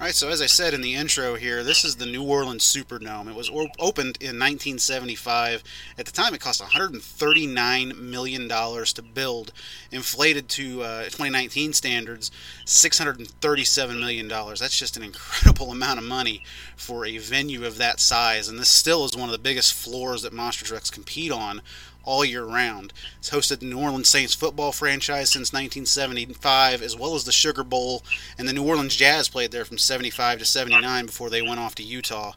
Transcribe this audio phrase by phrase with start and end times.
[0.00, 2.64] All right, so as I said in the intro here, this is the New Orleans
[2.64, 3.28] Superdome.
[3.28, 5.64] It was opened in 1975.
[5.98, 9.52] At the time, it cost 139 million dollars to build,
[9.90, 12.30] inflated to uh, 2019 standards,
[12.64, 14.60] 637 million dollars.
[14.60, 16.44] That's just an incredible amount of money
[16.76, 20.22] for a venue of that size, and this still is one of the biggest floors
[20.22, 21.60] that monster trucks compete on
[22.08, 22.94] all year round.
[23.18, 27.62] It's hosted the New Orleans Saints football franchise since 1975, as well as the Sugar
[27.62, 28.02] Bowl,
[28.38, 31.74] and the New Orleans Jazz played there from 75 to 79 before they went off
[31.74, 32.32] to Utah.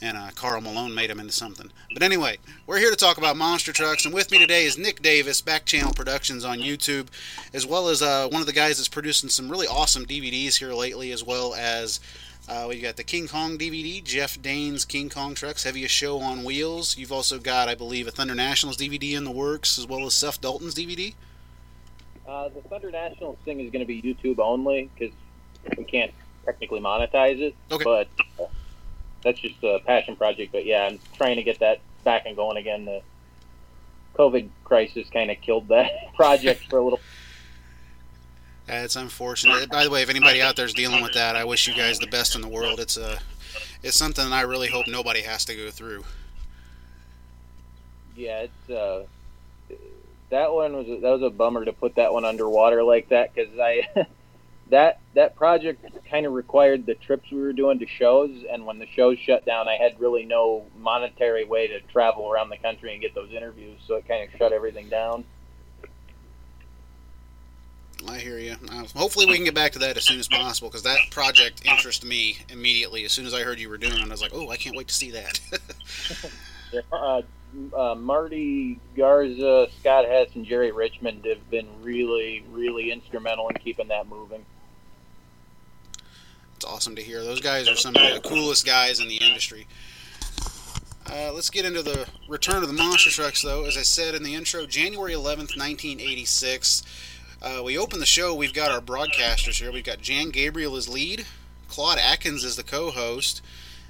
[0.00, 1.70] And uh, Karl Malone made them into something.
[1.92, 5.02] But anyway, we're here to talk about monster trucks, and with me today is Nick
[5.02, 7.06] Davis, Back Channel Productions on YouTube,
[7.52, 10.72] as well as uh, one of the guys that's producing some really awesome DVDs here
[10.72, 12.00] lately, as well as
[12.52, 16.44] uh, we got the King Kong DVD, Jeff Dane's King Kong Trucks, Heaviest Show on
[16.44, 16.98] Wheels.
[16.98, 20.12] You've also got, I believe, a Thunder Nationals DVD in the works, as well as
[20.12, 21.14] Seth Dalton's DVD.
[22.28, 25.14] Uh, the Thunder Nationals thing is going to be YouTube only because
[25.78, 26.12] we can't
[26.44, 27.54] technically monetize it.
[27.70, 27.84] Okay.
[27.84, 28.48] But uh,
[29.24, 30.52] that's just a passion project.
[30.52, 32.84] But yeah, I'm trying to get that back and going again.
[32.84, 33.00] The
[34.14, 37.00] COVID crisis kind of killed that project for a little.
[38.66, 39.70] That's unfortunate.
[39.70, 41.98] By the way, if anybody out there is dealing with that, I wish you guys
[41.98, 42.80] the best in the world.
[42.80, 43.18] It's a,
[43.82, 46.04] it's something I really hope nobody has to go through.
[48.16, 49.04] Yeah, it's uh,
[50.30, 53.58] that one was that was a bummer to put that one underwater like that because
[53.58, 53.88] I
[54.70, 58.78] that that project kind of required the trips we were doing to shows, and when
[58.78, 62.92] the shows shut down, I had really no monetary way to travel around the country
[62.92, 65.24] and get those interviews, so it kind of shut everything down.
[68.08, 68.56] I hear you.
[68.70, 71.64] Uh, hopefully, we can get back to that as soon as possible because that project
[71.64, 73.04] interested me immediately.
[73.04, 74.76] As soon as I heard you were doing it, I was like, "Oh, I can't
[74.76, 75.40] wait to see that."
[76.92, 77.22] uh,
[77.76, 83.88] uh, Marty Garza, Scott Hess, and Jerry Richmond have been really, really instrumental in keeping
[83.88, 84.44] that moving.
[86.56, 87.22] it's awesome to hear.
[87.22, 89.66] Those guys are some of the coolest guys in the industry.
[91.06, 93.64] Uh, let's get into the return of the monster trucks, though.
[93.64, 96.82] As I said in the intro, January 11th, 1986.
[97.42, 98.32] Uh, we open the show.
[98.32, 99.72] We've got our broadcasters here.
[99.72, 101.26] We've got Jan Gabriel as lead,
[101.66, 103.42] Claude Akins as the co-host,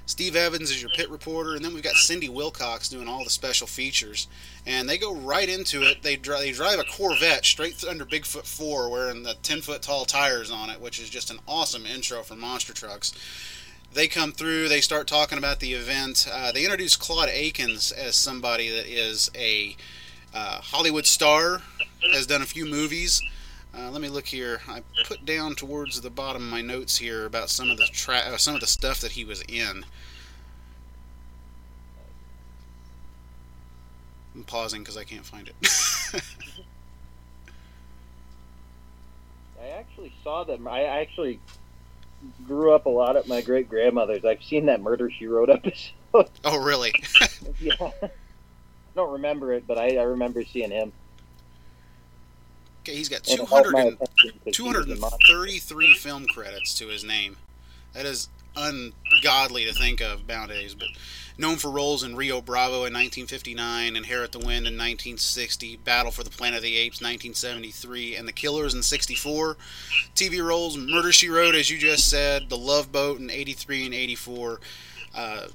[0.05, 3.29] Steve Evans is your pit reporter, and then we've got Cindy Wilcox doing all the
[3.29, 4.27] special features.
[4.65, 6.01] And they go right into it.
[6.01, 10.51] They, they drive a Corvette straight under Bigfoot 4 wearing the 10 foot tall tires
[10.51, 13.13] on it, which is just an awesome intro for monster trucks.
[13.93, 16.27] They come through, they start talking about the event.
[16.29, 19.77] Uh, they introduce Claude Akins as somebody that is a
[20.33, 21.61] uh, Hollywood star,
[22.11, 23.21] has done a few movies.
[23.75, 24.61] Uh, let me look here.
[24.67, 28.17] I put down towards the bottom of my notes here about some of the tra-
[28.17, 29.83] uh, some of the stuff that he was in.
[34.35, 35.55] I'm pausing because I can't find it.
[39.61, 40.67] I actually saw them.
[40.67, 41.39] I actually
[42.45, 44.25] grew up a lot at my great grandmother's.
[44.25, 45.93] I've seen that Murder She Wrote episode.
[46.45, 46.93] oh, really?
[47.59, 47.73] yeah.
[47.79, 48.09] I
[48.95, 50.91] don't remember it, but I, I remember seeing him.
[52.83, 55.17] Okay, he's got And 200 and, attention 'cause he was a monster.
[55.27, 57.37] 233 film credits to his name.
[57.93, 60.89] That is ungodly to think of nowadays, but
[61.37, 66.23] known for roles in Rio Bravo in 1959, Inherit the Wind in 1960, Battle for
[66.23, 69.57] the Planet of the Apes 1973, and The Killers in 64.
[70.15, 73.93] TV roles Murder She Wrote, as you just said, The Love Boat in 83 and
[73.95, 74.59] 84.
[75.15, 75.47] Uh,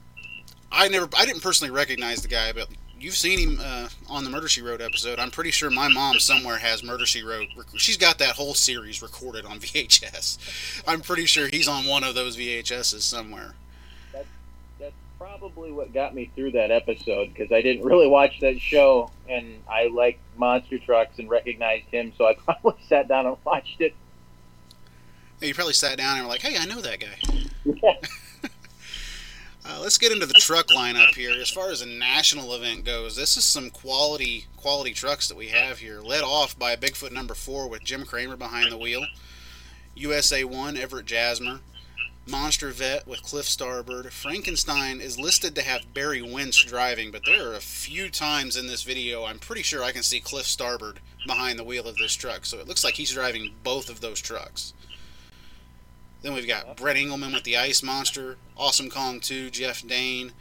[0.71, 2.69] I never, I didn't personally recognize the guy, but
[3.01, 5.19] you've seen him uh, on the Murder She Wrote episode.
[5.19, 7.49] I'm pretty sure my mom somewhere has Murder She Wrote.
[7.77, 10.83] She's got that whole series recorded on VHS.
[10.87, 13.55] I'm pretty sure he's on one of those VHSs somewhere.
[14.13, 19.11] That's probably what got me through that episode because I didn't really watch that show,
[19.29, 23.81] and I like monster trucks and recognized him, so I probably sat down and watched
[23.81, 23.95] it.
[25.41, 27.17] You probably sat down and were like, "Hey, I know that guy."
[27.65, 27.95] Yeah.
[29.71, 31.31] Uh, let's get into the truck lineup here.
[31.31, 35.49] As far as a national event goes, this is some quality quality trucks that we
[35.49, 36.01] have here.
[36.01, 39.05] Led off by Bigfoot number four with Jim Kramer behind the wheel.
[39.95, 41.61] USA one Everett Jasmer.
[42.27, 44.11] Monster Vet with Cliff Starbird.
[44.11, 48.67] Frankenstein is listed to have Barry Winch driving, but there are a few times in
[48.67, 52.15] this video I'm pretty sure I can see Cliff Starbird behind the wheel of this
[52.15, 52.47] truck.
[52.47, 54.73] So it looks like he's driving both of those trucks.
[56.23, 60.33] Then we've got Brett Engelman with the Ice Monster, Awesome Kong 2, Jeff Dane,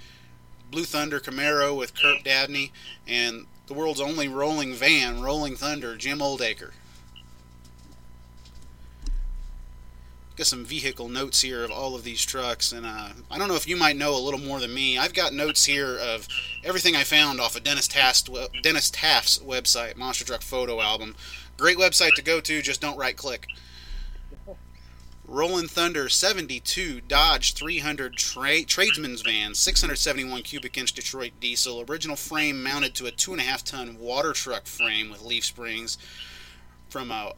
[0.72, 2.72] Blue Thunder Camaro with Kurt Dabney,
[3.08, 6.72] and the world's only rolling van, Rolling Thunder, Jim Oldacre.
[10.36, 13.56] Got some vehicle notes here of all of these trucks, and uh, I don't know
[13.56, 14.98] if you might know a little more than me.
[14.98, 16.28] I've got notes here of
[16.64, 18.30] everything I found off of Dennis Taft's,
[18.62, 21.16] Dennis Taft's website, Monster Truck Photo Album.
[21.58, 23.48] Great website to go to, just don't right click.
[25.30, 32.64] Rolling Thunder 72 Dodge 300 tra- tradesman's van, 671 cubic inch Detroit diesel, original frame
[32.64, 35.98] mounted to a two and a half ton water truck frame with leaf springs.
[36.90, 37.34] From a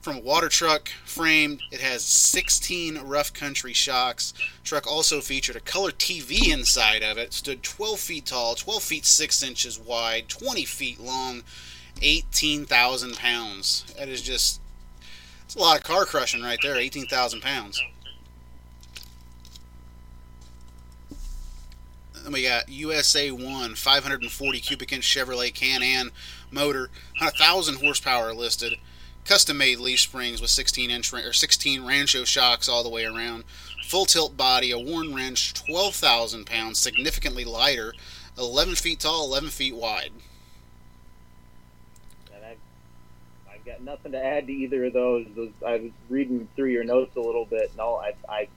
[0.00, 4.32] from a water truck frame, it has 16 rough country shocks.
[4.64, 7.34] Truck also featured a color TV inside of it.
[7.34, 11.42] Stood 12 feet tall, 12 feet 6 inches wide, 20 feet long,
[12.00, 13.84] 18,000 pounds.
[13.98, 14.62] That is just
[15.48, 17.82] it's a lot of car crushing right there, 18,000 pounds.
[22.22, 26.10] Then we got USA 1 540 cubic inch Chevrolet Can Am
[26.50, 28.74] motor, 1,000 horsepower listed,
[29.24, 33.44] custom made leaf springs with 16 inch or 16 Rancho shocks all the way around,
[33.86, 37.94] full tilt body, a worn wrench, 12,000 pounds, significantly lighter,
[38.36, 40.12] 11 feet tall, 11 feet wide.
[43.68, 45.26] Got nothing to add to either of those.
[45.36, 47.70] those I was reading through your notes a little bit.
[47.76, 48.48] No, I, I,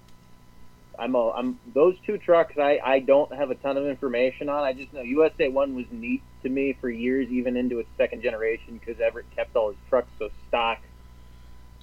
[0.97, 2.57] I'm, a, I'm those two trucks.
[2.57, 4.63] I, I don't have a ton of information on.
[4.63, 8.23] I just know USA One was neat to me for years, even into its second
[8.23, 10.79] generation, because Everett kept all his trucks so stock.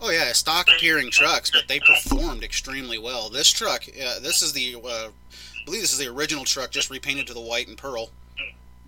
[0.00, 3.28] Oh yeah, stock appearing trucks, but they performed extremely well.
[3.28, 6.88] This truck, uh, this is the, uh, I believe this is the original truck, just
[6.88, 8.10] repainted to the white and pearl.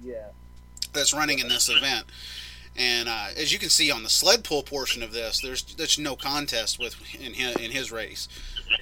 [0.03, 0.29] Yeah.
[0.93, 2.07] That's running in this event.
[2.77, 5.99] And uh, as you can see on the sled pull portion of this, there's there's
[5.99, 8.29] no contest with in his, in his race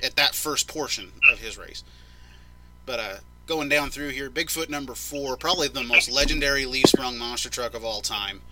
[0.02, 1.82] at that first portion of his race.
[2.86, 3.14] But uh,
[3.46, 7.74] going down through here, Bigfoot number four, probably the most legendary leaf sprung monster truck
[7.74, 8.42] of all time.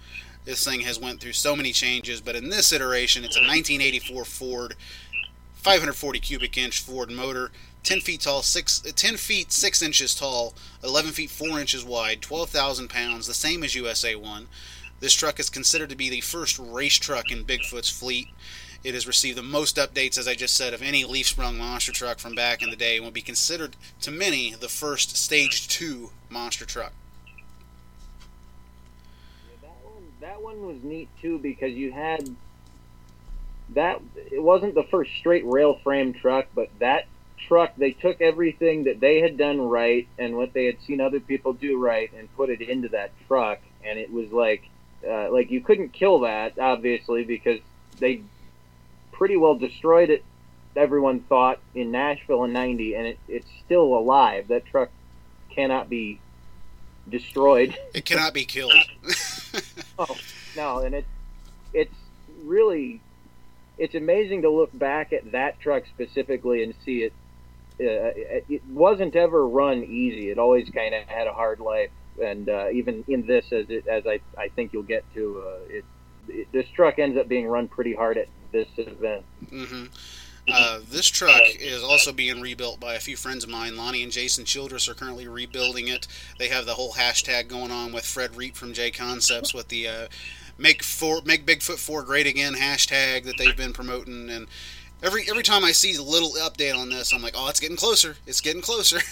[0.45, 4.25] This thing has went through so many changes, but in this iteration, it's a 1984
[4.25, 4.75] Ford,
[5.55, 7.51] 540 cubic inch Ford motor,
[7.83, 12.89] 10 feet tall, six, 10 feet 6 inches tall, 11 feet 4 inches wide, 12,000
[12.89, 14.49] pounds, the same as USA 1.
[14.99, 18.29] This truck is considered to be the first race truck in Bigfoot's fleet.
[18.83, 21.93] It has received the most updates, as I just said, of any leaf sprung monster
[21.93, 25.69] truck from back in the day and will be considered to many the first stage
[25.69, 26.93] two monster truck.
[29.61, 32.35] That one that one was neat too because you had
[33.71, 34.01] that
[34.31, 37.07] it wasn't the first straight rail frame truck, but that
[37.49, 41.21] truck they took everything that they had done right and what they had seen other
[41.21, 44.71] people do right and put it into that truck and it was like
[45.09, 47.61] uh, like you couldn't kill that obviously because
[47.99, 48.23] they
[49.13, 50.25] pretty well destroyed it.
[50.75, 54.49] Everyone thought in Nashville in '90, and it, it's still alive.
[54.49, 54.91] That truck
[55.51, 56.21] cannot be
[57.09, 57.77] destroyed.
[57.95, 58.75] It cannot be killed.
[59.99, 60.17] oh
[60.55, 61.09] no, and it's
[61.73, 61.95] it's
[62.45, 63.01] really
[63.79, 67.13] it's amazing to look back at that truck specifically and see it.
[67.79, 70.31] Uh, it wasn't ever run easy.
[70.31, 71.91] It always kind of had a hard life
[72.23, 75.59] and uh, even in this, as it, as I, I think you'll get to, uh,
[75.69, 75.85] it,
[76.29, 79.25] it, this truck ends up being run pretty hard at this event.
[79.47, 79.85] Mm-hmm.
[80.49, 83.77] Uh, this truck is also being rebuilt by a few friends of mine.
[83.77, 86.07] Lonnie and Jason Childress are currently rebuilding it.
[86.39, 89.89] They have the whole hashtag going on with Fred Reap from J Concepts with the
[89.89, 90.07] uh,
[90.57, 94.31] "Make four, Make Bigfoot Four Great Again" hashtag that they've been promoting.
[94.31, 94.47] And
[95.03, 97.77] every every time I see a little update on this, I'm like, oh, it's getting
[97.77, 98.17] closer.
[98.27, 99.01] It's getting closer.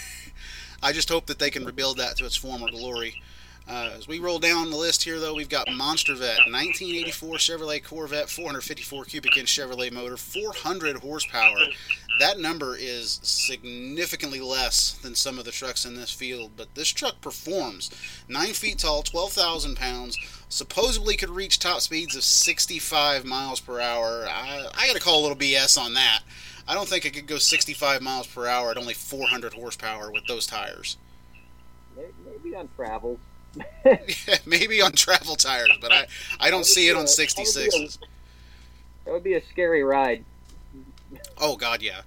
[0.85, 3.19] I just hope that they can rebuild that to its former glory.
[3.67, 7.83] Uh, as we roll down the list here, though, we've got Monster Vet, 1984 Chevrolet
[7.83, 11.57] Corvette, 454 cubic inch Chevrolet motor, 400 horsepower.
[12.19, 16.89] That number is significantly less than some of the trucks in this field, but this
[16.89, 17.89] truck performs.
[18.29, 20.19] 9 feet tall, 12,000 pounds,
[20.49, 24.27] supposedly could reach top speeds of 65 miles per hour.
[24.29, 26.19] I, I got to call a little BS on that.
[26.67, 30.25] I don't think it could go 65 miles per hour at only 400 horsepower with
[30.27, 30.97] those tires.
[32.25, 33.19] Maybe on travel.
[33.85, 33.97] yeah,
[34.45, 36.07] maybe on travel tires, but I,
[36.41, 37.99] I don't see it on 66s.
[39.05, 40.25] That would be a scary ride.
[41.37, 42.01] Oh, God, yeah.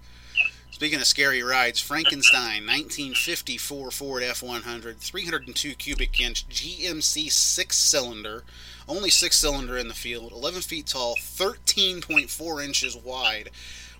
[0.70, 8.44] Speaking of scary rides, Frankenstein 1954 Ford F 100, 302 cubic inch GMC six cylinder,
[8.86, 13.50] only six cylinder in the field, 11 feet tall, 13.4 inches wide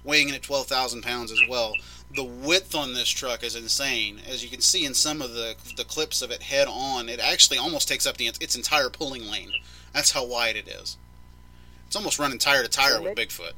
[0.09, 1.75] weighing in at 12,000 pounds as well.
[2.17, 4.21] The width on this truck is insane.
[4.27, 7.21] As you can see in some of the, the clips of it head on, it
[7.21, 9.53] actually almost takes up the, its entire pulling lane.
[9.93, 10.97] That's how wide it is.
[11.87, 13.53] It's almost running tire to tire with Bigfoot.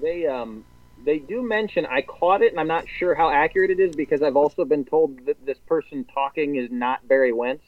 [0.00, 0.64] They um
[1.04, 4.22] they do mention I caught it and I'm not sure how accurate it is because
[4.22, 7.64] I've also been told that this person talking is not Barry Wentz.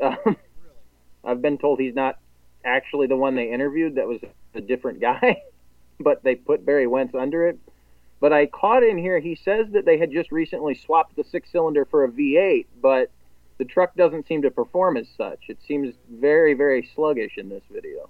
[0.00, 0.36] Um,
[1.24, 2.18] I've been told he's not
[2.64, 3.96] actually the one they interviewed.
[3.96, 4.20] That was
[4.54, 5.42] a different guy.
[6.00, 7.58] but they put Barry Wentz under it.
[8.20, 11.50] But I caught in here, he says that they had just recently swapped the six
[11.52, 13.10] cylinder for a V8, but
[13.58, 15.44] the truck doesn't seem to perform as such.
[15.48, 18.08] It seems very, very sluggish in this video.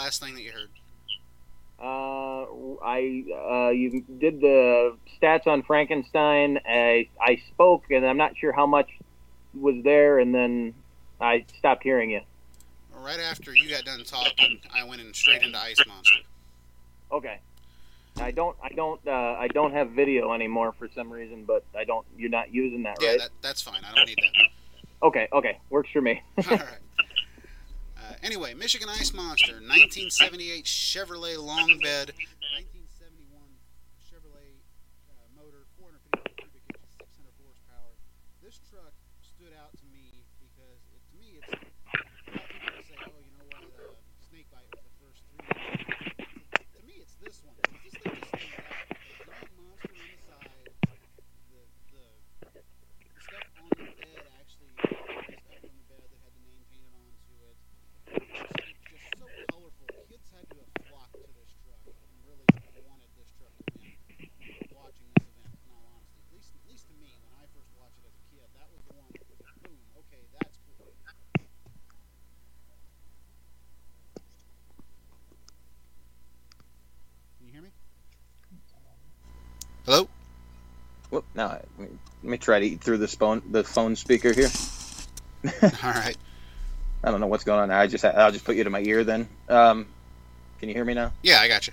[0.00, 0.70] Last thing that you heard?
[1.78, 2.44] Uh,
[2.84, 3.24] I
[3.66, 6.58] uh, you did the stats on Frankenstein.
[6.66, 8.90] I I spoke, and I'm not sure how much
[9.54, 10.74] was there, and then
[11.20, 12.20] I stopped hearing you.
[12.94, 16.20] Right after you got done talking, I went in straight into Ice Monster.
[17.12, 17.38] Okay.
[18.20, 21.84] I don't I don't uh, I don't have video anymore for some reason, but I
[21.84, 22.06] don't.
[22.18, 23.18] You're not using that, Yeah, right?
[23.20, 23.82] that, that's fine.
[23.90, 24.48] I don't need that.
[25.02, 25.28] Okay.
[25.32, 25.58] Okay.
[25.70, 26.22] Works for me.
[26.50, 26.66] All right.
[28.22, 32.12] Anyway, Michigan Ice Monster, 1978 Chevrolet long bed,
[32.52, 33.32] 1971
[34.04, 34.60] Chevrolet
[35.08, 37.96] uh, motor, 450 cubic inches, 600 horsepower.
[38.44, 38.92] This truck
[39.24, 43.16] stood out to me because, it, to me, it's a lot of people say, oh,
[43.24, 43.96] you know what, uh,
[44.28, 45.56] Snakebite was the first 3D.
[46.60, 47.56] To me, it's this one.
[47.80, 48.84] This thing just stands out.
[49.00, 50.68] The giant monster on the side,
[51.48, 52.04] the the
[52.52, 54.92] the stuff on the bed actually the
[55.40, 57.56] stuff on the bed that had the name painted onto it.
[58.10, 59.86] It's just, just so colorful.
[60.10, 62.46] Kids had to have flocked to this truck and really
[62.82, 63.94] wanted this truck to win.
[64.74, 67.70] Watching this event, in all honesty, at least at least to me, when I first
[67.78, 69.10] watched it as a kid, that was the one.
[69.14, 69.78] That was boom.
[70.02, 70.90] Okay, that's cool.
[77.38, 77.70] Can you hear me?
[79.86, 80.08] Hello.
[81.10, 81.90] Whoop, now let
[82.22, 84.50] me, try to eat through this phone the phone speaker here.
[85.62, 86.16] All right.
[87.02, 87.70] I don't know what's going on.
[87.70, 89.28] I just I'll just put you to my ear then.
[89.48, 89.86] Um,
[90.58, 91.12] can you hear me now?
[91.22, 91.72] Yeah, I got you.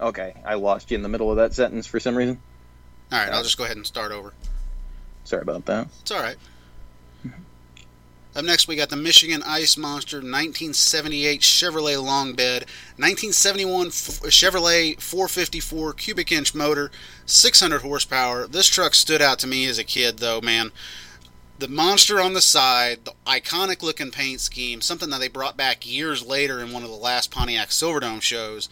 [0.00, 2.40] Okay, I lost you in the middle of that sentence for some reason.
[3.12, 4.32] All right, I'll just go ahead and start over.
[5.24, 5.88] Sorry about that.
[6.00, 6.36] It's all right.
[8.36, 12.66] Up next, we got the Michigan Ice Monster 1978 Chevrolet long bed,
[12.98, 13.92] 1971 F-
[14.24, 16.90] Chevrolet 454 cubic inch motor,
[17.24, 18.46] 600 horsepower.
[18.46, 20.70] This truck stood out to me as a kid, though, man.
[21.60, 25.90] The monster on the side, the iconic looking paint scheme, something that they brought back
[25.90, 28.68] years later in one of the last Pontiac Silverdome shows.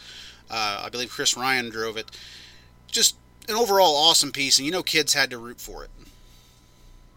[0.47, 2.11] Uh, I believe Chris Ryan drove it.
[2.85, 3.15] Just
[3.49, 5.89] an overall awesome piece, and you know kids had to root for it.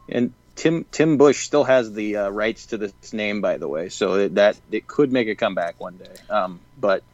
[0.08, 3.90] And Tim Tim Bush still has the uh, rights to this name, by the way,
[3.90, 6.12] so it, that it could make a comeback one day.
[6.28, 7.04] Um, but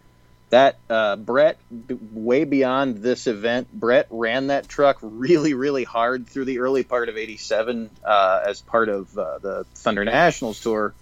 [0.48, 6.26] that uh, Brett, b- way beyond this event, Brett ran that truck really, really hard
[6.26, 10.94] through the early part of '87 uh, as part of uh, the Thunder Nationals tour.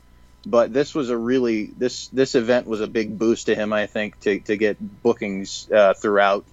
[0.44, 3.86] But this was a really this this event was a big boost to him, I
[3.86, 6.44] think, to to get bookings uh, throughout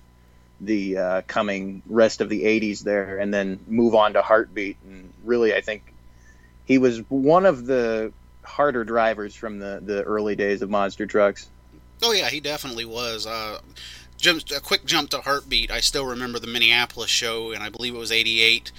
[0.62, 4.78] the uh, coming rest of the 80s there and then move on to Heartbeat.
[4.86, 5.94] And really, I think
[6.66, 8.12] he was one of the
[8.44, 11.48] harder drivers from the, the early days of monster trucks.
[12.02, 13.26] Oh yeah, he definitely was.
[13.26, 13.60] Uh,
[14.18, 15.72] just a quick jump to heartbeat.
[15.72, 18.72] I still remember the Minneapolis show, and I believe it was '88,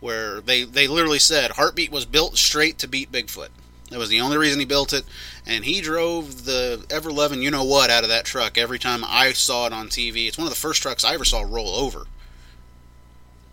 [0.00, 3.48] where they they literally said heartbeat was built straight to beat Bigfoot.
[3.90, 5.04] That was the only reason he built it,
[5.46, 9.02] and he drove the ever loving you know what out of that truck every time
[9.06, 10.28] I saw it on TV.
[10.28, 12.06] It's one of the first trucks I ever saw roll over.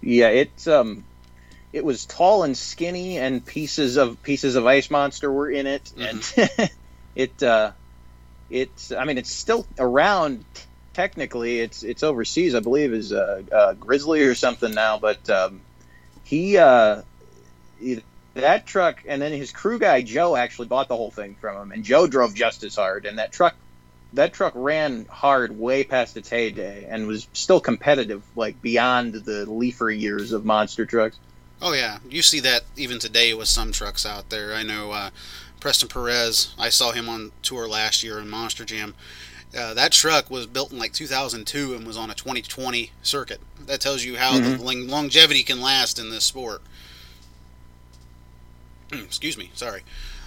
[0.01, 1.05] Yeah, it's um,
[1.71, 5.91] it was tall and skinny, and pieces of pieces of ice monster were in it,
[5.95, 6.59] mm-hmm.
[6.59, 6.71] and
[7.15, 7.71] it uh,
[8.49, 10.43] it's I mean it's still around
[10.93, 11.59] technically.
[11.59, 15.61] It's it's overseas, I believe, is uh, uh Grizzly or something now, but um,
[16.23, 17.03] he uh
[18.35, 21.71] that truck, and then his crew guy Joe actually bought the whole thing from him,
[21.71, 23.55] and Joe drove just as hard, and that truck
[24.13, 29.45] that truck ran hard way past its heyday and was still competitive, like beyond the
[29.45, 31.17] leafer years of monster trucks.
[31.61, 34.53] Oh yeah, you see that even today with some trucks out there.
[34.53, 35.09] I know uh,
[35.59, 36.53] Preston Perez.
[36.59, 38.93] I saw him on tour last year in Monster Jam.
[39.57, 43.39] Uh, that truck was built in like 2002 and was on a 2020 circuit.
[43.65, 44.63] That tells you how mm-hmm.
[44.63, 46.61] the longevity can last in this sport.
[48.91, 49.83] Excuse me, sorry.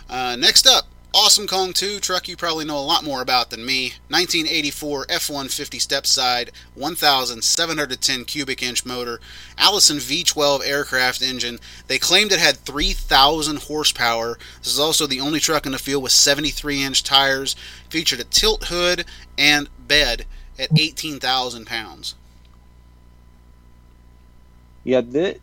[0.09, 3.65] Uh, next up, Awesome Kong 2 truck you probably know a lot more about than
[3.65, 3.95] me.
[4.09, 9.19] 1984 F-150 step side, 1,710 cubic inch motor,
[9.57, 11.59] Allison V12 aircraft engine.
[11.87, 14.39] They claimed it had 3,000 horsepower.
[14.59, 17.57] This is also the only truck in the field with 73 inch tires.
[17.89, 19.07] Featured a tilt hood
[19.39, 20.27] and bed
[20.59, 22.17] at 18,000 pounds.
[24.85, 25.39] Yeah, this,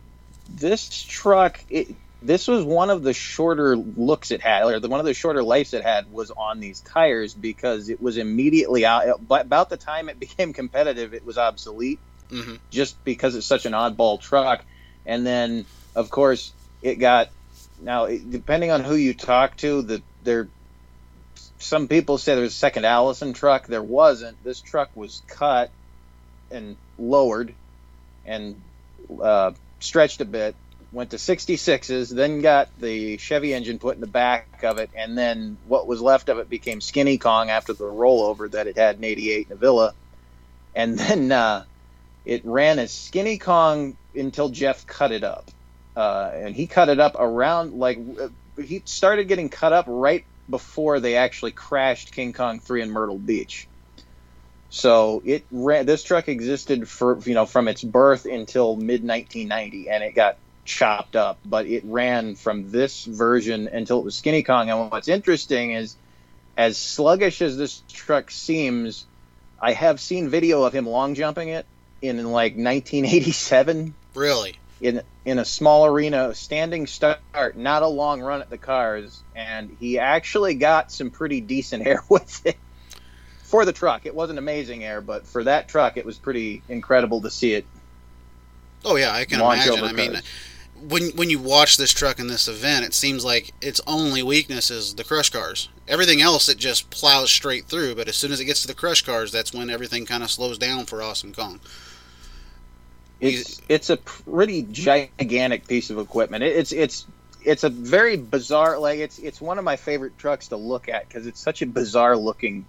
[0.48, 1.88] this truck, it,
[2.22, 5.42] this was one of the shorter looks it had, or the, one of the shorter
[5.42, 9.26] lives it had was on these tires because it was immediately out.
[9.26, 11.98] But about the time it became competitive, it was obsolete,
[12.30, 12.56] mm-hmm.
[12.70, 14.64] just because it's such an oddball truck.
[15.04, 17.28] And then, of course, it got
[17.80, 20.48] now depending on who you talk to, the there.
[21.58, 23.66] Some people say there's a second Allison truck.
[23.66, 24.42] There wasn't.
[24.44, 25.70] This truck was cut
[26.50, 27.54] and lowered
[28.26, 28.60] and
[29.22, 30.54] uh, stretched a bit
[30.92, 35.16] went to 66s, then got the Chevy engine put in the back of it, and
[35.16, 38.96] then what was left of it became Skinny Kong after the rollover that it had
[38.96, 39.94] in 88 Villa.
[40.74, 41.64] And then uh,
[42.24, 45.50] it ran as Skinny Kong until Jeff cut it up.
[45.96, 47.98] Uh, and he cut it up around, like,
[48.62, 53.18] he started getting cut up right before they actually crashed King Kong 3 in Myrtle
[53.18, 53.66] Beach.
[54.68, 55.86] So it ran.
[55.86, 60.36] This truck existed for you know from its birth until mid 1990, and it got
[60.66, 64.70] chopped up, but it ran from this version until it was Skinny Kong.
[64.70, 65.96] And what's interesting is,
[66.56, 69.06] as sluggish as this truck seems,
[69.60, 71.66] I have seen video of him long jumping it
[72.02, 73.94] in like 1987.
[74.14, 74.58] Really?
[74.80, 77.20] In in a small arena, standing start,
[77.56, 82.02] not a long run at the cars, and he actually got some pretty decent air
[82.08, 82.58] with it
[83.44, 84.06] for the truck.
[84.06, 87.64] It wasn't amazing air, but for that truck, it was pretty incredible to see it.
[88.84, 89.84] Oh yeah, I can imagine.
[89.84, 90.20] I mean,
[90.88, 94.70] when when you watch this truck in this event, it seems like its only weakness
[94.70, 95.68] is the crush cars.
[95.88, 98.74] Everything else it just plows straight through, but as soon as it gets to the
[98.74, 101.60] crush cars, that's when everything kind of slows down for Awesome Kong.
[103.20, 106.44] It's it's a pretty gigantic piece of equipment.
[106.44, 107.06] it's it's
[107.42, 111.08] it's a very bizarre like it's it's one of my favorite trucks to look at
[111.08, 112.66] because it's such a bizarre looking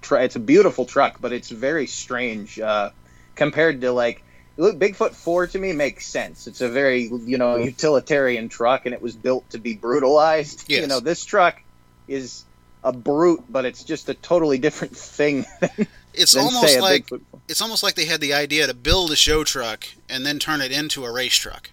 [0.00, 0.22] truck.
[0.22, 2.90] It's a beautiful truck, but it's very strange uh,
[3.34, 4.22] compared to like
[4.60, 6.46] look, Bigfoot Four to me makes sense.
[6.46, 10.64] It's a very you know utilitarian truck, and it was built to be brutalized.
[10.68, 10.80] Yes.
[10.80, 11.60] You know, this truck
[12.08, 12.44] is
[12.82, 15.44] a brute, but it's just a totally different thing.
[15.60, 17.08] Than, it's than almost like
[17.48, 20.60] it's almost like they had the idea to build a show truck and then turn
[20.60, 21.70] it into a race truck.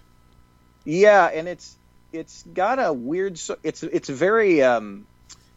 [0.84, 1.76] Yeah, and it's
[2.12, 3.40] it's got a weird.
[3.62, 5.06] It's it's very um,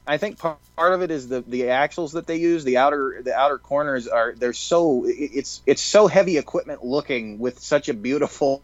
[0.07, 2.63] I think part of it is the the axles that they use.
[2.63, 7.59] The outer the outer corners are they're so it's it's so heavy equipment looking with
[7.59, 8.63] such a beautiful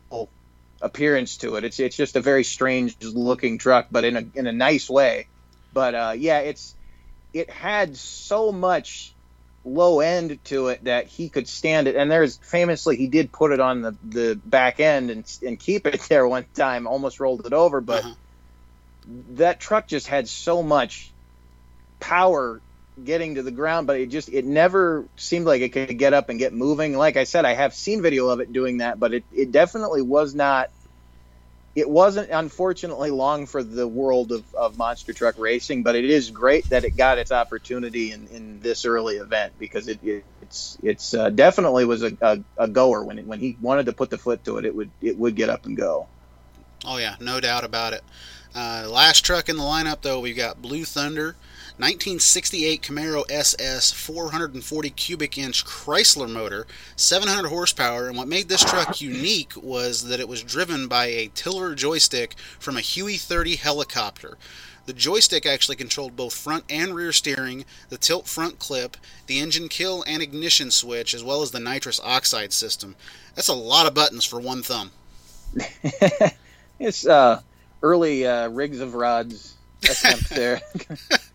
[0.81, 1.63] appearance to it.
[1.63, 5.27] It's it's just a very strange looking truck, but in a in a nice way.
[5.73, 6.75] But uh, yeah, it's
[7.33, 9.13] it had so much
[9.63, 11.95] low end to it that he could stand it.
[11.95, 15.85] And there's famously he did put it on the the back end and and keep
[15.85, 18.03] it there one time, almost rolled it over, but.
[18.03, 18.13] Uh-huh.
[19.35, 21.13] That truck just had so much
[21.99, 22.61] power
[23.03, 26.29] getting to the ground, but it just it never seemed like it could get up
[26.29, 26.97] and get moving.
[26.97, 30.01] Like I said, I have seen video of it doing that, but it, it definitely
[30.01, 30.71] was not
[31.77, 36.31] it wasn't unfortunately long for the world of, of monster truck racing, but it is
[36.31, 40.75] great that it got its opportunity in, in this early event because it, it it's
[40.81, 44.09] it's uh, definitely was a, a, a, goer when it, when he wanted to put
[44.09, 46.07] the foot to it, it would it would get up and go.
[46.83, 48.03] Oh yeah, no doubt about it.
[48.55, 51.35] Uh, last truck in the lineup though, we've got Blue Thunder.
[51.77, 58.99] 1968 Camaro SS 440 cubic inch Chrysler motor, 700 horsepower, and what made this truck
[58.99, 64.39] unique was that it was driven by a tiller joystick from a Huey 30 helicopter.
[64.87, 69.69] The joystick actually controlled both front and rear steering, the tilt front clip, the engine
[69.69, 72.95] kill and ignition switch, as well as the nitrous oxide system.
[73.35, 74.89] That's a lot of buttons for one thumb.
[76.79, 77.41] it's uh,
[77.83, 80.61] early uh, Rigs of Rods attempt there.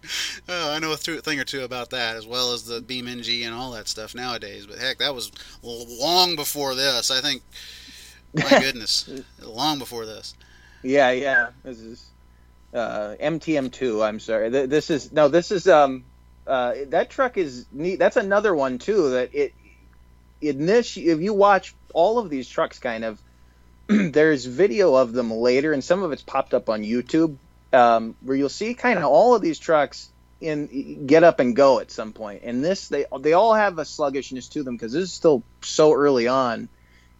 [0.48, 3.54] oh, I know a thing or two about that, as well as the BeamNG and
[3.54, 4.66] all that stuff nowadays.
[4.66, 7.10] But heck, that was long before this.
[7.10, 7.42] I think.
[8.34, 9.10] My goodness,
[9.42, 10.34] long before this.
[10.82, 11.48] Yeah, yeah.
[11.64, 12.06] This is
[12.72, 14.02] uh, MTM2.
[14.02, 14.48] I'm sorry.
[14.48, 15.28] This is no.
[15.28, 16.04] This is um.
[16.44, 18.00] Uh, that truck is neat.
[18.00, 19.10] That's another one too.
[19.10, 19.52] That it
[20.42, 23.20] in this, if you watch all of these trucks, kind of,
[23.86, 27.36] there's video of them later, and some of it's popped up on YouTube
[27.72, 31.78] um, where you'll see kind of all of these trucks in get up and go
[31.78, 32.42] at some point.
[32.44, 35.92] And this they they all have a sluggishness to them because this is still so
[35.92, 36.68] early on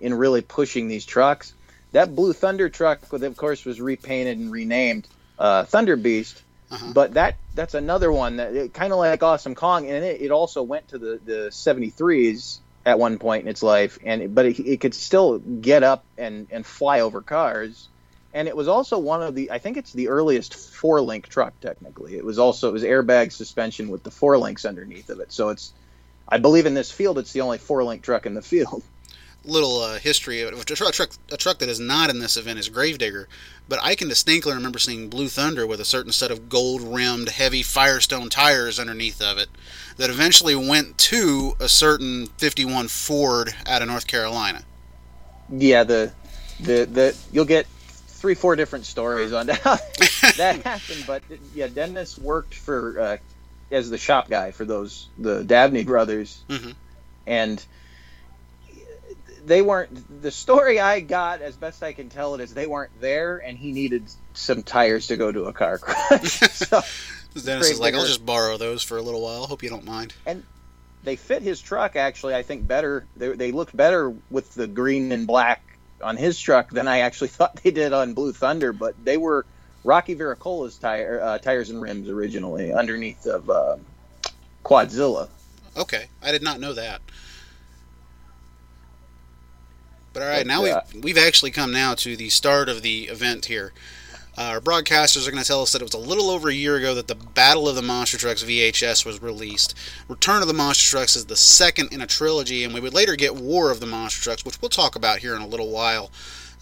[0.01, 1.55] in really pushing these trucks.
[1.93, 5.07] That Blue Thunder truck, of course, was repainted and renamed
[5.39, 6.43] uh, Thunder Beast.
[6.71, 6.93] Uh-huh.
[6.95, 10.63] But that that's another one that kind of like Awesome Kong, and it, it also
[10.63, 14.81] went to the the 73s at one point in its life, and but it, it
[14.81, 17.89] could still get up and and fly over cars
[18.35, 21.59] and it was also one of the I think it's the earliest four link truck
[21.61, 22.17] technically.
[22.17, 25.33] It was also it was airbag suspension with the four links underneath of it.
[25.33, 25.73] So it's
[26.29, 28.83] I believe in this field it's the only four link truck in the field.
[29.45, 32.69] Little uh, history of a truck, a truck that is not in this event is
[32.69, 33.27] Gravedigger,
[33.69, 37.29] but I can distinctly remember seeing Blue Thunder with a certain set of gold rimmed
[37.29, 39.49] heavy Firestone tires underneath of it
[39.97, 44.63] that eventually went to a certain 51 Ford out of North Carolina.
[45.51, 46.13] Yeah, the
[46.61, 47.67] the the you'll get
[48.23, 49.77] three, four different stories on how
[50.37, 51.05] that happened.
[51.09, 53.17] But yeah, Dennis worked for uh,
[53.73, 56.71] as the shop guy for those the Dabney brothers, mm-hmm.
[57.27, 57.63] and
[59.45, 60.23] they weren't.
[60.23, 63.59] The story I got, as best I can tell it, is they weren't there, and
[63.59, 64.05] he needed
[64.35, 66.31] some tires to go to a car crash.
[66.53, 66.81] so,
[67.45, 69.49] Dennis is like, "I'll just borrow those for a little while.
[69.49, 70.45] Hope you don't mind." And
[71.03, 72.37] they fit his truck actually.
[72.37, 73.05] I think better.
[73.17, 75.72] They, they looked better with the green and black
[76.03, 78.73] on his truck than I actually thought they did on Blue Thunder.
[78.73, 79.47] But they were
[79.85, 83.77] Rocky Viracola's tire, uh, tires and rims originally underneath of uh,
[84.65, 85.29] Quadzilla.
[85.77, 87.01] Okay, I did not know that.
[90.13, 92.83] But all right, but, now uh, we've we've actually come now to the start of
[92.83, 93.73] the event here.
[94.37, 96.55] Uh, our broadcasters are going to tell us that it was a little over a
[96.55, 99.75] year ago that the Battle of the Monster Trucks VHS was released.
[100.09, 103.15] Return of the Monster Trucks is the second in a trilogy, and we would later
[103.15, 106.11] get War of the Monster Trucks, which we'll talk about here in a little while.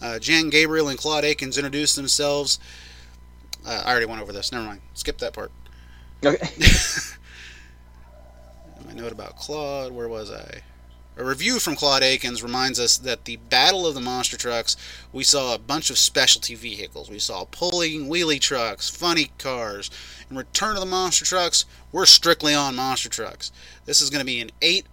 [0.01, 2.59] Uh, Jan Gabriel and Claude Akins introduced themselves.
[3.65, 4.51] Uh, I already went over this.
[4.51, 4.81] Never mind.
[4.93, 5.51] Skip that part.
[6.25, 6.49] Okay.
[8.85, 9.93] My note about Claude.
[9.93, 10.61] Where was I?
[11.17, 14.77] A review from Claude Akins reminds us that the Battle of the Monster Trucks,
[15.11, 17.09] we saw a bunch of specialty vehicles.
[17.09, 19.91] We saw pulling wheelie trucks, funny cars.
[20.29, 23.51] In Return of the Monster Trucks, we're strictly on monster trucks.
[23.83, 24.85] This is going to be an eight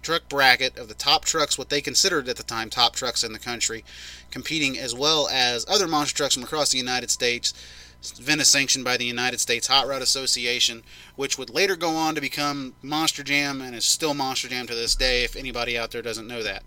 [0.00, 3.34] truck bracket of the top trucks, what they considered at the time top trucks in
[3.34, 3.84] the country,
[4.30, 7.52] competing as well as other monster trucks from across the United States
[8.02, 10.82] is sanctioned by the United States Hot Rod Association,
[11.16, 14.74] which would later go on to become Monster Jam and is still Monster Jam to
[14.74, 15.24] this day.
[15.24, 16.62] If anybody out there doesn't know that,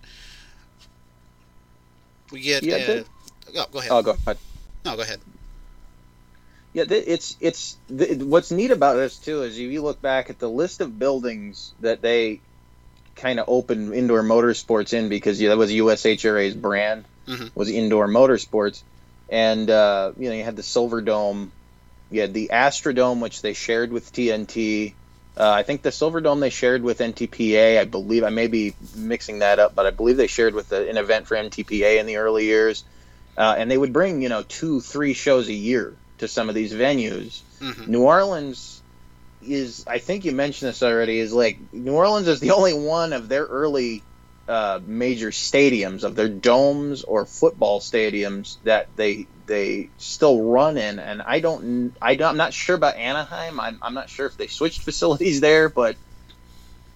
[2.31, 2.63] we get.
[2.63, 3.03] Yeah, uh,
[3.55, 3.91] oh, go ahead.
[3.91, 4.37] Oh, go ahead.
[4.85, 5.19] No, go ahead.
[6.73, 10.49] Yeah, it's it's what's neat about this too is if you look back at the
[10.49, 12.41] list of buildings that they
[13.15, 17.47] kind of opened indoor motorsports in because yeah, that was USHRA's brand mm-hmm.
[17.55, 18.83] was indoor motorsports
[19.31, 21.51] and uh, you know you had the Silver Dome,
[22.11, 24.93] you had the Astrodome, which they shared with TNT.
[25.37, 27.79] Uh, I think the Silver Dome they shared with NTPA.
[27.79, 30.89] I believe I may be mixing that up, but I believe they shared with the,
[30.89, 32.83] an event for NTPA in the early years.
[33.37, 36.55] Uh, and they would bring you know two, three shows a year to some of
[36.55, 37.41] these venues.
[37.59, 37.91] Mm-hmm.
[37.91, 38.81] New Orleans
[39.41, 43.13] is, I think you mentioned this already, is like New Orleans is the only one
[43.13, 44.03] of their early
[44.49, 50.99] uh, major stadiums of their domes or football stadiums that they they still run in.
[50.99, 53.59] And I don't I I'm not sure about Anaheim.
[53.59, 55.95] I'm, I'm not sure if they switched facilities there but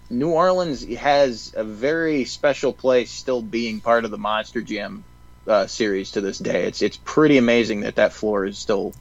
[0.10, 5.06] New Orleans has a very special place still being part of the Monster Jam
[5.48, 6.66] uh, series to this day.
[6.66, 8.94] It's it's pretty amazing that that floor is still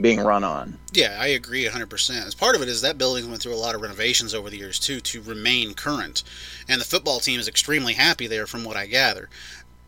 [0.00, 0.78] being run on.
[0.92, 2.26] Yeah, I agree 100%.
[2.26, 4.58] As part of it is that building went through a lot of renovations over the
[4.58, 6.22] years too to remain current.
[6.68, 9.28] And the football team is extremely happy there from what I gather.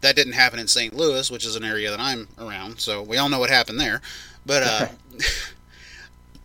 [0.00, 0.94] That didn't happen in St.
[0.94, 4.00] Louis, which is an area that I'm around, so we all know what happened there.
[4.46, 4.88] But uh,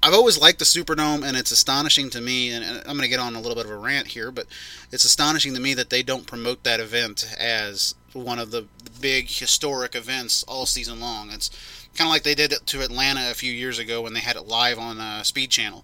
[0.03, 2.51] I've always liked the Superdome, and it's astonishing to me.
[2.51, 4.47] And I'm going to get on a little bit of a rant here, but
[4.91, 8.67] it's astonishing to me that they don't promote that event as one of the
[8.99, 11.29] big historic events all season long.
[11.31, 11.49] It's
[11.95, 14.35] kind of like they did it to Atlanta a few years ago when they had
[14.35, 15.83] it live on uh, Speed Channel.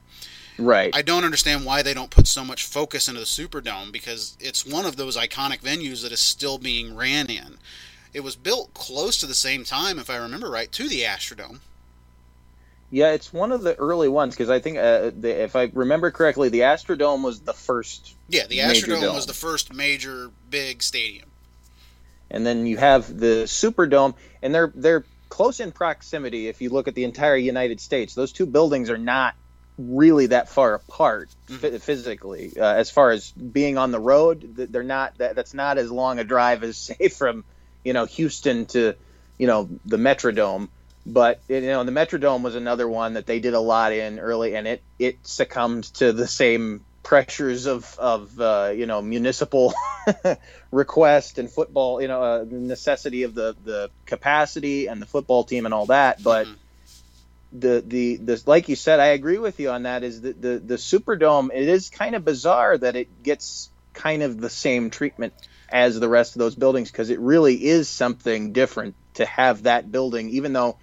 [0.60, 0.94] Right.
[0.94, 4.66] I don't understand why they don't put so much focus into the Superdome because it's
[4.66, 7.58] one of those iconic venues that is still being ran in.
[8.14, 11.60] It was built close to the same time, if I remember right, to the Astrodome.
[12.92, 16.10] Yeah, it's one of the early ones because I think, uh, the, if I remember
[16.10, 18.16] correctly, the Astrodome was the first.
[18.28, 21.30] Yeah, the Astrodome was the first major big stadium.
[22.32, 26.48] And then you have the Superdome, and they're they're close in proximity.
[26.48, 29.36] If you look at the entire United States, those two buildings are not
[29.78, 31.78] really that far apart mm-hmm.
[31.78, 32.54] physically.
[32.60, 35.18] Uh, as far as being on the road, they're not.
[35.18, 37.46] That, that's not as long a drive as say from
[37.84, 38.96] you know Houston to
[39.38, 40.70] you know the Metrodome
[41.06, 44.56] but you know the Metrodome was another one that they did a lot in early,
[44.56, 49.74] and it it succumbed to the same pressures of of uh, you know municipal
[50.72, 55.44] request and football, you know, uh, the necessity of the the capacity and the football
[55.44, 56.22] team and all that.
[56.22, 57.60] But mm-hmm.
[57.60, 60.04] the the the like you said, I agree with you on that.
[60.04, 61.50] Is that the the Superdome?
[61.54, 65.34] It is kind of bizarre that it gets kind of the same treatment
[65.68, 69.92] as the rest of those buildings because it really is something different to have that
[69.92, 70.78] building, even though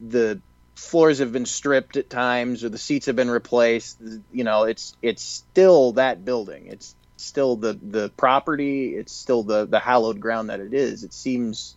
[0.00, 0.40] the
[0.80, 4.00] floors have been stripped at times or the seats have been replaced
[4.32, 6.66] you know it's it's still that building.
[6.66, 8.96] It's still the the property.
[8.96, 11.04] It's still the the hallowed ground that it is.
[11.04, 11.76] It seems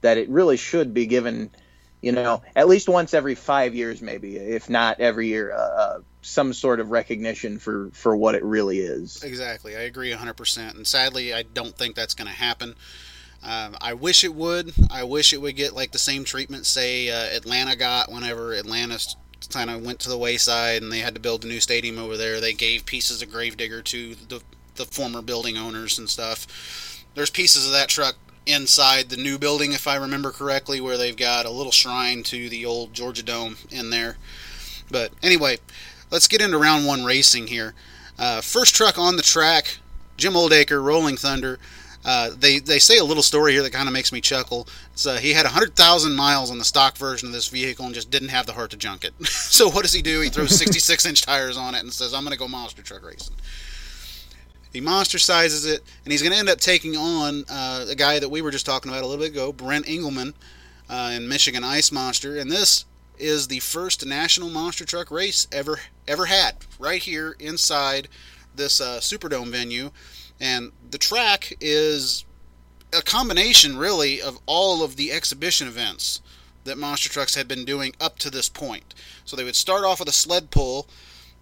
[0.00, 1.50] that it really should be given
[2.00, 5.98] you know at least once every 5 years maybe if not every year uh, uh,
[6.22, 9.22] some sort of recognition for for what it really is.
[9.22, 9.76] Exactly.
[9.76, 12.74] I agree 100% and sadly i don't think that's going to happen
[13.42, 14.72] um, I wish it would.
[14.90, 18.98] I wish it would get like the same treatment, say uh, Atlanta got whenever Atlanta
[19.50, 22.16] kind of went to the wayside and they had to build a new stadium over
[22.16, 22.40] there.
[22.40, 24.42] They gave pieces of Gravedigger to the
[24.74, 26.46] the former building owners and stuff.
[27.14, 31.16] There's pieces of that truck inside the new building, if I remember correctly, where they've
[31.16, 34.16] got a little shrine to the old Georgia Dome in there.
[34.90, 35.58] But anyway,
[36.10, 37.74] let's get into round one racing here.
[38.18, 39.78] Uh, first truck on the track,
[40.16, 41.58] Jim Oldacre, Rolling Thunder.
[42.04, 44.68] Uh, they they say a little story here that kind of makes me chuckle.
[45.06, 48.28] Uh, he had 100,000 miles on the stock version of this vehicle and just didn't
[48.28, 49.12] have the heart to junk it.
[49.26, 50.20] so what does he do?
[50.20, 53.04] He throws 66 inch tires on it and says, "I'm going to go monster truck
[53.04, 53.34] racing."
[54.72, 58.18] He monster sizes it, and he's going to end up taking on uh, a guy
[58.18, 60.34] that we were just talking about a little bit ago, Brent Engelman,
[60.90, 62.84] uh, in Michigan Ice Monster, and this
[63.18, 68.08] is the first national monster truck race ever ever had right here inside
[68.54, 69.90] this uh, Superdome venue.
[70.40, 72.24] And the track is
[72.92, 76.20] a combination, really, of all of the exhibition events
[76.64, 78.94] that Monster Trucks had been doing up to this point.
[79.24, 80.86] So they would start off with a sled pull.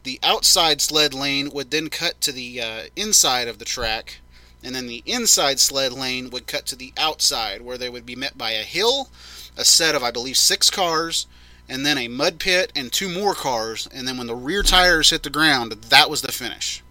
[0.05, 4.21] The outside sled lane would then cut to the uh, inside of the track,
[4.63, 8.17] and then the inside sled lane would cut to the outside, where they would be
[8.17, 9.11] met by a hill,
[9.57, 11.27] a set of, I believe, six cars,
[11.69, 13.89] and then a mud pit and two more cars.
[13.93, 16.83] And then when the rear tires hit the ground, that was the finish.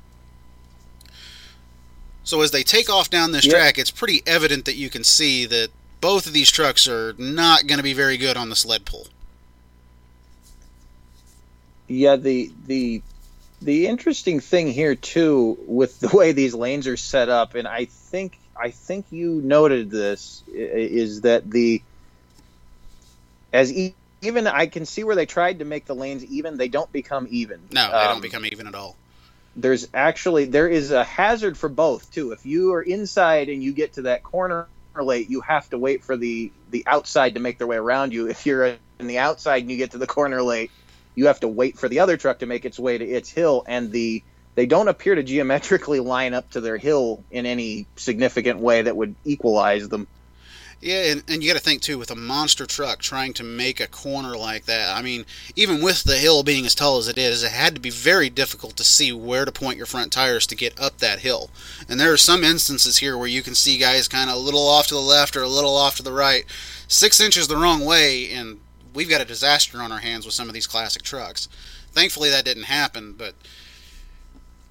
[2.25, 3.55] So as they take off down this yep.
[3.55, 5.69] track, it's pretty evident that you can see that
[6.01, 9.07] both of these trucks are not going to be very good on the sled pull.
[11.87, 13.03] Yeah, the the
[13.61, 17.85] the interesting thing here too with the way these lanes are set up, and I
[17.85, 21.83] think I think you noted this is that the
[23.53, 26.91] as even I can see where they tried to make the lanes even, they don't
[26.91, 27.61] become even.
[27.71, 28.95] No, they um, don't become even at all
[29.55, 32.31] there's actually there is a hazard for both too.
[32.31, 36.03] If you are inside and you get to that corner late, you have to wait
[36.03, 38.27] for the the outside to make their way around you.
[38.27, 40.71] If you're in the outside and you get to the corner late,
[41.15, 43.63] you have to wait for the other truck to make its way to its hill
[43.67, 44.23] and the
[44.55, 48.95] they don't appear to geometrically line up to their hill in any significant way that
[48.95, 50.07] would equalize them.
[50.85, 53.79] Yeah, and, and you got to think too with a monster truck trying to make
[53.79, 54.95] a corner like that.
[54.95, 57.81] I mean, even with the hill being as tall as it is, it had to
[57.81, 61.21] be very difficult to see where to point your front tires to get up that
[61.21, 61.49] hill.
[61.89, 64.67] And there are some instances here where you can see guys kind of a little
[64.67, 66.45] off to the left or a little off to the right,
[66.87, 68.59] six inches the wrong way, and
[68.93, 71.47] we've got a disaster on our hands with some of these classic trucks.
[71.93, 73.33] Thankfully, that didn't happen, but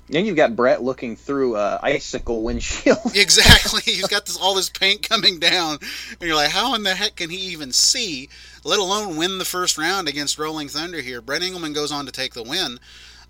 [0.08, 2.98] then you've got Brett looking through a icicle windshield.
[3.14, 3.82] exactly.
[3.84, 5.78] He's got this all this paint coming down,
[6.10, 8.28] and you're like, how in the heck can he even see?
[8.64, 11.20] Let alone win the first round against Rolling Thunder here.
[11.20, 12.78] Brett Engelman goes on to take the win.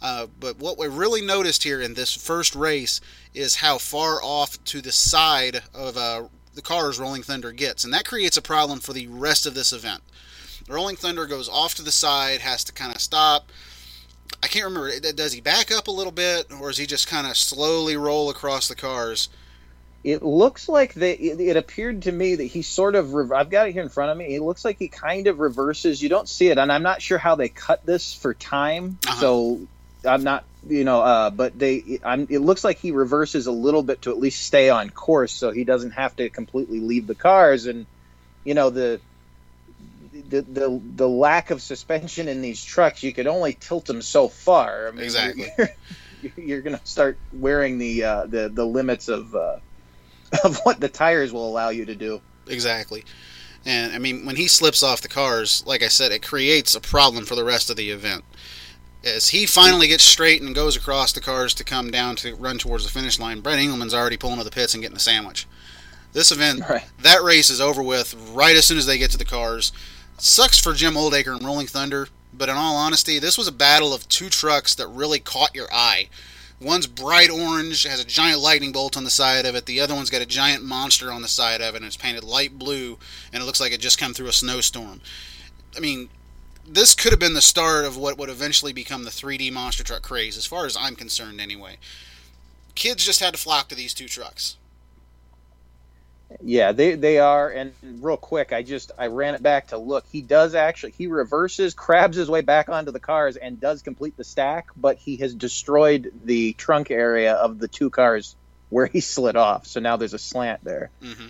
[0.02, 3.00] Uh, but what we really noticed here in this first race
[3.32, 7.94] is how far off to the side of uh, the cars Rolling Thunder gets, and
[7.94, 10.02] that creates a problem for the rest of this event.
[10.68, 13.50] Rolling Thunder goes off to the side, has to kind of stop
[14.44, 15.00] I can't remember.
[15.00, 18.28] Does he back up a little bit, or is he just kind of slowly roll
[18.28, 19.30] across the cars?
[20.04, 21.12] It looks like they.
[21.14, 23.14] It, it appeared to me that he sort of.
[23.14, 24.34] Re- I've got it here in front of me.
[24.34, 26.02] It looks like he kind of reverses.
[26.02, 28.98] You don't see it, and I'm not sure how they cut this for time.
[29.06, 29.18] Uh-huh.
[29.18, 29.60] So
[30.04, 32.00] I'm not, you know, uh, but they.
[32.04, 32.26] I'm.
[32.28, 35.52] It looks like he reverses a little bit to at least stay on course, so
[35.52, 37.64] he doesn't have to completely leave the cars.
[37.64, 37.86] And
[38.44, 39.00] you know the.
[40.28, 44.28] The, the the lack of suspension in these trucks, you could only tilt them so
[44.28, 44.88] far.
[44.88, 45.50] I mean, Exactly.
[46.22, 49.58] You're, you're going to start wearing the uh, the the limits of uh,
[50.44, 52.22] of what the tires will allow you to do.
[52.48, 53.04] Exactly.
[53.66, 56.80] And I mean, when he slips off the cars, like I said, it creates a
[56.80, 58.24] problem for the rest of the event.
[59.04, 62.56] As he finally gets straight and goes across the cars to come down to run
[62.56, 65.46] towards the finish line, Brett Engelman's already pulling to the pits and getting a sandwich.
[66.14, 66.84] This event, Right.
[67.02, 69.72] that race is over with right as soon as they get to the cars.
[70.18, 73.92] Sucks for Jim Oldacre and Rolling Thunder, but in all honesty, this was a battle
[73.92, 76.08] of two trucks that really caught your eye.
[76.60, 79.66] One's bright orange, has a giant lightning bolt on the side of it.
[79.66, 82.22] The other one's got a giant monster on the side of it, and it's painted
[82.22, 82.98] light blue,
[83.32, 85.00] and it looks like it just come through a snowstorm.
[85.76, 86.08] I mean,
[86.66, 90.02] this could have been the start of what would eventually become the 3D monster truck
[90.02, 91.76] craze, as far as I'm concerned, anyway.
[92.76, 94.56] Kids just had to flock to these two trucks.
[96.42, 97.48] Yeah, they they are.
[97.48, 100.04] And real quick, I just I ran it back to look.
[100.10, 104.16] He does actually he reverses, crabs his way back onto the cars, and does complete
[104.16, 104.68] the stack.
[104.76, 108.36] But he has destroyed the trunk area of the two cars
[108.70, 109.66] where he slid off.
[109.66, 110.90] So now there's a slant there.
[111.00, 111.28] hmm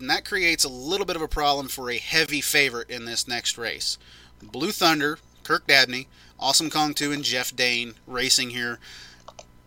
[0.00, 3.26] And that creates a little bit of a problem for a heavy favorite in this
[3.26, 3.98] next race.
[4.42, 6.08] Blue Thunder, Kirk Dabney,
[6.38, 8.78] Awesome Kong 2, and Jeff Dane racing here.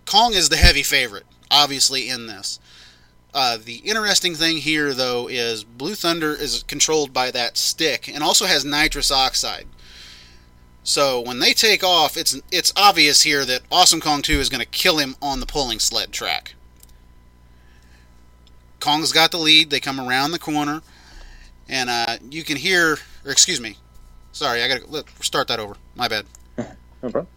[0.05, 2.59] Kong is the heavy favorite, obviously, in this.
[3.33, 8.23] Uh, the interesting thing here, though, is Blue Thunder is controlled by that stick and
[8.23, 9.67] also has nitrous oxide.
[10.83, 14.61] So when they take off, it's it's obvious here that Awesome Kong 2 is going
[14.61, 16.55] to kill him on the pulling sled track.
[18.79, 19.69] Kong's got the lead.
[19.69, 20.81] They come around the corner,
[21.67, 23.75] and uh, you can hear, or excuse me,
[24.31, 25.75] sorry, I got to start that over.
[25.95, 26.25] My bad.
[27.03, 27.27] No problem.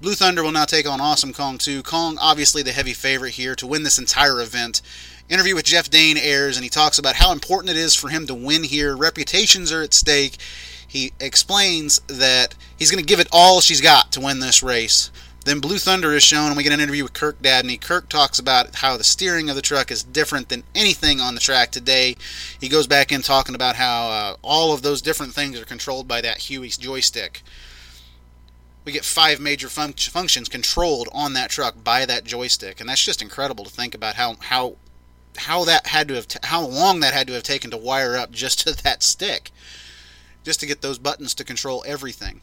[0.00, 1.82] Blue Thunder will now take on Awesome Kong 2.
[1.82, 4.80] Kong, obviously the heavy favorite here to win this entire event.
[5.28, 8.24] Interview with Jeff Dane airs, and he talks about how important it is for him
[8.28, 8.96] to win here.
[8.96, 10.36] Reputations are at stake.
[10.86, 15.10] He explains that he's going to give it all she's got to win this race.
[15.44, 17.76] Then Blue Thunder is shown, and we get an interview with Kirk Dabney.
[17.76, 21.40] Kirk talks about how the steering of the truck is different than anything on the
[21.40, 22.14] track today.
[22.60, 26.06] He goes back in talking about how uh, all of those different things are controlled
[26.06, 27.42] by that Huey joystick
[28.88, 33.04] we get five major fun- functions controlled on that truck by that joystick, and that's
[33.04, 34.76] just incredible to think about how how
[35.36, 38.16] how that had to have t- how long that had to have taken to wire
[38.16, 39.50] up just to that stick,
[40.42, 42.40] just to get those buttons to control everything.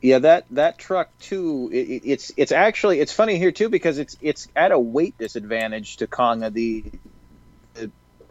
[0.00, 1.70] Yeah, that that truck too.
[1.72, 5.18] It, it- it's it's actually it's funny here too because it's it's at a weight
[5.18, 6.38] disadvantage to Kong.
[6.40, 6.84] The, the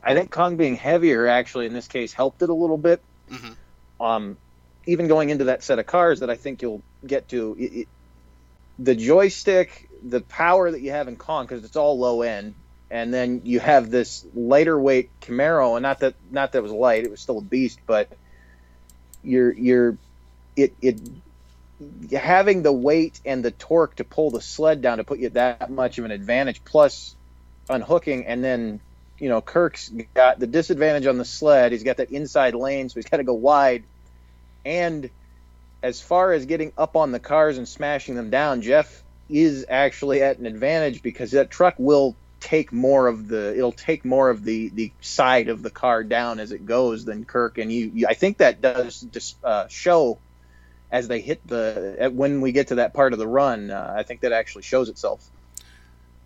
[0.05, 3.01] I think Kong being heavier actually in this case helped it a little bit.
[3.31, 3.55] Mhm.
[3.99, 4.37] Um,
[4.85, 7.87] even going into that set of cars that I think you'll get to, it, it,
[8.77, 12.53] the joystick, the power that you have in Kong because it's all low end,
[12.91, 16.71] and then you have this lighter weight Camaro, and not that not that it was
[16.71, 18.09] light, it was still a beast, but
[19.23, 19.97] you're you're
[20.55, 20.99] it it
[22.11, 25.69] having the weight and the torque to pull the sled down to put you that
[25.69, 27.15] much of an advantage plus
[27.69, 28.79] unhooking and then
[29.19, 31.71] you know kirk's got the disadvantage on the sled.
[31.71, 33.85] He's got that inside lane so he's got to go wide.
[34.65, 35.09] And
[35.83, 40.21] as far as getting up on the cars and smashing them down jeff is actually
[40.21, 44.43] at an advantage because that truck will take more of the it'll take more of
[44.43, 47.57] the the side of the car down as it goes than kirk.
[47.57, 50.21] And you, you i think that does just uh, show
[50.91, 53.93] as they hit the at- when we get to that part of the run uh,
[53.97, 55.27] i think that actually shows itself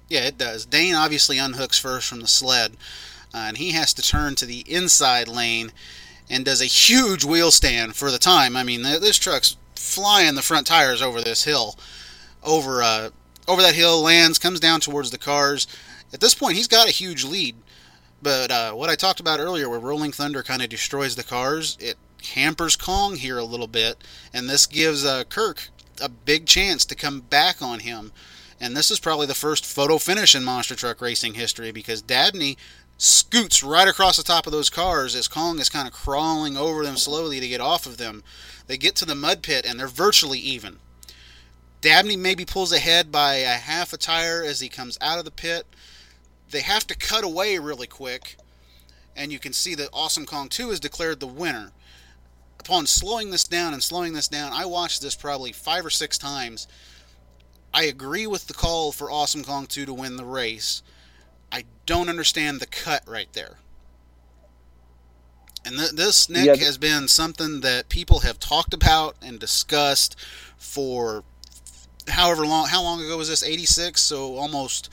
[0.09, 0.65] Yeah, it does.
[0.65, 2.73] Dane obviously unhooks first from the sled,
[3.33, 5.71] uh, and he has to turn to the inside lane
[6.29, 8.55] and does a huge wheel stand for the time.
[8.55, 11.77] I mean, this truck's flying the front tires over this hill,
[12.43, 13.09] over uh,
[13.47, 15.67] over that hill, lands, comes down towards the cars.
[16.13, 17.55] At this point, he's got a huge lead.
[18.21, 21.77] But uh, what I talked about earlier, where Rolling Thunder kind of destroys the cars,
[21.79, 21.97] it
[22.33, 23.97] hampers Kong here a little bit,
[24.33, 25.69] and this gives uh, Kirk
[26.01, 28.11] a big chance to come back on him.
[28.59, 32.57] And this is probably the first photo finish in monster truck racing history because Dabney
[32.97, 36.83] scoots right across the top of those cars as Kong is kind of crawling over
[36.83, 38.23] them slowly to get off of them.
[38.67, 40.77] They get to the mud pit and they're virtually even.
[41.81, 45.31] Dabney maybe pulls ahead by a half a tire as he comes out of the
[45.31, 45.65] pit.
[46.51, 48.35] They have to cut away really quick.
[49.15, 51.71] and you can see that Awesome Kong 2 is declared the winner.
[52.59, 56.17] Upon slowing this down and slowing this down, I watched this probably five or six
[56.17, 56.67] times.
[57.73, 60.81] I agree with the call for Awesome Kong 2 to win the race.
[61.51, 63.57] I don't understand the cut right there.
[65.65, 66.65] And th- this, Nick, Yeah.
[66.65, 70.15] has been something that people have talked about and discussed
[70.57, 71.23] for
[72.07, 72.67] however long.
[72.67, 73.43] How long ago was this?
[73.43, 74.89] 86, so almost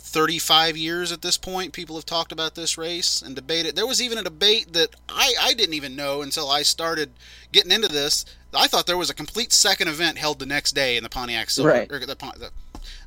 [0.00, 1.72] 35 years at this point.
[1.72, 3.76] People have talked about this race and debated.
[3.76, 7.12] There was even a debate that I, I didn't even know until I started
[7.52, 8.24] getting into this.
[8.54, 11.50] I thought there was a complete second event held the next day in the Pontiac
[11.50, 11.70] Silver.
[11.70, 11.92] Right.
[11.92, 12.50] or the, the,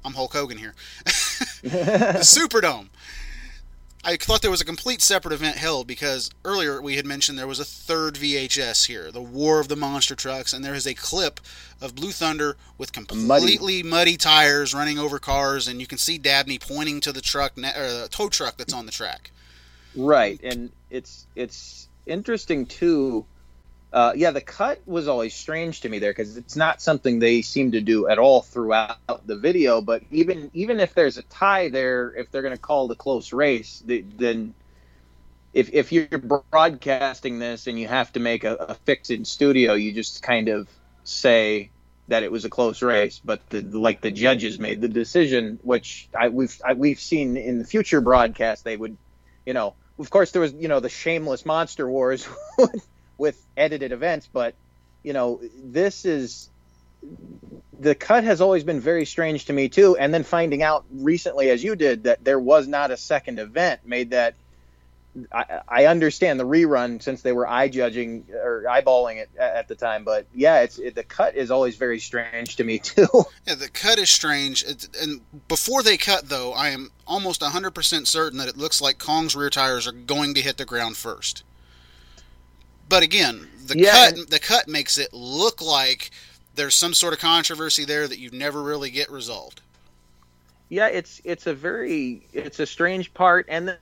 [0.05, 0.75] I'm Hulk Hogan here.
[1.63, 2.89] the Superdome.
[4.03, 7.45] I thought there was a complete separate event held because earlier we had mentioned there
[7.45, 10.95] was a third VHS here, the War of the Monster Trucks, and there is a
[10.95, 11.39] clip
[11.79, 16.57] of Blue Thunder with completely muddy, tires running over cars, and you can see Dabney
[16.57, 19.29] pointing to the truck ne- or the tow truck that's on the track.
[19.95, 23.25] Right, and it's it's interesting too.
[23.93, 27.41] Uh, yeah, the cut was always strange to me there because it's not something they
[27.41, 29.81] seem to do at all throughout the video.
[29.81, 33.33] But even even if there's a tie there, if they're going to call a close
[33.33, 34.53] race, th- then
[35.53, 36.07] if if you're
[36.51, 40.47] broadcasting this and you have to make a, a fix in studio, you just kind
[40.47, 40.69] of
[41.03, 41.69] say
[42.07, 43.19] that it was a close race.
[43.23, 47.59] But the, like the judges made the decision, which I, we've I, we've seen in
[47.59, 48.95] the future broadcast, they would,
[49.45, 52.25] you know, of course there was you know the shameless monster wars
[53.21, 54.55] with, edited events, but
[55.03, 56.49] you know this is
[57.79, 59.97] the cut has always been very strange to me too.
[59.97, 63.81] And then finding out recently, as you did, that there was not a second event
[63.85, 64.35] made that.
[65.29, 69.75] I, I understand the rerun since they were eye judging or eyeballing it at the
[69.75, 73.09] time, but yeah, it's it, the cut is always very strange to me too.
[73.45, 74.63] Yeah, the cut is strange.
[74.63, 75.19] It, and
[75.49, 79.49] before they cut, though, I am almost 100% certain that it looks like Kong's rear
[79.49, 81.43] tires are going to hit the ground first.
[82.91, 86.11] But again, the Yeah, cut and- the cut makes it look like
[86.55, 89.61] there's some sort of controversy there that you never really get resolved.
[90.69, 93.77] yeah it's it's a very it's a strange part and then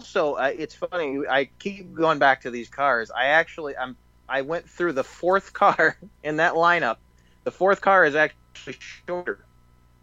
[0.00, 3.10] also uh, it's funny i keep going back to these cars.
[3.10, 3.96] I actually i'm
[4.28, 6.96] i went through the fourth car in that lineup.
[7.44, 8.76] The fourth car is actually
[9.06, 9.44] shorter.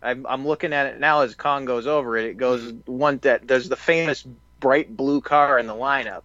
[0.04, 3.48] I'm, I'm looking at it now as kong goes over it it goes one that
[3.48, 4.24] there's the famous
[4.60, 6.22] bright blue car in the lineup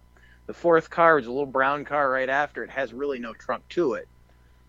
[0.47, 3.67] the fourth car is a little brown car right after it has really no trunk
[3.69, 4.07] to it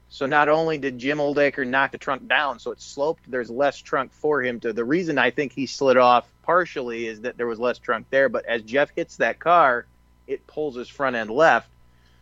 [0.09, 3.79] so not only did Jim Oldacre knock the trunk down, so it's sloped, there's less
[3.79, 4.73] trunk for him to.
[4.73, 8.29] The reason I think he slid off partially is that there was less trunk there,
[8.29, 9.87] but as Jeff hits that car,
[10.27, 11.69] it pulls his front end left.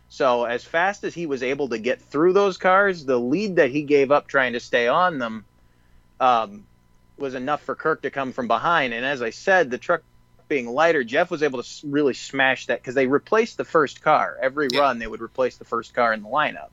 [0.09, 3.71] So as fast as he was able to get through those cars, the lead that
[3.71, 5.45] he gave up trying to stay on them
[6.19, 6.65] um,
[7.17, 8.93] was enough for Kirk to come from behind.
[8.93, 10.03] And as I said, the truck
[10.47, 14.37] being lighter, Jeff was able to really smash that because they replaced the first car
[14.41, 14.79] every Yeah.
[14.79, 14.99] run.
[14.99, 16.69] They would replace the first car in the lineup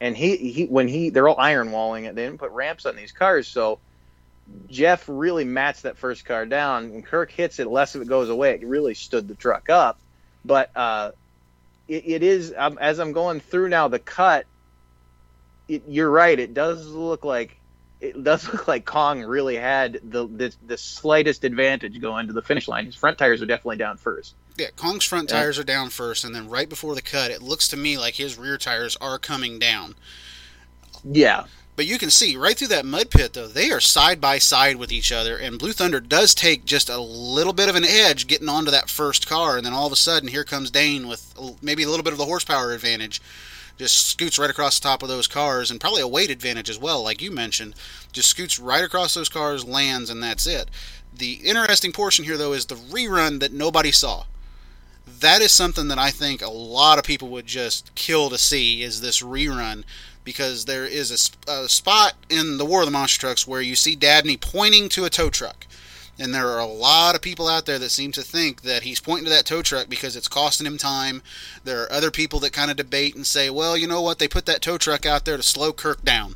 [0.00, 2.96] and he, he when he they're all iron walling it they didn't put ramps on
[2.96, 3.80] these cars so
[4.66, 8.28] jeff really mats that first car down when kirk hits it less of it goes
[8.28, 10.00] away it really stood the truck up
[10.44, 11.10] but uh
[11.88, 14.46] it, it is um, as i'm going through now the cut
[15.68, 17.60] it, you're right it does look like
[18.00, 22.42] it does look like kong really had the, the the slightest advantage going to the
[22.42, 25.38] finish line his front tires are definitely down first Yeah, Kong's front Yeah.
[25.38, 28.14] tires are down first, and then right before the cut, it looks to me like
[28.14, 29.94] his rear tires are coming down.
[31.04, 31.44] yeah
[31.76, 34.76] But you can see right through that mud pit, though, they are side by side
[34.76, 38.26] with each other, and Blue Thunder does take just a little bit of an edge
[38.26, 41.32] getting onto that first car, and then all of a sudden, here comes Dane with
[41.62, 43.22] maybe a little bit of the horsepower advantage.
[43.78, 46.78] Just scoots right across the top of those cars, and probably a weight advantage as
[46.78, 47.74] well, like you mentioned.
[48.12, 50.68] Just scoots right across those cars, lands, and that's it.
[51.14, 54.24] The interesting portion here, though, is the rerun that nobody saw
[55.20, 58.82] that is something that I think a lot of people would just kill to see
[58.82, 59.84] is this rerun
[60.24, 63.74] because there is a, a spot in the War of the Monster Trucks where you
[63.74, 65.66] see Dabney pointing to a tow truck.
[66.18, 69.00] And there are a lot of people out there that seem to think that he's
[69.00, 71.22] pointing to that tow truck because it's costing him time.
[71.62, 74.18] There are other people that kind of debate and say, well, you know what?
[74.18, 76.34] They put that tow truck out there to slow Kirk down.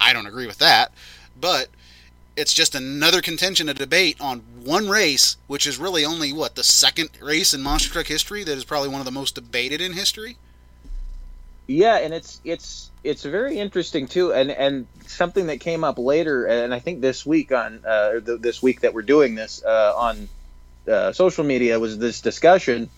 [0.00, 0.92] I don't agree with that.
[1.38, 1.68] But
[2.36, 6.64] it's just another contention, a debate on one race, which is really only what the
[6.64, 9.92] second race in monster truck history that is probably one of the most debated in
[9.92, 10.36] history.
[11.66, 16.46] Yeah, and it's it's it's very interesting too, and and something that came up later,
[16.46, 19.92] and I think this week on uh, th- this week that we're doing this uh,
[19.96, 20.28] on
[20.88, 22.90] uh, social media was this discussion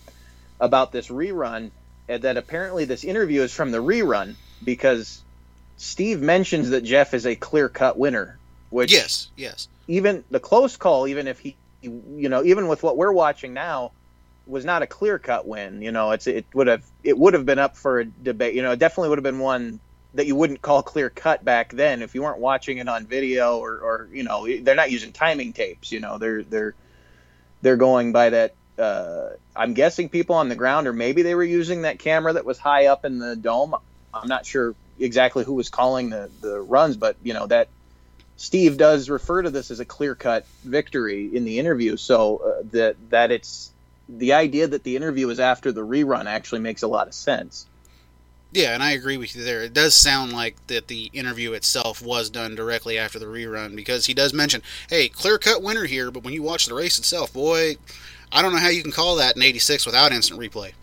[0.59, 1.71] about this rerun,
[2.09, 5.21] and that apparently this interview is from the rerun because
[5.77, 8.37] Steve mentions that Jeff is a clear cut winner,
[8.69, 9.67] which Yes, yes.
[9.87, 13.91] even the close call, even if he, you know, even with what we're watching now,
[14.45, 15.81] was not a clear cut win.
[15.81, 18.53] You know, it's it would have it would have been up for a debate.
[18.53, 19.79] You know, it definitely would have been one
[20.13, 23.57] that you wouldn't call clear cut back then if you weren't watching it on video
[23.57, 25.91] or, or you know they're not using timing tapes.
[25.91, 26.75] You know, they're they're
[27.61, 28.53] they're going by that.
[28.77, 32.45] Uh, I'm guessing people on the ground, or maybe they were using that camera that
[32.45, 33.75] was high up in the dome.
[34.13, 37.67] I'm not sure exactly who was calling the the runs, but you know that
[38.37, 41.97] Steve does refer to this as a clear cut victory in the interview.
[41.97, 43.71] So uh, that that it's
[44.09, 47.65] the idea that the interview is after the rerun actually makes a lot of sense.
[48.53, 49.63] Yeah, and I agree with you there.
[49.63, 54.05] It does sound like that the interview itself was done directly after the rerun because
[54.05, 57.33] he does mention, "Hey, clear cut winner here," but when you watch the race itself,
[57.33, 57.77] boy,
[58.31, 60.73] I don't know how you can call that in '86 without instant replay.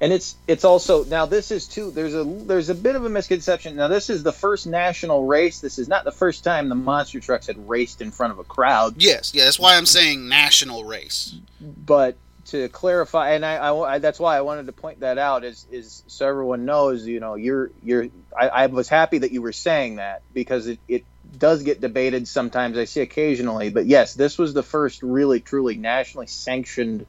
[0.00, 3.10] And it's it's also now this is too there's a there's a bit of a
[3.10, 3.76] misconception.
[3.76, 5.60] Now this is the first national race.
[5.60, 8.44] This is not the first time the monster trucks had raced in front of a
[8.44, 8.94] crowd.
[8.96, 11.34] Yes yeah that's why i'm saying national race.
[11.60, 12.16] But
[12.50, 15.66] to clarify and I, I, I that's why i wanted to point that out is
[15.70, 18.06] is so everyone knows you know you're you're
[18.38, 21.04] i, I was happy that you were saying that because it, it
[21.38, 25.76] does get debated sometimes i see occasionally but yes this was the first really truly
[25.76, 27.06] nationally sanctioned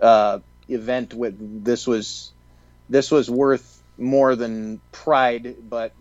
[0.00, 2.32] uh, event with this was
[2.88, 5.94] this was worth more than pride, but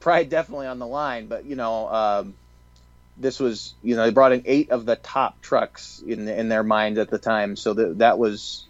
[0.00, 1.26] pride definitely on the line.
[1.26, 2.34] But you know, um,
[3.18, 6.62] this was you know they brought in eight of the top trucks in in their
[6.62, 8.64] mind at the time, so that that was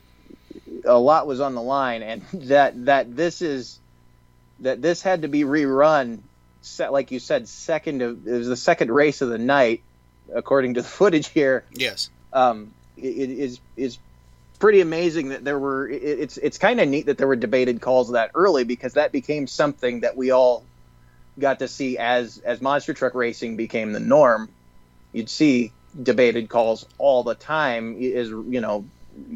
[0.84, 3.78] a lot was on the line, and that that this is
[4.61, 6.20] that this had to be rerun.
[6.62, 9.82] Set like you said, second of it was the second race of the night,
[10.34, 11.64] according to the footage here.
[11.72, 12.11] Yes.
[12.32, 13.99] Um, it is is
[14.59, 18.12] pretty amazing that there were it's it's kind of neat that there were debated calls
[18.12, 20.64] that early because that became something that we all
[21.39, 24.49] got to see as as monster truck racing became the norm
[25.12, 25.72] you'd see
[26.03, 28.84] debated calls all the time is you know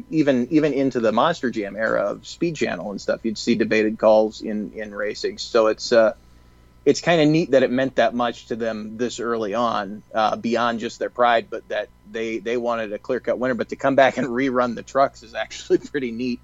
[0.09, 3.97] even even into the monster jam era of speed channel and stuff you'd see debated
[3.97, 6.13] calls in in racing so it's uh
[6.85, 10.35] it's kind of neat that it meant that much to them this early on, uh,
[10.35, 13.53] beyond just their pride, but that they they wanted a clear cut winner.
[13.53, 16.39] But to come back and rerun the trucks is actually pretty neat.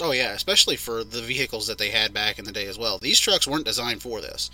[0.00, 2.98] Oh yeah, especially for the vehicles that they had back in the day as well.
[2.98, 4.50] These trucks weren't designed for this.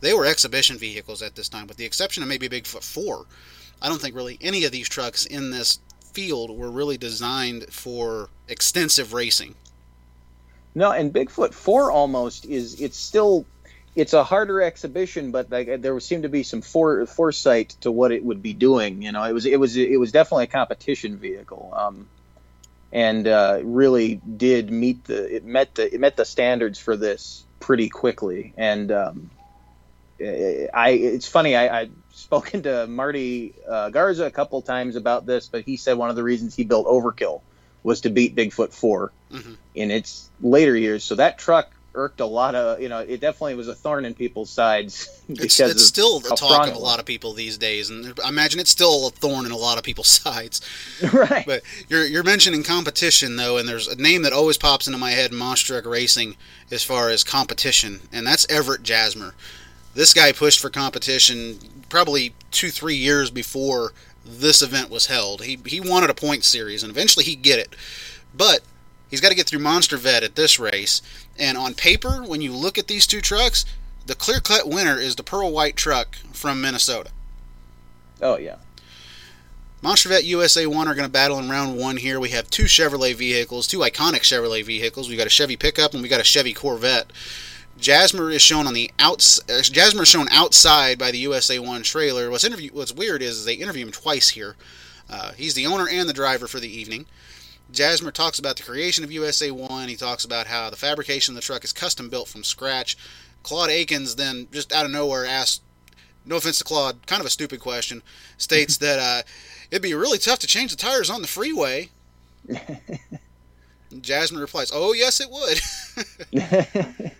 [0.00, 3.26] They were exhibition vehicles at this time, with the exception of maybe Bigfoot Four.
[3.82, 5.78] I don't think really any of these trucks in this
[6.12, 9.54] field were really designed for extensive racing.
[10.74, 12.80] No, and Bigfoot Four almost is.
[12.80, 13.44] It's still
[13.96, 18.24] it's a harder exhibition, but there seemed to be some fore, foresight to what it
[18.24, 19.02] would be doing.
[19.02, 22.08] You know, it was it was it was definitely a competition vehicle, um,
[22.92, 27.44] and uh, really did meet the it met the it met the standards for this
[27.58, 28.54] pretty quickly.
[28.56, 29.30] And um,
[30.20, 35.48] I it's funny I, I spoken to Marty uh, Garza a couple times about this,
[35.48, 37.40] but he said one of the reasons he built Overkill
[37.82, 39.54] was to beat Bigfoot 4 mm-hmm.
[39.74, 41.02] in its later years.
[41.02, 44.14] So that truck irked a lot of you know it definitely was a thorn in
[44.14, 48.18] people's sides it's, it's still the talk of a lot of people these days and
[48.24, 50.60] i imagine it's still a thorn in a lot of people's sides
[51.12, 54.98] right but you're, you're mentioning competition though and there's a name that always pops into
[54.98, 56.36] my head monster truck racing
[56.70, 59.34] as far as competition and that's everett jasmer
[59.94, 63.92] this guy pushed for competition probably two three years before
[64.24, 67.74] this event was held he, he wanted a point series and eventually he'd get it
[68.34, 68.60] but
[69.10, 71.02] He's got to get through Monster Vette at this race.
[71.38, 73.64] And on paper, when you look at these two trucks,
[74.06, 77.10] the clear cut winner is the Pearl White truck from Minnesota.
[78.22, 78.56] Oh, yeah.
[79.82, 82.20] Monster Vette USA 1 are going to battle in round one here.
[82.20, 85.08] We have two Chevrolet vehicles, two iconic Chevrolet vehicles.
[85.08, 87.10] We've got a Chevy pickup and we got a Chevy Corvette.
[87.80, 89.40] Jasmer is shown on the outs.
[89.48, 92.30] Uh, Jasmer is shown outside by the USA One trailer.
[92.30, 92.70] What's interview?
[92.72, 94.56] What's weird is they interview him twice here.
[95.08, 97.06] Uh, he's the owner and the driver for the evening.
[97.72, 99.88] Jasmer talks about the creation of USA 1.
[99.88, 102.96] He talks about how the fabrication of the truck is custom built from scratch.
[103.42, 105.60] Claude Akins then, just out of nowhere, asks,
[106.26, 108.02] no offense to Claude, kind of a stupid question,
[108.36, 109.22] states that uh,
[109.70, 111.88] it'd be really tough to change the tires on the freeway.
[114.00, 117.12] Jasmer replies, Oh, yes, it would.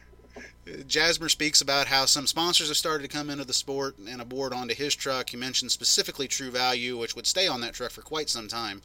[0.87, 4.53] Jasmer speaks about how some sponsors have started to come into the sport and aboard
[4.53, 5.31] onto his truck.
[5.31, 8.83] He mentions specifically True Value, which would stay on that truck for quite some time.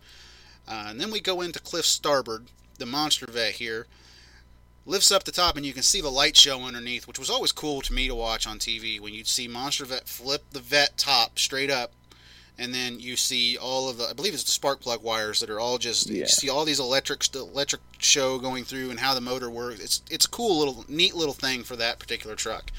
[0.67, 3.87] Uh, and then we go into Cliff Starbird, the monster vette here.
[4.85, 7.51] Lifts up the top and you can see the light show underneath, which was always
[7.51, 10.97] cool to me to watch on TV when you'd see Monster Vette flip the vet
[10.97, 11.91] top straight up
[12.57, 15.49] and then you see all of the I believe it's the spark plug wires that
[15.49, 16.21] are all just yeah.
[16.21, 19.79] you see all these electric the electric show going through and how the motor works.
[19.79, 22.71] It's it's a cool little neat little thing for that particular truck.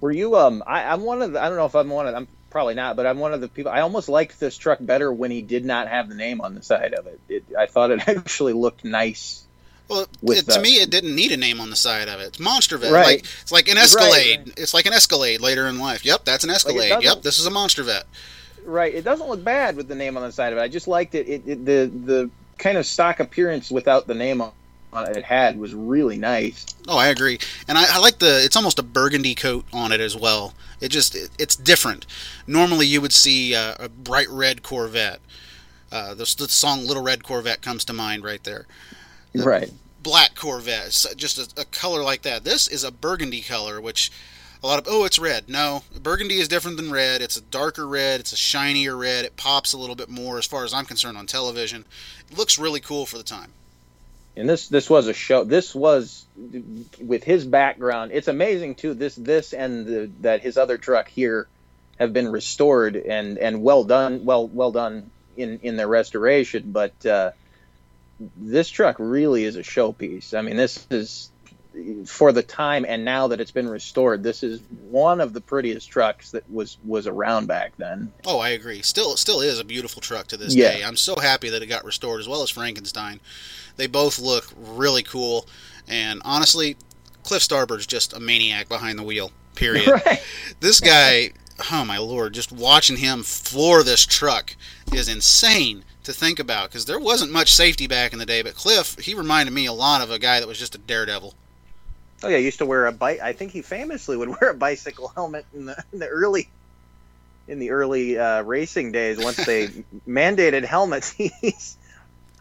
[0.00, 2.14] Were you um I, I'm one of the I don't know if I'm one of
[2.14, 3.72] I'm probably not, but I'm one of the people.
[3.72, 6.62] I almost liked this truck better when he did not have the name on the
[6.62, 7.20] side of it.
[7.28, 9.45] it I thought it actually looked nice.
[9.88, 12.24] Well, it, to me, it didn't need a name on the side of it.
[12.24, 12.92] It's Monster Vette.
[12.92, 13.06] Right.
[13.06, 14.38] Like it's like an Escalade.
[14.46, 14.54] right.
[14.58, 16.04] It's like an Escalade later in life.
[16.04, 16.88] Yep, that's an Escalade.
[16.88, 18.06] doesn't- yep, this is a Monster Vette.
[18.64, 18.92] Right.
[18.94, 20.62] It doesn't look bad with the name on the side of it.
[20.62, 21.28] I just liked it.
[21.28, 24.52] It, it the the kind of stock appearance without the name on
[25.04, 26.64] it had was really nice.
[26.88, 28.42] Oh, I agree, and I, I like the.
[28.42, 30.54] It's almost a burgundy coat on it as well.
[30.80, 32.06] It just it, it's different.
[32.46, 35.20] Normally, you would see uh, a bright red Corvette.
[35.92, 38.66] Uh, the, the song "Little Red Corvette" comes to mind right there.
[39.44, 39.70] Right.
[40.02, 42.44] Black Corvette, just a, a color like that.
[42.44, 44.12] This is a burgundy color, which
[44.62, 45.48] a lot of oh, it's red.
[45.48, 47.22] No, burgundy is different than red.
[47.22, 48.20] It's a darker red.
[48.20, 49.24] It's a shinier red.
[49.24, 51.84] It pops a little bit more, as far as I'm concerned, on television.
[52.30, 53.52] It looks really cool for the time.
[54.36, 56.24] and this this was a show this was
[57.00, 61.48] with his background it's amazing too this this and the, that his other truck here
[61.98, 67.06] have been restored and and well done well well done in in their restoration but
[67.06, 67.30] uh
[68.36, 71.30] this truck really is a showpiece i mean this is
[72.06, 75.90] for the time and now that it's been restored this is one of the prettiest
[75.90, 78.80] trucks that was was around back then Oh, I agree.
[78.82, 80.72] Still, still is a beautiful truck to this Yeah.
[80.72, 80.82] day.
[80.84, 83.20] I'm so happy that it got restored as well as Frankenstein.
[83.76, 85.46] They both look really cool,
[85.86, 86.76] and honestly,
[87.22, 89.30] Cliff Starbird's just a maniac behind the wheel.
[89.54, 89.86] Period.
[90.06, 90.22] right
[90.60, 91.32] This guy,
[91.70, 94.56] oh my lord, just watching him floor this truck
[94.92, 98.42] is insane to think about because there wasn't much safety back in the day.
[98.42, 101.34] But Cliff, he reminded me a lot of a guy that was just a daredevil.
[102.22, 103.20] Oh yeah, he used to wear a bike.
[103.20, 106.48] I think he famously would wear a bicycle helmet in the, in the early
[107.48, 109.18] in the early uh, racing days.
[109.18, 109.68] Once they
[110.08, 111.76] mandated helmets, he's.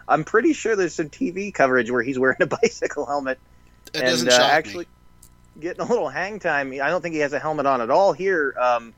[0.07, 3.39] I'm pretty sure there's some TV coverage where he's wearing a bicycle helmet
[3.87, 5.61] It and doesn't uh, actually me.
[5.61, 6.71] getting a little hang time.
[6.73, 8.93] I don't think he has a helmet on at all here, um,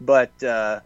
[0.00, 0.80] but uh,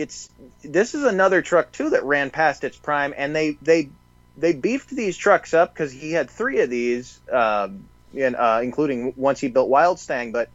[0.00, 0.30] it's
[0.62, 3.88] this is another truck too that ran past its prime, and they they
[4.36, 7.84] they beefed these trucks up because he had three of these, um,
[8.16, 10.48] and uh, including once he built Wildstang, but.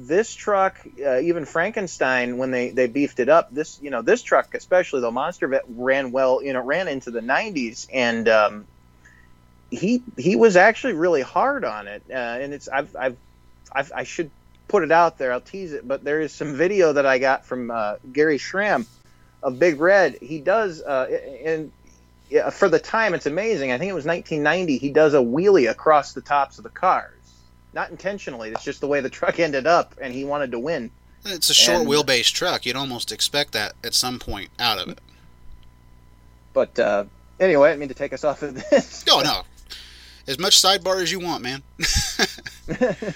[0.00, 4.22] This truck, uh, even Frankenstein, when they, they beefed it up, this you know this
[4.22, 8.66] truck especially the Monster Vette ran well, you know ran into the 90s, and um,
[9.70, 13.16] he he was actually really hard on it, uh, and it's I've I've
[13.72, 14.30] I should
[14.68, 15.32] put it out there.
[15.32, 18.86] I'll tease it, but there is some video that I got from uh, Gary Schramm
[19.42, 20.18] of Big Red.
[20.20, 21.06] He does, uh,
[21.44, 21.72] and
[22.30, 23.72] yeah, for the time, it's amazing.
[23.72, 24.78] I think it was 1990.
[24.78, 27.14] He does a wheelie across the tops of the cars,
[27.72, 28.50] not intentionally.
[28.50, 30.90] It's just the way the truck ended up, and he wanted to win.
[31.24, 32.66] It's a short and- wheelbase truck.
[32.66, 35.00] You'd almost expect that at some point out of it.
[36.52, 37.04] But uh,
[37.40, 39.04] anyway, I didn't mean to take us off of this.
[39.10, 39.42] Oh no,
[40.26, 41.62] as much sidebar as you want, man.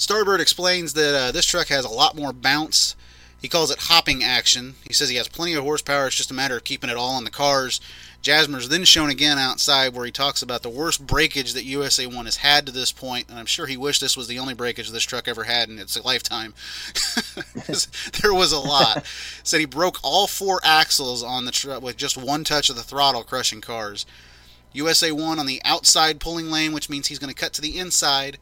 [0.00, 2.96] Starbird explains that uh, this truck has a lot more bounce.
[3.38, 4.76] He calls it hopping action.
[4.86, 6.06] He says he has plenty of horsepower.
[6.06, 7.82] It's just a matter of keeping it all in the cars.
[8.22, 12.24] Jasmer's then shown again outside where he talks about the worst breakage that USA 1
[12.24, 14.88] has had to this point, and I'm sure he wished this was the only breakage
[14.88, 16.54] this truck ever had in its lifetime.
[18.22, 19.04] there was a lot.
[19.42, 22.82] Said he broke all four axles on the truck with just one touch of the
[22.82, 24.06] throttle, crushing cars.
[24.72, 27.78] USA 1 on the outside pulling lane, which means he's going to cut to the
[27.78, 28.38] inside.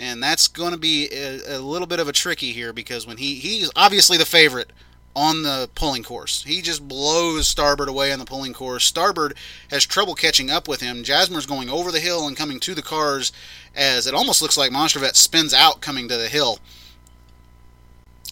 [0.00, 3.18] And that's going to be a, a little bit of a tricky here because when
[3.18, 4.72] he he's obviously the favorite
[5.14, 6.44] on the pulling course.
[6.44, 8.90] He just blows Starbird away on the pulling course.
[8.90, 9.36] Starbird
[9.70, 11.02] has trouble catching up with him.
[11.02, 13.32] Jasmer's going over the hill and coming to the cars
[13.74, 16.58] as it almost looks like Monster Vette spins out coming to the hill.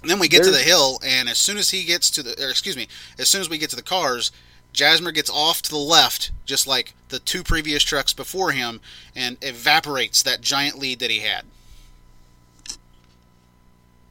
[0.03, 2.41] And then we get to the hill, and as soon as he gets to the,
[2.41, 2.87] or excuse me,
[3.19, 4.31] as soon as we get to the cars,
[4.73, 8.81] Jasmer gets off to the left, just like the two previous trucks before him,
[9.17, 11.45] and evaporates that giant lead that he had.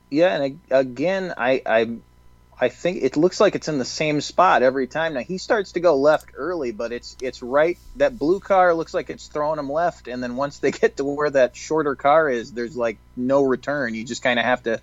[0.09, 1.97] Yeah, and again, I, I,
[2.59, 5.13] I think it looks like it's in the same spot every time.
[5.13, 7.77] Now he starts to go left early, but it's it's right.
[7.97, 11.03] That blue car looks like it's throwing him left, and then once they get to
[11.03, 13.93] where that shorter car is, there's like no return.
[13.93, 14.81] You just kind of have to,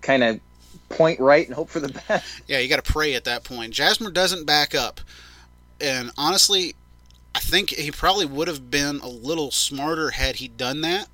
[0.00, 0.40] kind of
[0.88, 2.42] point right and hope for the best.
[2.46, 3.74] Yeah, you got to pray at that point.
[3.74, 5.00] Jasmer doesn't back up,
[5.80, 6.74] and honestly,
[7.34, 11.08] I think he probably would have been a little smarter had he done that.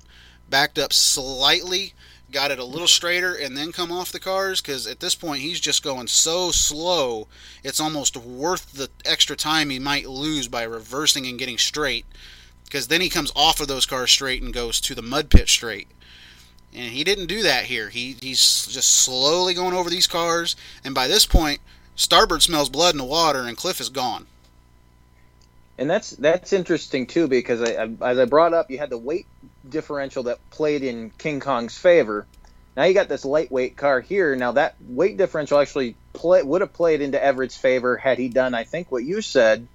[0.49, 1.93] Backed up slightly,
[2.31, 4.61] got it a little straighter, and then come off the cars.
[4.61, 7.27] Because at this point, he's just going so slow,
[7.63, 12.05] it's almost worth the extra time he might lose by reversing and getting straight.
[12.65, 15.49] Because then he comes off of those cars straight and goes to the mud pit
[15.49, 15.87] straight.
[16.73, 17.89] And he didn't do that here.
[17.89, 21.61] He he's just slowly going over these cars, and by this point,
[21.97, 24.27] Starbird smells blood in the water, and Cliff is gone.
[25.79, 28.97] And that's that's interesting too because I, I, as I brought up, you had to
[28.97, 29.25] weight
[29.69, 32.25] differential that played in King Kong's favor.
[32.77, 34.35] Now you got this lightweight car here.
[34.35, 38.53] Now that weight differential actually play, would have played into Everett's favor had he done,
[38.53, 39.67] I think, what you said,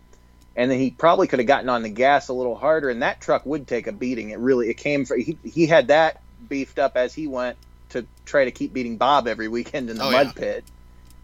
[0.56, 3.20] and then he probably could have gotten on the gas a little harder, and that
[3.20, 4.30] truck would take a beating.
[4.30, 7.56] It really it came for he he had that beefed up as he went
[7.90, 10.32] to try to keep beating Bob every weekend in the Oh, mud yeah.
[10.32, 10.64] pit.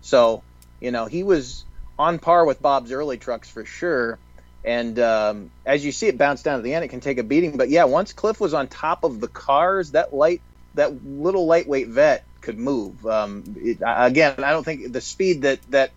[0.03, 0.43] So
[0.81, 1.65] you know he was
[1.99, 4.19] on par with Bob's early trucks for sure.
[4.65, 7.23] And um, as you see it bounce down to the end, it can take a
[7.23, 7.57] beating.
[7.57, 10.43] But yeah, once Cliff was on top of the cars, that light,
[10.75, 13.07] that little lightweight vet could move.
[13.07, 15.93] Um, it, again, I don't think the speed that that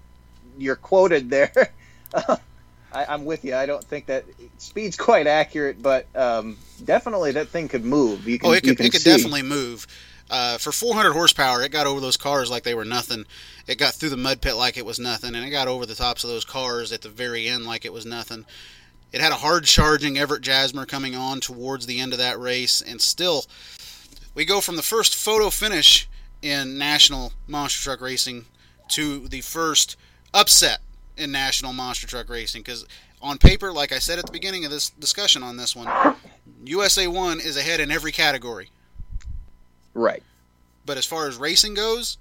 [0.57, 1.51] you're quoted there.
[2.93, 3.55] I, I'm with you.
[3.55, 4.25] I don't think that
[4.59, 8.27] speed's quite accurate, but um, definitely that thing could move.
[8.27, 9.87] You can, Oh, it you could, can it could definitely move.
[10.29, 13.25] Uh, for 400 horsepower, it got over those cars like they were nothing.
[13.67, 15.95] It got through the mud pit like it was nothing, and it got over the
[15.95, 18.45] tops of those cars at the very end like it was nothing.
[19.11, 22.81] It had a hard charging Everett Jasmer coming on towards the end of that race,
[22.81, 23.45] and still,
[24.33, 26.07] we go from the first photo finish
[26.41, 28.45] in national monster truck racing
[28.89, 29.97] to the first
[30.33, 30.79] upset
[31.15, 32.61] in national monster truck racing.
[32.61, 32.85] Because
[33.21, 36.15] on paper, like I said at the beginning of this discussion on this one,
[36.65, 38.69] USA 1 is ahead in every category.
[39.93, 40.23] Right.
[40.85, 42.17] But as far as racing goes,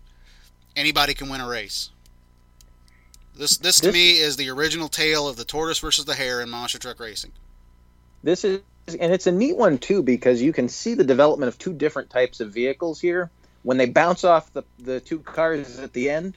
[0.76, 1.90] anybody can win a race.
[3.36, 6.40] This this to This- me is the original tale of the tortoise versus the hare
[6.40, 7.32] in monster truck racing.
[8.22, 11.58] This is, and it's a neat one too because you can see the development of
[11.58, 13.30] two different types of vehicles here.
[13.62, 16.36] When they bounce off the the two cars at the end,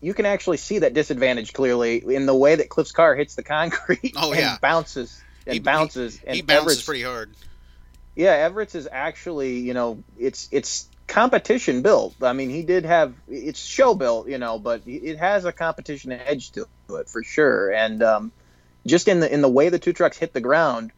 [0.00, 3.42] you can actually see that disadvantage clearly in the way that Cliff's car hits the
[3.56, 4.58] concrete Oh, and yeah.
[4.62, 6.20] bounces and He- bounces.
[6.24, 7.30] and he bounces Everett's- pretty hard.
[8.16, 12.14] Yeah, Everett's is actually, you know, it's it's competition built.
[12.22, 16.12] I mean, he did have it's show built, you know, but it has a competition
[16.12, 17.72] edge to it for sure.
[17.72, 18.32] And um,
[18.86, 20.92] just in the in the way the two trucks hit the ground,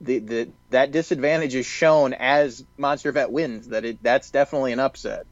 [0.00, 3.68] the, the that disadvantage is shown as Monster Vette wins.
[3.68, 5.26] That it that's definitely an upset.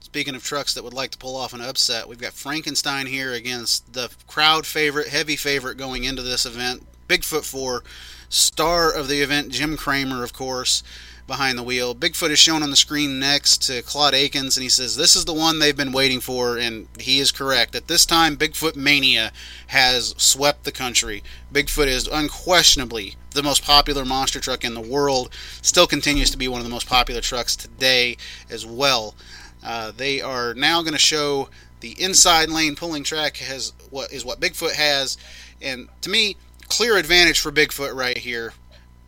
[0.00, 3.32] Speaking of trucks that would like to pull off an upset, we've got Frankenstein here
[3.32, 7.82] against the crowd favorite, heavy favorite going into this event, Bigfoot 4,
[8.28, 10.82] star of the event, Jim Kramer, of course,
[11.26, 11.94] behind the wheel.
[11.94, 15.24] Bigfoot is shown on the screen next to Claude Akins, and he says, This is
[15.24, 17.74] the one they've been waiting for, and he is correct.
[17.74, 19.32] At this time, Bigfoot Mania
[19.68, 21.22] has swept the country.
[21.52, 25.30] Bigfoot is unquestionably the most popular monster truck in the world,
[25.60, 28.16] still continues to be one of the most popular trucks today
[28.48, 29.14] as well.
[29.62, 31.48] Uh, they are now going to show
[31.80, 35.18] the inside lane pulling track has what is what Bigfoot has,
[35.60, 36.36] and to me,
[36.68, 38.52] clear advantage for Bigfoot right here.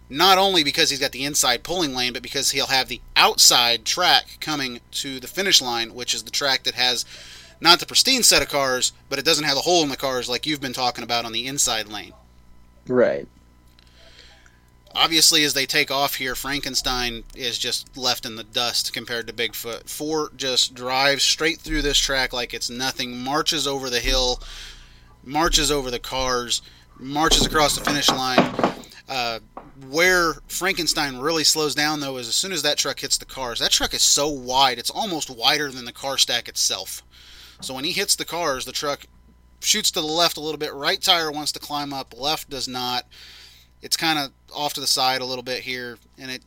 [0.09, 3.85] Not only because he's got the inside pulling lane, but because he'll have the outside
[3.85, 7.05] track coming to the finish line, which is the track that has
[7.61, 10.29] not the pristine set of cars, but it doesn't have a hole in the cars
[10.29, 12.13] like you've been talking about on the inside lane.
[12.87, 13.27] Right.
[14.95, 19.33] Obviously, as they take off here, Frankenstein is just left in the dust compared to
[19.33, 19.91] Bigfoot.
[19.91, 24.41] Fort just drives straight through this track like it's nothing, marches over the hill,
[25.23, 26.63] marches over the cars,
[26.99, 28.55] marches across the finish line.
[29.09, 29.39] Uh,
[29.89, 33.59] where Frankenstein really slows down, though, is as soon as that truck hits the cars.
[33.61, 37.03] That truck is so wide, it's almost wider than the car stack itself.
[37.61, 39.07] So when he hits the cars, the truck
[39.61, 40.73] shoots to the left a little bit.
[40.73, 43.07] Right tire wants to climb up, left does not
[43.83, 46.43] it's kind of off to the side a little bit here, and it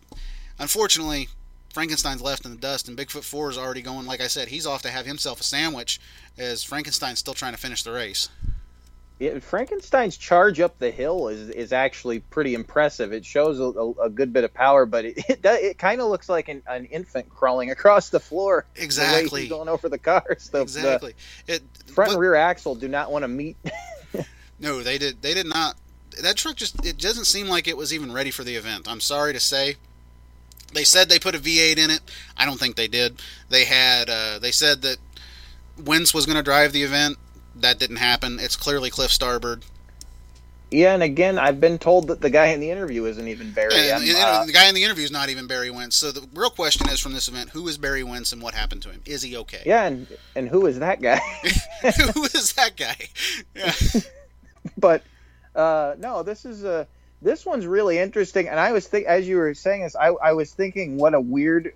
[0.58, 1.30] unfortunately
[1.74, 4.06] Frankenstein's left in the dust, and Bigfoot Four is already going.
[4.06, 6.00] Like I said, he's off to have himself a sandwich,
[6.38, 8.30] as Frankenstein's still trying to finish the race.
[9.20, 13.12] Yeah, Frankenstein's charge up the hill is, is actually pretty impressive.
[13.12, 16.00] It shows a, a, a good bit of power, but it it, does- it kind
[16.00, 18.66] of looks like an, an infant crawling across the floor.
[18.76, 19.42] The Exactly.
[19.42, 20.50] he's going over the cars.
[20.50, 21.16] The, exactly.
[21.48, 23.58] It front but- and rear axle do not want to meet.
[24.62, 25.22] No, they did.
[25.22, 25.76] They did not.
[26.22, 26.86] That truck just.
[26.86, 28.90] It doesn't seem like it was even ready for the event.
[28.90, 29.76] I'm sorry to say.
[30.74, 32.02] They said they put a V8 in it.
[32.36, 33.22] I don't think they did.
[33.48, 34.10] They had.
[34.10, 34.98] Uh, they said that
[35.82, 37.18] Wentz was going to drive the event.
[37.62, 38.40] That didn't happen.
[38.40, 39.64] It's clearly Cliff Starbird.
[40.72, 43.74] yeah, and again, I've been told that the guy in the interview isn't even Barry.
[43.74, 45.96] And, and uh, the guy in the interview is not even Barry Wentz.
[45.96, 48.84] So the real question is from this event: Who is Barry Wentz and what happened
[48.84, 49.02] to him?
[49.06, 49.64] Is he okay?
[49.66, 51.18] yeah, and and who is that guy?
[52.14, 52.98] Who is that guy?
[53.56, 53.74] Yeah.
[54.78, 55.04] but
[55.56, 56.88] uh, no, this is a
[57.22, 58.48] this one's really interesting.
[58.48, 61.20] And I was think as you were saying this, I, I was thinking what a
[61.22, 61.74] weird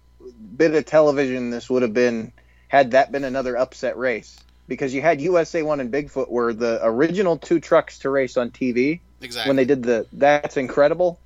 [0.55, 2.31] bit of television this would have been
[2.67, 4.38] had that been another upset race
[4.68, 8.51] because you had USA One and Bigfoot were the original two trucks to race on
[8.51, 9.49] TV Exactly.
[9.49, 11.20] when they did the that's incredible,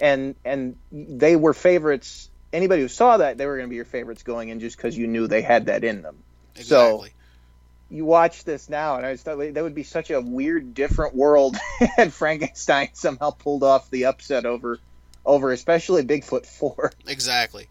[0.00, 2.28] and and they were favorites.
[2.52, 4.96] Anybody who saw that, they were going to be your favorites going in just because
[4.98, 6.16] you knew they had that in them.
[6.56, 7.12] so- exactly.
[7.90, 11.14] you watch this now, and I just thought that would be such a weird, different
[11.14, 11.56] world
[11.96, 14.80] had Frankenstein somehow pulled off the upset over,
[15.24, 16.92] over especially Bigfoot Four.
[17.06, 17.68] Exactly.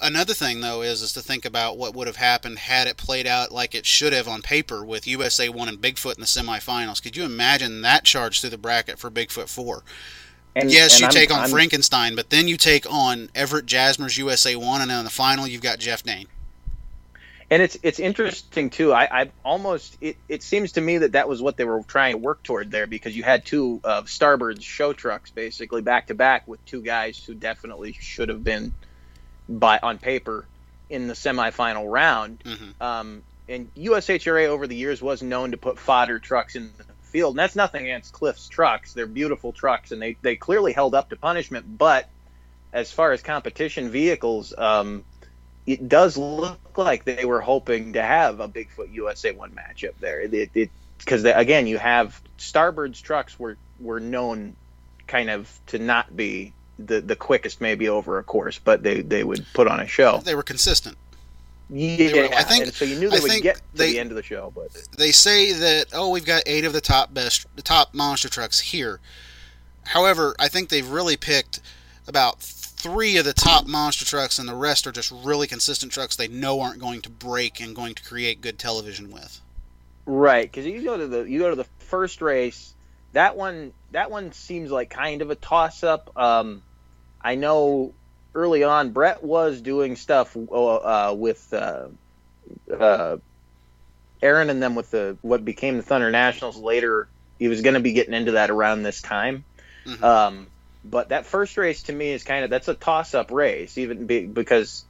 [0.00, 3.26] Another thing, though, is is to think about what would have happened had it played
[3.26, 7.02] out like it should have on paper with USA One and Bigfoot in the semifinals.
[7.02, 9.82] Could you imagine that charge through the bracket for Bigfoot Four?
[10.54, 13.66] And, yes, and you I'm- take on I'm- Frankenstein, but then you take on Everett
[13.66, 16.28] Jasmer's USA One, and then in the final you've got Jeff Dane.
[17.50, 18.92] And it's it's interesting too.
[18.92, 22.12] I, I almost it, it seems to me that that was what they were trying
[22.12, 26.14] to work toward there because you had two of Starbird's show trucks basically back to
[26.14, 28.74] back with two guys who definitely should have been
[29.48, 30.46] by on paper
[30.90, 32.42] in the semifinal round.
[32.44, 36.84] hmm Um, and USHRA over the years was known to put fodder trucks in the
[37.02, 38.92] field, and that's nothing against Cliff's trucks.
[38.92, 41.78] They're beautiful trucks, and they, they clearly held up to punishment.
[41.78, 42.10] But
[42.72, 45.04] as far as competition vehicles, um,
[45.66, 50.20] it does look like they were hoping to have a Bigfoot USA one matchup there.
[50.20, 54.56] It because again, you have Starbird's trucks were were known
[55.06, 59.24] kind of to not be the the quickest maybe over a course, but they they
[59.24, 60.18] would put on a show.
[60.18, 60.96] They were consistent.
[61.70, 63.98] Yeah, were- I think- and so you knew I they would get to they- the
[63.98, 67.12] end of the show, but they say that oh we've got eight of the top
[67.12, 69.00] best the top monster trucks here
[69.84, 71.60] however i think they've really picked
[72.06, 76.16] about three of the top monster trucks and the rest are just really consistent trucks
[76.16, 79.40] they know aren't going to break and going to create good television with
[80.06, 82.72] Right, because you go to the you go to the first race.
[83.12, 86.10] That one that one seems like kind of a toss up.
[86.16, 86.62] Um,
[87.28, 87.92] I know
[88.34, 91.88] early on Brett was doing stuff uh, with uh,
[92.74, 93.18] uh,
[94.22, 96.56] Aaron and them with the what became the Thunder Nationals.
[96.56, 97.06] Later,
[97.38, 99.44] he was going to be getting into that around this time.
[99.84, 100.02] Mhm.
[100.02, 100.46] Um,
[100.82, 104.06] but that first race to me is kind of that's a toss up race, even
[104.06, 104.86] be, because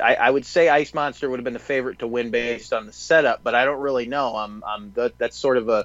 [0.00, 2.86] I, I would say Ice Monster would have been the favorite to win based on
[2.86, 4.36] the setup, but I don't really know.
[4.36, 5.84] I'm, I'm that, that's sort of a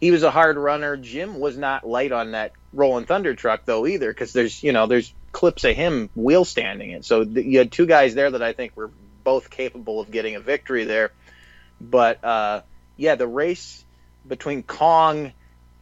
[0.00, 0.96] he was a hard runner.
[0.96, 4.86] Jim was not light on that Rolling Thunder truck though either, because there's you know
[4.86, 7.04] there's clips of him wheel standing it.
[7.04, 8.90] So th- you had two guys there that I think were
[9.24, 11.12] both capable of getting a victory there.
[11.80, 12.62] But uh,
[12.96, 13.84] yeah, the race
[14.26, 15.32] between Kong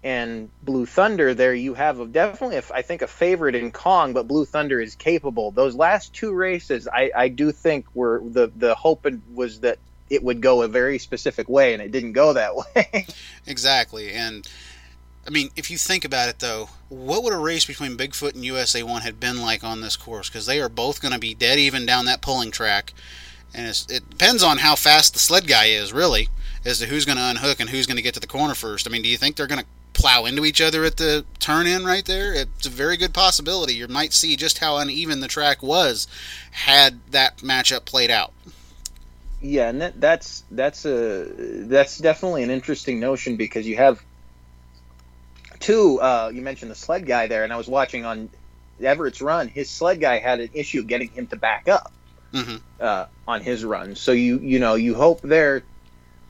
[0.02, 4.12] and Blue Thunder, there you have a, definitely, a, I think, a favorite in Kong,
[4.12, 5.50] but Blue Thunder is capable.
[5.50, 9.78] Those last two races, I, I do think were the the hope was that
[10.14, 13.06] it would go a very specific way, and it didn't go that way.
[13.46, 14.48] exactly and
[15.26, 18.44] i mean if you think about it though what would a race between bigfoot and
[18.44, 20.28] usa 1 had been like on this course?
[20.28, 22.92] Because they are both going to be dead even down that pulling track
[23.52, 26.28] and it depends on how fast the sled guy is really
[26.64, 28.86] as to who's going to unhook and who's going to get to the corner first.
[28.86, 31.66] I mean do you think they're going to plow into each other at the turn
[31.66, 32.32] in right there?
[32.34, 33.74] It's a very good possibility.
[33.74, 36.06] You might see just how uneven the track was
[36.50, 38.32] had that matchup played out
[39.44, 44.00] yeah, and that, that's that's a that's definitely an interesting notion because you have
[45.60, 46.00] two.
[46.00, 48.30] Uh, you mentioned the sled guy there, and I was watching on
[48.80, 49.48] Everett's run.
[49.48, 51.92] His sled guy had an issue getting him to back up.
[52.32, 53.96] hmm uh, on his run.
[53.96, 55.66] So you you know you hope there.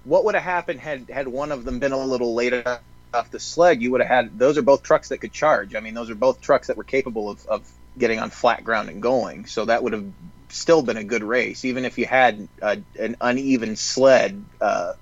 [0.05, 2.81] What would have happened had had one of them been a little later
[3.15, 3.83] off the sled?
[3.83, 5.75] You would have had those are both trucks that could charge.
[5.75, 8.91] I mean, those are both trucks that were capable of, of getting on flat ground
[8.91, 9.47] and going.
[9.47, 10.07] So that would have
[10.55, 14.95] still been a good race, even if you had a, an uneven sled uh,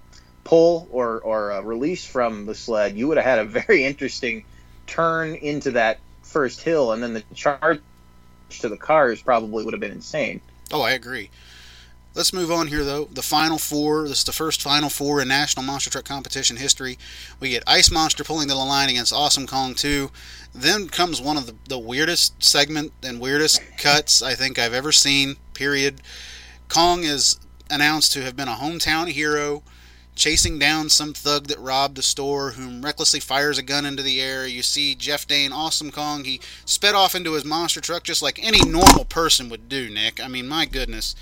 [0.45, 2.97] pull or or release from the sled.
[2.97, 4.45] You would have had a very interesting
[4.87, 7.81] turn into that first hill, and then the charge
[8.51, 10.41] to the cars probably would have been insane.
[10.73, 11.31] Oh, I agree.
[12.15, 13.07] Let's move on here, though.
[13.07, 14.07] The final four.
[14.07, 16.99] This is the first final four in National Monster Truck Competition history.
[17.41, 20.11] We get Ice Monster pulling the line against Awesome Kong 2.
[20.55, 24.93] Then comes one of the, the weirdest segment and weirdest cuts I think I've ever
[24.93, 26.01] seen, period.
[26.69, 27.39] Kong is
[27.71, 29.63] announced to have been a hometown hero,
[30.15, 34.21] chasing down some thug that robbed a store, whom recklessly fires a gun into the
[34.21, 34.47] air.
[34.47, 36.25] You see Jeff Dane, Awesome Kong.
[36.25, 40.23] He sped off into his monster truck just like any normal person would do, Nick.
[40.23, 41.15] I mean, my goodness.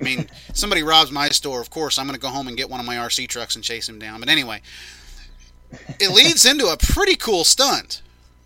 [0.00, 2.70] I mean, somebody robs my store, of course, I'm going to go home and get
[2.70, 4.20] one of my RC trucks and chase him down.
[4.20, 4.60] But anyway,
[6.00, 8.02] it leads into a pretty cool stunt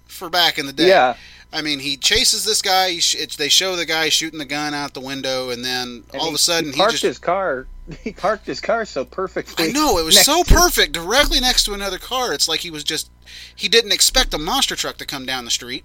[0.07, 0.88] for back in the day.
[0.88, 1.16] Yeah.
[1.53, 2.90] I mean, he chases this guy.
[2.90, 6.05] He sh- it's, they show the guy shooting the gun out the window, and then
[6.12, 7.03] And all he- of a sudden he he, parked just.
[7.03, 7.66] his car.
[8.05, 9.68] He parked his car so perfectly.
[9.70, 12.32] I know it was so to- perfect, directly next to another car.
[12.32, 13.11] It's like he was just.
[13.57, 15.84] He didn't expect a monster truck to come down the street.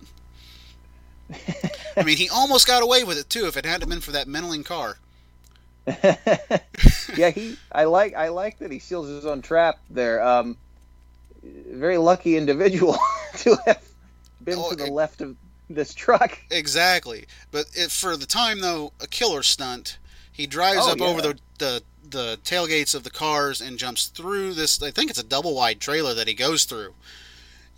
[1.97, 4.27] I mean, he almost got away with it too if it hadn't been for that
[4.27, 4.97] meddling car.
[7.15, 7.57] yeah, he.
[7.71, 8.13] I like.
[8.15, 10.21] I like that he seals his own trap there.
[10.23, 10.57] Um,
[11.43, 12.97] very lucky individual
[13.37, 13.81] to have
[14.43, 15.35] been Oh, to the it- left of
[15.69, 16.39] this truck.
[16.51, 19.97] Exactly, but it, for the time though, a killer stunt.
[20.31, 24.53] He drives Oh, up over the, the the tailgates of the cars and jumps through
[24.53, 24.81] this.
[24.83, 26.93] I think it's a double wide trailer that he goes through,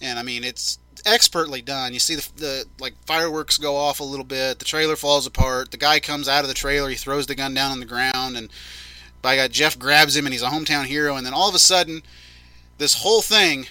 [0.01, 1.93] and I mean it's expertly done.
[1.93, 4.59] You see the, the like fireworks go off a little bit.
[4.59, 5.71] The trailer falls apart.
[5.71, 6.89] The guy comes out of the trailer.
[6.89, 8.49] He throws the gun down on the ground, and
[9.21, 11.15] by God, Jeff grabs him, and he's a hometown hero.
[11.15, 12.01] And then all of a sudden,
[12.79, 13.67] this whole thing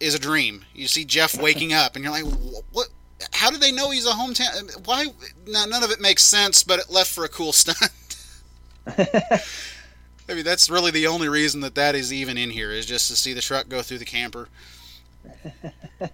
[0.00, 0.64] is a dream.
[0.74, 2.24] You see Jeff waking up, and you're like,
[2.72, 2.88] what?
[3.32, 4.86] How do they know he's a hometown?
[4.86, 5.06] Why?
[5.46, 7.90] Now, none of it makes sense, but it left for a cool stunt.
[8.86, 13.08] I mean, that's really the only reason that that is even in here is just
[13.08, 14.48] to see the truck go through the camper.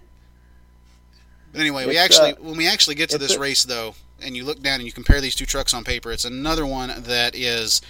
[1.51, 4.35] But anyway, we actually uh, when we actually get to this a- race though, and
[4.37, 7.35] you look down and you compare these two trucks on paper, it's another one that
[7.35, 7.81] is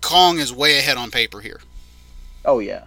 [0.00, 1.60] Kong is way ahead on paper here.
[2.44, 2.84] Oh yeah.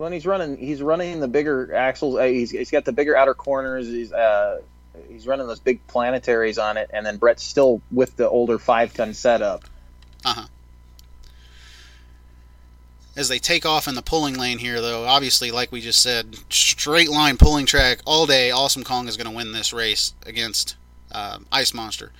[0.00, 0.56] Well, and he's running.
[0.56, 2.16] He's running the bigger axles.
[2.16, 3.86] Uh, he's, he's got the bigger outer corners.
[3.86, 4.62] He's uh,
[5.10, 8.94] he's running those big planetaries on it, and then Brett's still with the older five
[8.94, 9.62] ton setup.
[10.24, 10.46] Uh huh.
[13.14, 16.34] As they take off in the pulling lane here, though, obviously, like we just said,
[16.48, 18.50] straight line pulling track all day.
[18.50, 20.76] Awesome Kong is going to win this race against
[21.12, 22.10] uh, Ice Monster.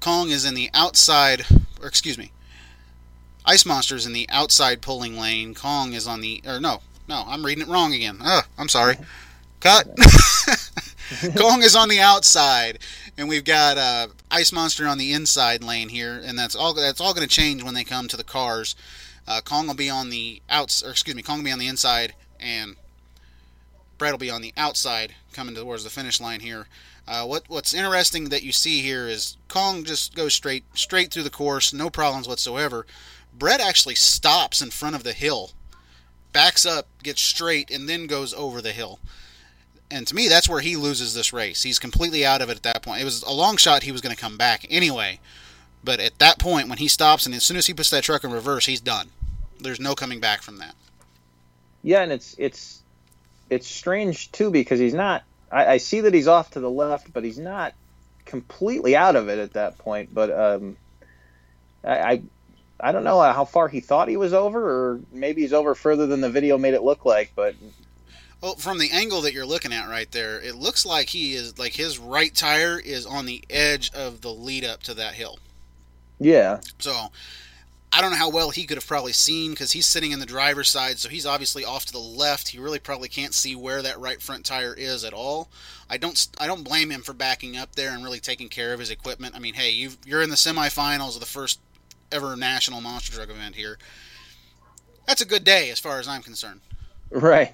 [0.00, 1.46] Kong is in the outside,
[1.80, 2.30] or excuse me,
[3.46, 5.54] Ice Monster is in the outside pulling lane.
[5.54, 8.18] Kong is on the, or no, no, I'm reading it wrong again.
[8.22, 8.96] Oh, I'm sorry.
[9.60, 9.86] Cut.
[11.36, 12.78] Kong is on the outside,
[13.18, 16.72] and we've got uh, Ice Monster on the inside lane here, and that's all.
[16.74, 18.74] That's all going to change when they come to the cars.
[19.26, 21.68] Uh, Kong will be on the outs, or excuse me, Kong will be on the
[21.68, 22.76] inside, and
[23.98, 26.66] Brett will be on the outside, coming towards the finish line here.
[27.06, 31.22] Uh, what What's interesting that you see here is Kong just goes straight straight through
[31.22, 32.86] the course, no problems whatsoever.
[33.36, 35.50] Brett actually stops in front of the hill,
[36.32, 39.00] backs up, gets straight, and then goes over the hill.
[39.90, 41.62] And to me, that's where he loses this race.
[41.62, 43.00] He's completely out of it at that point.
[43.00, 45.20] It was a long shot; he was going to come back anyway.
[45.84, 48.24] But at that point, when he stops, and as soon as he puts that truck
[48.24, 49.10] in reverse, he's done.
[49.60, 50.74] There's no coming back from that.
[51.82, 52.82] Yeah, and it's it's
[53.50, 55.22] it's strange too because he's not.
[55.52, 57.74] I, I see that he's off to the left, but he's not
[58.24, 60.14] completely out of it at that point.
[60.14, 60.76] But um,
[61.84, 62.22] I,
[62.84, 65.74] I don't know uh, how far he thought he was over, or maybe he's over
[65.74, 67.32] further than the video made it look like.
[67.34, 67.54] But
[68.42, 71.58] Well, from the angle that you're looking at right there, it looks like he is
[71.58, 75.38] like his right tire is on the edge of the lead up to that hill.
[76.20, 77.10] yeah, So
[77.90, 80.26] I don't know how well he could have probably seen because he's sitting in the
[80.26, 82.48] driver's side, so he's obviously off to the left.
[82.48, 85.48] He really probably can't see where that right front tire is at all.
[85.88, 88.80] I don't I don't blame him for backing up there and really taking care of
[88.80, 89.34] his equipment.
[89.34, 91.60] I mean, hey, you you're in the semifinals of the first
[92.12, 93.78] ever national monster truck event here.
[95.06, 96.60] That's a good day as far as I'm concerned.
[97.10, 97.52] right.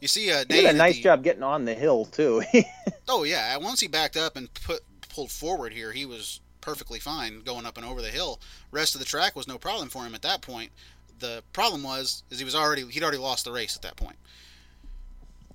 [0.00, 2.42] You see, uh, He did a nice the- job getting on the hill too.
[3.06, 7.42] Oh yeah, once he backed up and put pulled forward here, he was perfectly fine
[7.42, 8.40] going up and over the hill.
[8.70, 10.70] Rest of the track was no problem for him at that point.
[11.18, 14.16] The problem was is he was already he'd already lost the race at that point.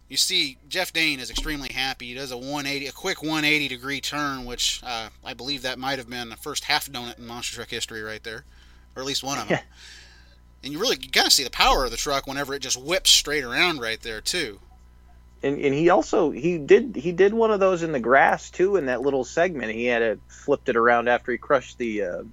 [0.10, 2.08] You see, Jeff Dane is extremely happy.
[2.08, 6.00] He does a 180, a quick 180 degree turn, which uh, I believe that might
[6.00, 8.44] have been the first half donut in monster truck history right there,
[8.96, 9.60] or at least one of them.
[10.62, 12.76] And you really you kind of see the power of the truck whenever it just
[12.76, 14.60] whips straight around right there too.
[15.42, 18.76] and, and he also he did he did one of those in the grass too
[18.76, 19.72] in that little segment.
[19.72, 22.24] He had it flipped it around after he crushed the uh,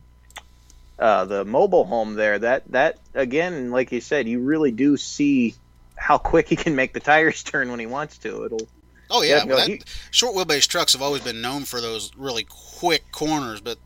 [0.99, 2.39] uh, the mobile home there.
[2.39, 5.55] That that again, like you said, you really do see
[5.97, 8.45] how quick he can make the tires turn when he wants to.
[8.45, 8.69] It'll
[9.09, 13.05] Oh yeah, well, that, short wheelbase trucks have always been known for those really quick
[13.13, 13.79] corners, but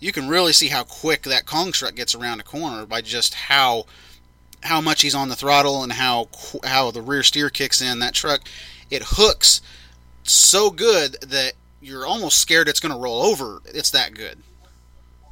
[0.00, 3.34] you can really see how quick that Kong truck gets around a corner by just
[3.34, 3.86] how
[4.62, 6.28] how much he's on the throttle and how
[6.64, 8.00] how the rear steer kicks in.
[8.00, 8.42] That truck
[8.90, 9.60] it hooks
[10.24, 13.60] so good that you're almost scared it's going to roll over.
[13.66, 14.38] It's that good.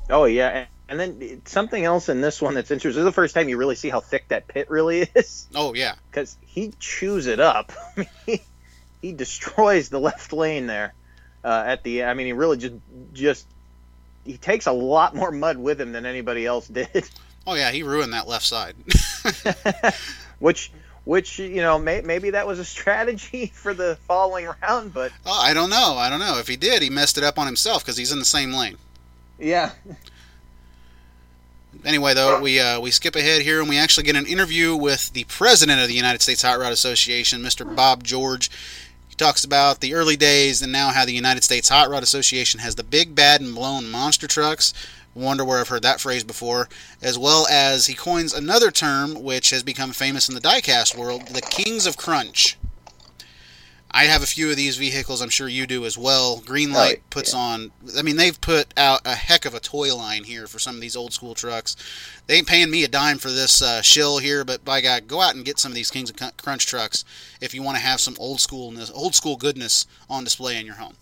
[0.08, 0.66] oh yeah.
[0.88, 2.98] And, then something else in this one that's interesting.
[2.98, 5.46] This is the first time you really see how thick that pit really is.
[5.54, 7.72] Oh yeah, because he chews it up.
[8.26, 8.42] he,
[9.00, 10.92] he destroys the left lane there
[11.44, 12.04] uh, at the.
[12.04, 12.74] I mean, he really just
[13.14, 13.46] just
[14.24, 17.08] he takes a lot more mud with him than anybody else did.
[17.46, 18.74] oh yeah, he ruined that left side.
[20.38, 20.72] which
[21.04, 25.40] which you know may, maybe that was a strategy for the following round, but oh,
[25.40, 25.94] I don't know.
[25.96, 26.82] I don't know if he did.
[26.82, 28.76] He messed it up on himself because he's in the same lane.
[29.38, 29.72] yeah,
[31.84, 35.12] Anyway, though, we uh, we skip ahead here and we actually get an interview with
[35.12, 37.74] the president of the United States Hot Rod Association, Mr.
[37.74, 38.50] Bob George.
[39.08, 42.60] He talks about the early days and now how the United States Hot Rod Association
[42.60, 44.72] has the big, bad, and blown monster trucks.
[45.14, 46.68] Wonder where I've heard that phrase before.
[47.02, 51.28] As well as he coins another term which has become famous in the diecast world,
[51.28, 52.56] the Kings of Crunch.
[53.94, 55.20] I have a few of these vehicles.
[55.20, 56.40] I'm sure you do as well.
[56.40, 57.40] Greenlight Right, puts yeah.
[57.40, 57.72] on.
[57.98, 60.80] I mean, they've put out a heck of a toy line here for some of
[60.80, 61.76] these old school trucks.
[62.26, 65.20] They ain't paying me a dime for this uh, shill here, but by God, go
[65.20, 67.04] out and get some of these Kings of Crunch trucks
[67.40, 70.76] if you want to have some old schoolness, old school goodness on display in your
[70.76, 70.94] home.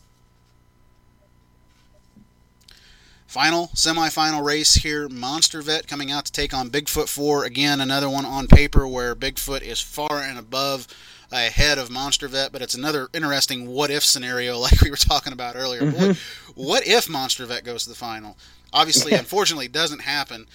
[3.30, 5.08] Final semifinal race here.
[5.08, 7.44] Monster Vette coming out to take on Bigfoot 4.
[7.44, 10.88] Again, another one on paper where Bigfoot is far and above
[11.32, 15.32] ahead of Monster Vette, but it's another interesting what if scenario like we were talking
[15.32, 15.90] about earlier.
[15.90, 16.14] Boy,
[16.54, 18.36] what if Monster Vette goes to the final?
[18.72, 20.46] Obviously, unfortunately, it doesn't happen.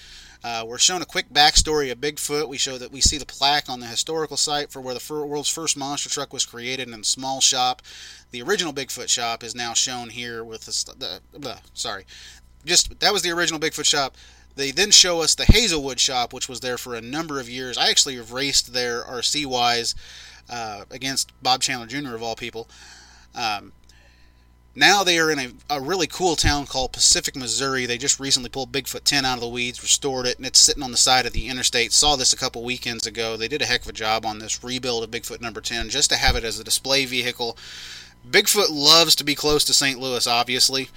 [0.44, 2.48] Uh, we're shown a quick backstory of Bigfoot.
[2.48, 5.26] We show that we see the plaque on the historical site for where the fir-
[5.26, 7.82] world's first monster truck was created in a small shop.
[8.30, 12.06] The original Bigfoot shop is now shown here with the, st- the sorry,
[12.64, 14.18] just that was the original Bigfoot shop.
[14.56, 17.78] They then show us the Hazelwood shop, which was there for a number of years.
[17.78, 19.96] I actually have raced there RC wise
[20.50, 22.16] uh, against Bob Chandler Jr.
[22.16, 22.68] of all people.
[23.34, 23.72] Um,
[24.78, 27.86] now they are in a, a really cool town called Pacific, Missouri.
[27.86, 30.84] They just recently pulled Bigfoot 10 out of the weeds, restored it, and it's sitting
[30.84, 31.93] on the side of the interstate.
[31.93, 33.38] Saw this a couple weekends ago.
[33.38, 36.10] They did a heck of a job on this rebuild of Bigfoot number 10 just
[36.10, 37.58] to have it as a display vehicle.
[38.30, 39.98] Bigfoot loves to be close to St.
[39.98, 40.89] Louis, obviously.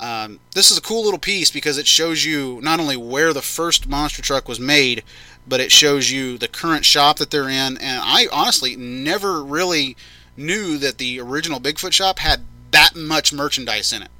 [0.00, 3.42] Um, this is a cool little piece because it shows you not only where the
[3.42, 5.04] first monster truck was made,
[5.46, 7.78] but it shows you the current shop that they're in.
[7.78, 9.96] And I honestly never really
[10.36, 14.10] knew that the original Bigfoot shop had that much merchandise in it.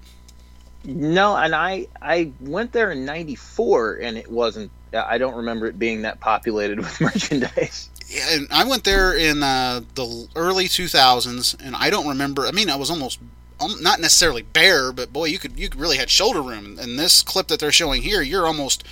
[0.84, 4.70] No, and I I went there in '94, and it wasn't.
[4.94, 7.90] I don't remember it being that populated with merchandise.
[8.08, 12.46] Yeah, and I went there in uh, the early 2000s, and I don't remember.
[12.46, 13.20] I mean, I was almost
[13.60, 16.78] um, not necessarily bare, but boy, you could you really had shoulder room.
[16.80, 18.84] And this clip that they're showing here, you're almost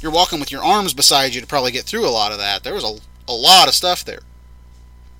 [0.00, 2.62] you're walking with your arms beside you to probably get through a lot of that.
[2.62, 4.20] There was a a lot of stuff there.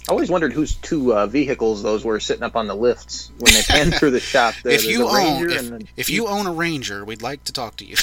[0.08, 3.52] I always wondered whose two uh, vehicles those were sitting up on the lifts when
[3.54, 4.54] they panned through the shop.
[4.62, 7.84] The, if you own if, if you own a Ranger, we'd like to talk to
[7.84, 7.96] you.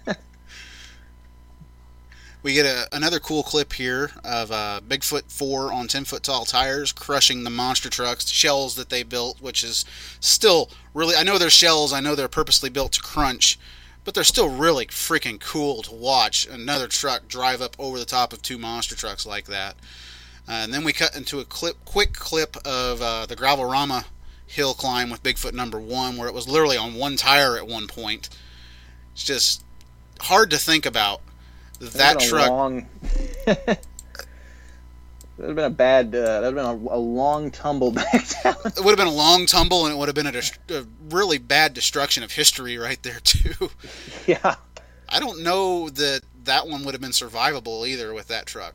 [2.43, 6.45] we get a, another cool clip here of uh, Bigfoot 4 on 10 foot tall
[6.45, 9.85] tires crushing the monster trucks, shells that they built, which is
[10.21, 11.17] still really.
[11.17, 13.59] I know they're shells, I know they're purposely built to crunch,
[14.05, 18.33] but they're still really freaking cool to watch another truck drive up over the top
[18.33, 19.77] of two monster trucks like that.
[20.49, 24.05] Uh, and then we cut into a clip, quick clip of uh, the Gravelrama
[24.47, 27.87] hill climb with Bigfoot number one, where it was literally on one tire at one
[27.87, 28.31] point.
[29.13, 29.63] It's just
[30.21, 31.21] hard to think about
[31.81, 32.49] that a truck.
[32.49, 32.87] Long...
[35.39, 36.15] that'd have been a bad.
[36.15, 38.57] Uh, that'd have been a, a long tumble back down.
[38.65, 40.87] It would have been a long tumble, and it would have been a, dest- a
[41.09, 43.71] really bad destruction of history right there too.
[44.27, 44.57] yeah.
[45.09, 48.75] I don't know that that one would have been survivable either with that truck.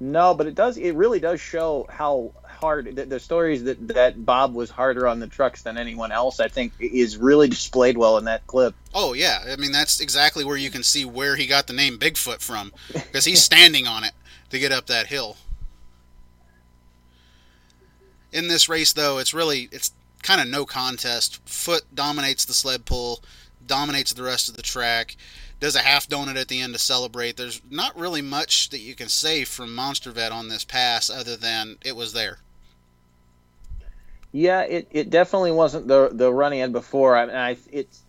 [0.00, 0.76] No, but it does.
[0.76, 5.18] It really does show how hard the, the stories that that Bob was harder on
[5.18, 6.40] the trucks than anyone else.
[6.40, 8.74] I think is really displayed well in that clip.
[8.94, 11.98] Oh yeah, I mean that's exactly where you can see where he got the name
[11.98, 14.12] Bigfoot from, because he's standing on it
[14.50, 15.36] to get up that hill.
[18.32, 19.92] In this race, though, it's really it's
[20.22, 21.40] kind of no contest.
[21.48, 23.22] Foot dominates the sled pull,
[23.66, 25.16] dominates the rest of the track,
[25.60, 27.36] does a half donut at the end to celebrate.
[27.36, 31.36] There's not really much that you can say from Monster Vette on this pass other
[31.36, 32.38] than it was there.
[34.32, 37.16] Yeah, it, it definitely wasn't the the run he had before.
[37.16, 38.02] I, mean, I it's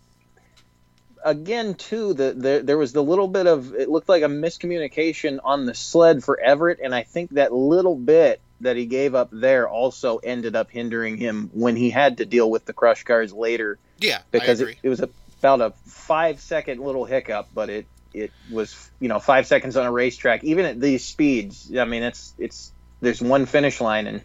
[1.24, 5.38] again too the, the there was the little bit of it looked like a miscommunication
[5.42, 9.30] on the sled for Everett, and I think that little bit that he gave up
[9.32, 13.32] there also ended up hindering him when he had to deal with the crush cars
[13.32, 17.86] later Yeah, because it, it was a, about a five second little hiccup, but it
[18.12, 21.74] it was you know five seconds on a racetrack even at these speeds.
[21.76, 24.22] I mean it's it's there's one finish line and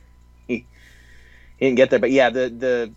[0.48, 0.66] he
[1.58, 2.00] he didn't get there.
[2.00, 2.92] But yeah, the the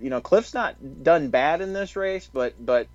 [0.00, 2.88] you know Cliff's not done bad in this race, but but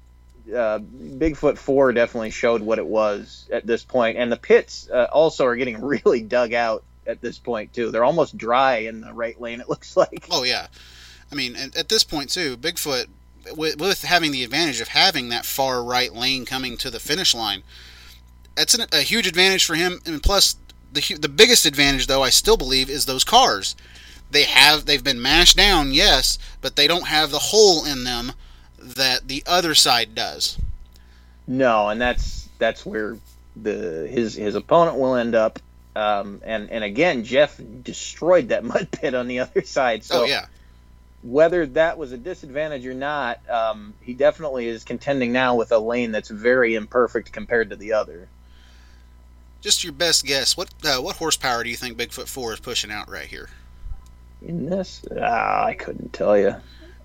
[0.50, 5.08] uh, Bigfoot Four definitely showed what it was at this point, and the pits uh,
[5.12, 7.92] also are getting really dug out at this point too.
[7.92, 9.62] They're almost dry in the right lane.
[9.62, 10.28] It looks like.
[10.32, 10.68] Oh yeah,
[11.32, 13.08] I mean at, this point too, Bigfoot
[13.56, 17.34] with, with having the advantage of having that far right lane coming to the finish
[17.34, 17.64] line,
[18.56, 20.00] that's an, a huge advantage for him.
[20.06, 20.56] And plus,
[20.92, 23.76] the the biggest advantage though I still believe is those cars.
[24.32, 28.34] They have they've been mashed down, yes, but they don't have the hole in them
[28.84, 30.58] that the other side does.
[31.48, 33.18] No, and that's that's where
[33.56, 35.60] the his his opponent will end up.
[35.96, 40.04] Um, and and again, Jeff destroyed that mud pit on the other side.
[40.04, 40.46] So oh yeah,
[41.22, 45.80] whether that was a disadvantage or not, um, he definitely is contending now with a
[45.80, 48.28] lane that's very imperfect compared to the other.
[49.62, 50.58] just your best guess.
[50.58, 53.50] What uh, what horsepower do you think Bigfoot Four is pushing out right here?
[54.42, 56.56] In this, ah, I couldn't tell you.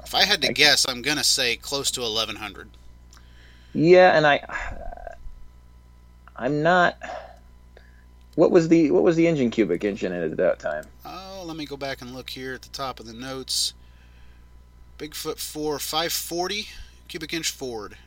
[0.09, 2.71] If I had to I- guess, I'm gonna say close to 1100.
[3.75, 4.41] Yeah, and I,
[6.35, 6.97] I'm not.
[8.35, 10.87] What was the what was the engine cubic engine at that time?
[11.05, 13.75] Oh, let me go back and look here at the top of the notes.
[14.99, 16.69] Bigfoot 4 540
[17.09, 17.99] cubic inch Ford.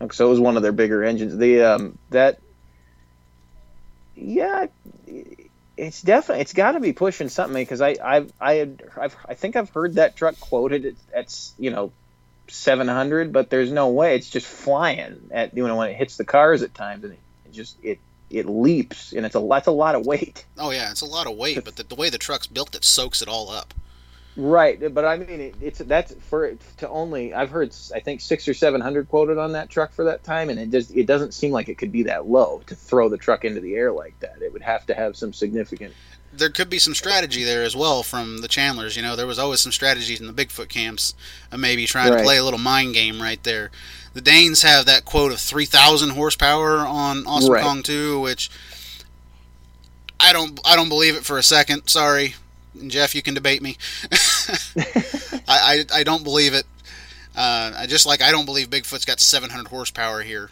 [0.00, 1.36] Oh, So it was one of their bigger engines.
[1.36, 2.38] The um that,
[4.16, 4.68] yeah,
[5.78, 9.34] it's definitely it's got to be pushing something because I I've I had I've, I
[9.34, 11.92] think I've heard that truck quoted at, at you know.
[12.50, 16.24] 700 but there's no way it's just flying at you know when it hits the
[16.24, 17.98] cars at times and it, it just it
[18.30, 21.26] it leaps and it's a that's a lot of weight Oh yeah, it's a lot
[21.26, 23.74] of weight, but the, the way the truck's built, it soaks it all up.
[24.40, 27.34] Right, but I mean, it, it's that's for it to only.
[27.34, 30.48] I've heard, I think six or seven hundred quoted on that truck for that time,
[30.48, 33.16] and it just it doesn't seem like it could be that low to throw the
[33.16, 34.36] truck into the air like that.
[34.40, 35.92] It would have to have some significant.
[36.32, 38.96] There could be some strategy there as well from the Chandlers.
[38.96, 41.14] You know, there was always some strategies in the Bigfoot camps,
[41.50, 42.18] of maybe trying Right.
[42.18, 43.72] to play a little mind game right there.
[44.14, 47.62] The Danes have that quote of 3,000 horsepower on Awesome Right.
[47.64, 48.50] Kong 2, which
[50.20, 51.88] I don't I don't believe it for a second.
[51.88, 52.34] Sorry,
[52.80, 53.76] And Jeff, you can debate me.
[55.48, 56.64] I, I I don't believe it.
[57.36, 60.50] Uh, I just like I don't believe Bigfoot's got 700 horsepower here.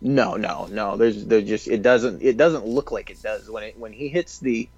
[0.00, 0.96] No, no, no.
[0.96, 4.08] There's there just it doesn't it doesn't look like it does when it when he
[4.08, 4.68] hits the.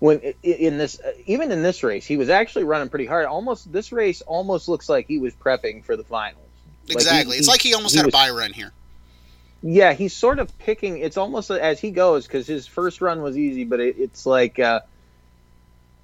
[0.00, 3.26] When in this even in this race he was actually running pretty hard.
[3.26, 6.44] Almost this race almost looks like he was prepping for the finals.
[6.82, 7.36] Like, he- Exactly.
[7.36, 8.72] it's he- like he almost he had a was- buy run here.
[9.60, 10.98] Yeah, he's sort of picking.
[10.98, 14.60] It's almost as he goes because his first run was easy, but it, it's like
[14.60, 14.82] uh,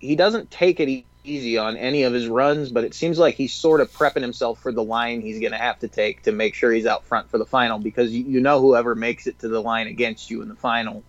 [0.04, 2.70] he doesn't take it easy on any of his runs.
[2.70, 5.58] But it seems like he's sort of prepping himself for the line he's going to
[5.58, 8.40] have to take to make sure he's out front for the final because you, you
[8.40, 11.02] know whoever makes it to the line against you in the final,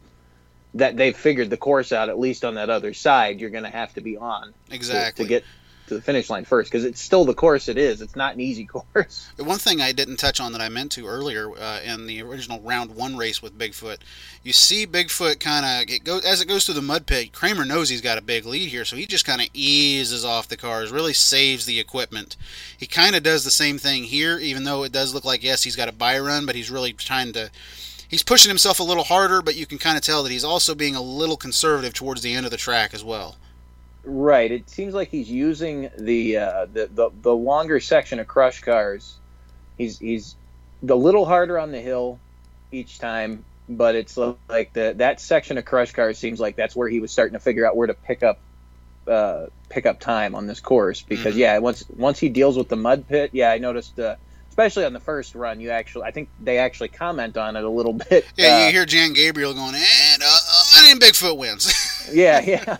[0.73, 3.39] that they've figured the course out at least on that other side.
[3.39, 5.25] You're going to have to be on to- Exactly.
[5.25, 5.43] to get
[5.87, 8.01] to the finish line first because it's still the course it is.
[8.01, 9.29] It's not an easy course.
[9.37, 12.59] One thing I didn't touch on that I meant to earlier uh, in the original
[12.61, 13.97] round one race with Bigfoot,
[14.43, 17.33] you see Bigfoot kind of it go as it goes through the mud pit.
[17.33, 20.47] Kramer knows he's got a big lead here, so he just kind of eases off
[20.47, 22.35] the cars, really saves the equipment.
[22.77, 25.63] He kind of does the same thing here, even though it does look like yes
[25.63, 27.49] he's got a buy run, but he's really trying to.
[28.07, 30.75] He's pushing himself a little harder, but you can kind of tell that he's also
[30.75, 33.35] being a little conservative towards the end of the track as well.
[34.05, 34.51] Right.
[34.51, 39.21] It seems like he's using the uh, the, the the longer section of crush cars.
[39.77, 40.37] He's he's
[40.87, 42.21] a little harder on the hill
[42.71, 46.89] each time, but it's like the that section of crush cars seems like that's where
[46.89, 48.41] he was starting to figure out where to pick up
[49.07, 51.39] uh, pick up time on this course because Mhm.
[51.39, 54.15] yeah once once he deals with the mud pit yeah I noticed uh,
[54.49, 57.69] especially on the first run you actually I think they actually comment on it a
[57.69, 61.73] little bit Yeah, uh, you hear Jan Gabriel going, and uh, uh, and Bigfoot wins.
[62.13, 62.77] yeah, yeah.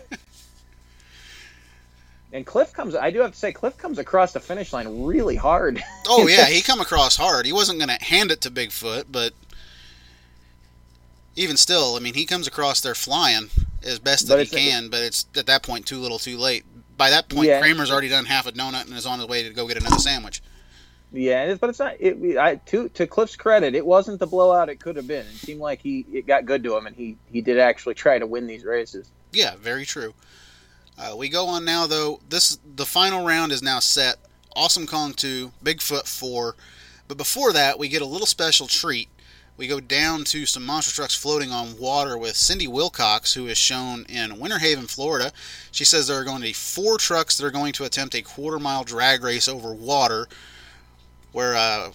[2.36, 2.94] And Cliff comes.
[2.94, 5.82] I do have to say, Cliff comes across the finish line really hard.
[6.08, 7.46] Oh yeah, he come across hard.
[7.46, 9.32] He wasn't going to hand it to Bigfoot, but
[11.34, 13.50] even still, I mean, he comes across there flying
[13.82, 14.88] as best that he can.
[14.88, 16.64] But it's at that point too little, too late.
[16.96, 17.60] By that point, Yeah.
[17.60, 19.98] Kramer's already done half a donut and is on his way to go get another
[19.98, 20.42] sandwich.
[21.12, 21.94] yeah, but it's not.
[21.98, 25.26] It, I, to to Cliff's credit, it wasn't the blowout it could have been.
[25.26, 28.18] It seemed like he it got good to him, and he he did actually try
[28.20, 29.10] to win these races.
[29.32, 30.14] Yeah, very true.
[30.98, 32.20] Uh, we go on now, though.
[32.28, 34.16] This the final round is now set.
[34.54, 36.56] Awesome Kong two, Bigfoot four,
[37.08, 39.08] but before that, we get a little special treat.
[39.58, 43.56] We go down to some monster trucks floating on water with Cindy Wilcox, who is
[43.56, 45.32] shown in Winter Haven, Florida.
[45.72, 48.22] She says there are going to be four trucks that are going to attempt a
[48.22, 50.26] quarter mile drag race over water,
[51.32, 51.90] where uh,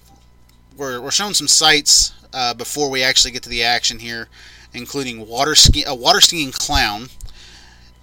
[0.75, 4.27] we're, we're shown some sights uh, before we actually get to the action here,
[4.73, 7.09] including water ski- a water skiing clown.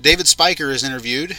[0.00, 1.36] David Spiker is interviewed,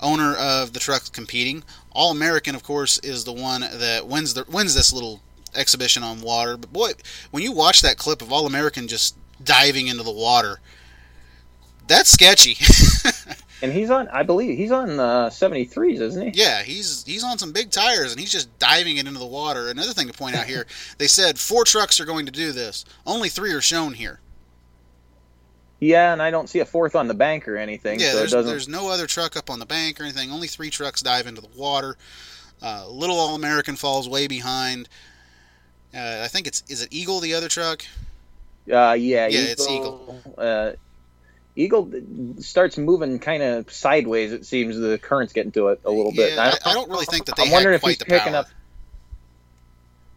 [0.00, 1.64] owner of the truck competing.
[1.92, 5.20] All American, of course, is the one that wins the wins this little
[5.54, 6.56] exhibition on water.
[6.56, 6.90] But boy,
[7.30, 10.60] when you watch that clip of All American just diving into the water,
[11.88, 12.56] that's sketchy.
[13.62, 14.06] And he's on.
[14.08, 16.40] I believe he's on uh, 73s, isn't he?
[16.40, 19.68] yeah, he's he's on some big tires and he's just diving it into the water.
[19.68, 20.66] Another thing to point out here,
[20.98, 22.84] they said four trucks are going to do this.
[23.06, 24.20] Only three are shown here.
[25.80, 28.46] Yeah, and I don't see a fourth on the bank or anything, Yeah, so there's,
[28.46, 30.30] there's no other truck up on the bank or anything.
[30.30, 31.96] Only three trucks dive into the water.
[32.62, 34.88] Uh, Little All American falls way behind.
[35.94, 37.84] Uh, I think it's is it Eagle the other truck?
[38.70, 40.20] Uh, yeah, Yeah, it's Eagle.
[40.36, 40.72] Uh,
[41.54, 41.90] Eagle
[42.40, 44.32] starts moving kind of sideways.
[44.32, 46.34] It seems the current's getting to it a little bit.
[46.34, 48.36] Yeah, I, I don't really think that they I'm wondering if he's picking power.
[48.36, 48.48] up.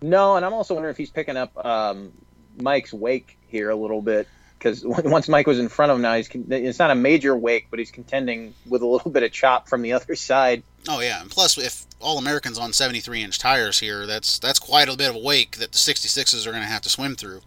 [0.01, 2.11] No, and I'm also wondering if he's picking up um,
[2.57, 4.27] Mike's wake here a little bit.
[4.59, 7.67] Because once Mike was in front of him, now he's it's not a major wake,
[7.69, 10.61] but he's contending with a little bit of chop from the other side.
[10.87, 14.89] Oh yeah, and plus if all Americans on 73 inch tires here, that's that's quite
[14.89, 17.41] a bit of a wake that the 66s are going to have to swim through.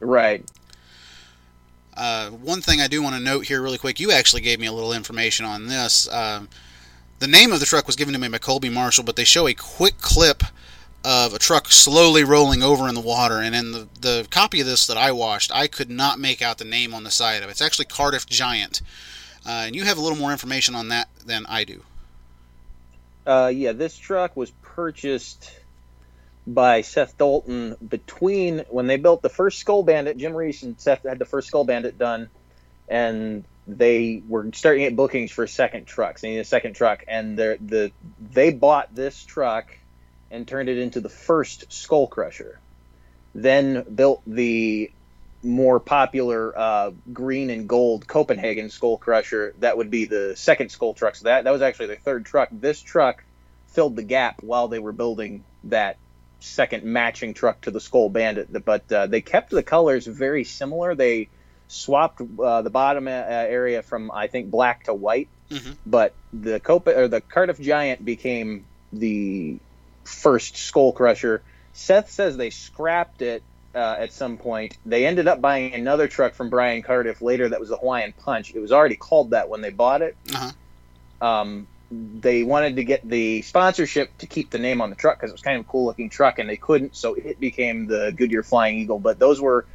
[0.00, 0.48] Right.
[1.96, 4.66] Uh, one thing I do want to note here, really quick, you actually gave me
[4.66, 6.08] a little information on this.
[6.12, 6.48] Um,
[7.20, 9.46] the name of the truck was given to me by Colby Marshall, but they show
[9.46, 10.42] a quick clip
[11.04, 13.38] of a truck slowly rolling over in the water.
[13.38, 16.58] And in the, the copy of this that I watched, I could not make out
[16.58, 17.52] the name on the side of it.
[17.52, 18.80] It's actually Cardiff Giant.
[19.46, 21.82] Uh, and you have a little more information on that than I do.
[23.26, 25.50] Uh, yeah, this truck was purchased
[26.46, 30.16] by Seth Dalton between when they built the first Skull Bandit.
[30.16, 32.28] Jim Reese and Seth had the first Skull Bandit done,
[32.88, 36.20] and they were starting get bookings for second trucks.
[36.20, 39.74] They needed a second truck, and the they bought this truck
[40.34, 42.58] and turned it into the first Skull Crusher.
[43.34, 44.90] Then built the
[45.42, 49.54] more popular uh, green and gold Copenhagen Skull Crusher.
[49.60, 51.14] That would be the second Skull truck.
[51.16, 52.48] So that that was actually the third truck.
[52.50, 53.24] This truck
[53.68, 55.96] filled the gap while they were building that
[56.40, 58.64] second matching truck to the Skull Bandit.
[58.64, 60.94] But uh, they kept the colors very similar.
[60.94, 61.28] They
[61.68, 65.28] swapped uh, the bottom uh, area from I think black to white.
[65.50, 65.72] Mm-hmm.
[65.86, 69.58] But the Cop- or the Cardiff Giant became the
[70.04, 71.42] first Skull Crusher.
[71.72, 73.42] Seth says they scrapped it
[73.74, 74.76] uh, at some point.
[74.86, 78.54] They ended up buying another truck from Brian Cardiff later that was the Hawaiian Punch.
[78.54, 80.16] It was already called that when they bought it.
[80.32, 81.26] Uh-huh.
[81.26, 85.30] Um, they wanted to get the sponsorship to keep the name on the truck because
[85.30, 88.12] it was kind of a cool looking truck, and they couldn't, so it became the
[88.16, 88.98] Goodyear Flying Eagle.
[88.98, 89.66] But those were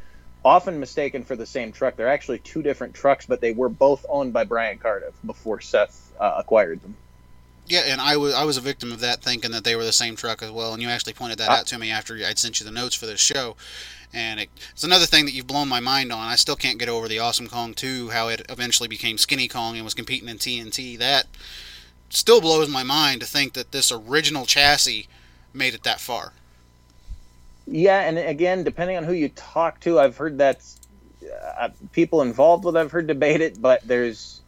[0.44, 1.96] often mistaken for the same truck.
[1.96, 6.12] They're actually two different trucks, but they were both owned by Brian Cardiff before Seth
[6.20, 6.96] uh, acquired them.
[7.70, 9.94] Yeah, and I was I was a victim of that, thinking that they were the
[9.94, 10.74] same truck as well.
[10.74, 12.96] And you actually pointed that uh, out to me after I'd sent you the notes
[12.96, 13.56] for this show.
[14.12, 16.26] And it, it's another thing that you've blown my mind on.
[16.26, 19.76] I still can't get over the Awesome Kong 2, how it eventually became Skinny Kong
[19.76, 20.98] and was competing in TNT.
[20.98, 21.28] That
[22.10, 25.08] still blows my mind to think that this original chassis
[25.54, 26.34] made it that far.
[27.68, 30.64] Yeah, and again, depending on who you talk to, I've heard that
[31.60, 34.39] uh, people involved with I've heard debate it, but there's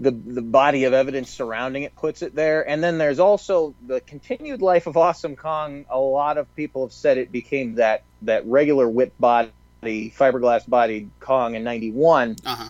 [0.00, 4.00] the the body of evidence surrounding it puts it there, and then there's also the
[4.00, 5.86] continued life of Awesome Kong.
[5.90, 9.50] A lot of people have said it became that that regular whip body,
[9.82, 12.68] fiberglass body Kong in '91, uh-huh.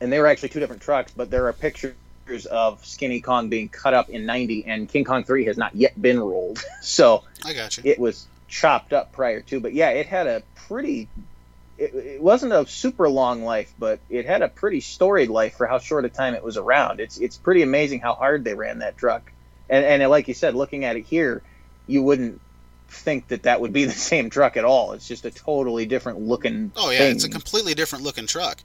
[0.00, 1.94] and they were actually two different trucks, but there are pictures
[2.50, 6.00] of Skinny Kong being cut up in 90, and King Kong 3 has not yet
[6.00, 6.64] been rolled.
[6.80, 7.82] so I got you.
[7.84, 11.08] It was chopped up prior to, but yeah, it had a pretty.
[11.76, 15.66] It, it, wasn't a super long life, but it had a pretty storied life for
[15.66, 17.00] how short a time it was around.
[17.00, 19.32] It's it's pretty amazing how hard they ran that truck,
[19.68, 21.42] and and like you said, looking at it here,
[21.86, 22.40] you wouldn't
[22.88, 24.92] think that that would be the same truck at all.
[24.92, 26.72] It's just a totally different looking.
[26.76, 27.16] Oh yeah, thing.
[27.16, 28.60] it's a completely different looking truck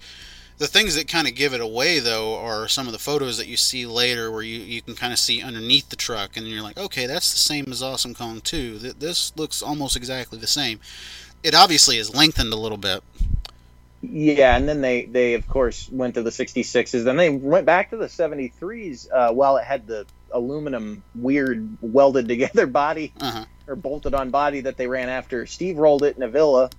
[0.60, 3.48] the things that kind of give it away though are some of the photos that
[3.48, 6.62] you see later where you, you can kind of see underneath the truck and you're
[6.62, 10.80] like okay that's the same as awesome kong 2 this looks almost exactly the same
[11.44, 13.04] it obviously is lengthened a little bit.
[14.02, 17.90] Yeah and then they they of course went to the 66s then they went back
[17.90, 23.44] to the 73s uh, while it had the aluminum weird welded together body uh-huh.
[23.68, 25.46] or bolted on body that they ran after.
[25.46, 26.70] Steve rolled it in a villa,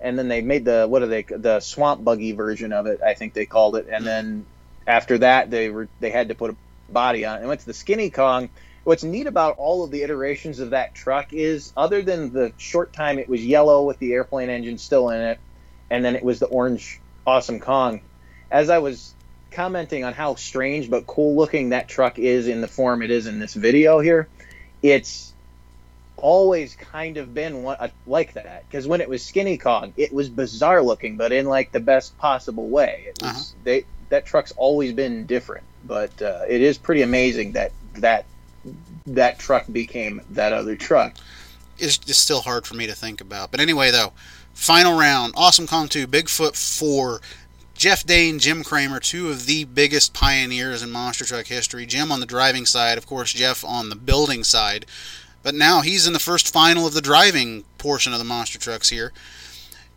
[0.00, 3.14] and then they made the what are they the swamp buggy version of it I
[3.14, 4.46] think they called it and then
[4.86, 6.56] after that they were they had to put a
[6.92, 7.40] body on it.
[7.40, 8.50] And went to the skinny Kong
[8.84, 12.92] what's neat about all of the iterations of that truck is other than the short
[12.92, 15.38] time it was yellow with the airplane engine still in it
[15.90, 18.00] and then it was the orange awesome Kong
[18.50, 19.14] as I was
[19.50, 23.26] commenting on how strange but cool looking that truck is in the form it is
[23.26, 24.28] in this video here
[24.82, 25.32] it's
[26.16, 30.12] always kind of been one, uh, like that because when it was Skinny Kong, it
[30.12, 33.06] was bizarre looking, but in like the best possible way.
[33.08, 33.60] It was, uh-huh.
[33.64, 38.24] they, that truck's always been different, but uh, it is pretty amazing that that
[39.06, 41.14] that truck became that other truck.
[41.78, 43.50] It's just still hard for me to think about.
[43.50, 44.12] But anyway, though,
[44.52, 47.20] final round: Awesome Kong Two, Bigfoot Four.
[47.74, 51.84] Jeff Dane, Jim Kramer, two of the biggest pioneers in monster truck history.
[51.84, 54.86] Jim on the driving side, of course, Jeff on the building side.
[55.42, 58.90] But now he's in the first final of the driving portion of the monster trucks
[58.90, 59.12] here.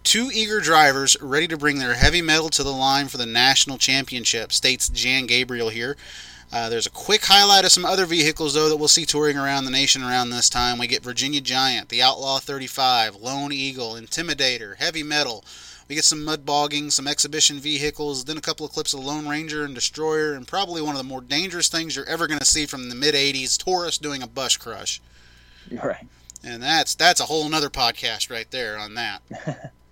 [0.05, 3.79] Two eager drivers ready to bring their heavy metal to the line for the national
[3.79, 5.97] championship, states Jan Gabriel here.
[6.53, 9.65] Uh, there's a quick highlight of some other vehicles, though, that we'll see touring around
[9.65, 10.77] the nation around this time.
[10.77, 15.43] We get Virginia Giant, the Outlaw 35, Lone Eagle, Intimidator, Heavy Metal.
[15.89, 19.27] We get some mud bogging, some exhibition vehicles, then a couple of clips of Lone
[19.27, 22.45] Ranger and Destroyer, and probably one of the more dangerous things you're ever going to
[22.45, 25.01] see from the mid 80s Taurus doing a bush crush.
[25.71, 26.07] Right.
[26.43, 29.73] And that's that's a whole nother podcast right there on that.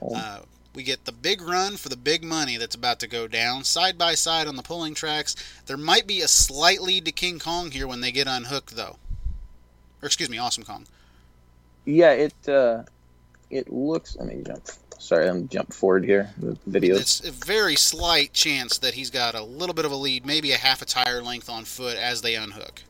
[0.00, 0.14] Oh.
[0.14, 0.40] Uh,
[0.74, 3.96] we get the big run for the big money that's about to go down side
[3.96, 5.36] by side on the pulling tracks.
[5.66, 8.96] There might be a slight lead to King Kong here when they get unhooked, though.
[10.02, 10.86] Or excuse me, Awesome Kong.
[11.84, 12.82] Yeah, it uh,
[13.50, 14.16] it looks.
[14.16, 14.66] Let me jump.
[14.98, 16.30] Sorry, I'm jump forward here.
[16.38, 16.96] The video.
[16.96, 20.52] It's a very slight chance that he's got a little bit of a lead, maybe
[20.52, 22.82] a half a tire length on foot as they unhook.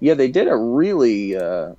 [0.00, 1.36] Yeah, they did a really.
[1.36, 1.74] Uh,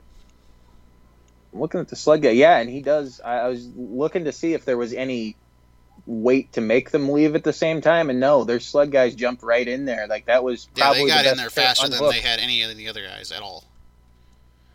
[1.54, 2.32] looking at the sled guy.
[2.32, 3.22] Yeah, and he does.
[3.24, 5.36] I, I was looking to see if there was any
[6.06, 9.44] weight to make them leave at the same time, and no, their sled guys jumped
[9.44, 10.08] right in there.
[10.08, 12.64] Like that was Yeah, probably they got the in there faster than they had any
[12.64, 13.64] of the other guys at all.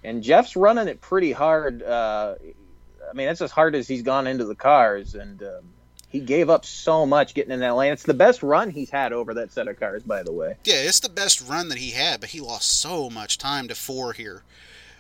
[0.03, 1.83] And Jeff's running it pretty hard.
[1.83, 2.35] Uh,
[3.09, 5.65] I mean, that's as hard as he's gone into the cars, and um,
[6.09, 7.93] he gave up so much getting in that lane.
[7.93, 10.57] It's the best run he's had over that set of cars, by the way.
[10.65, 13.75] Yeah, it's the best run that he had, but he lost so much time to
[13.75, 14.43] four here.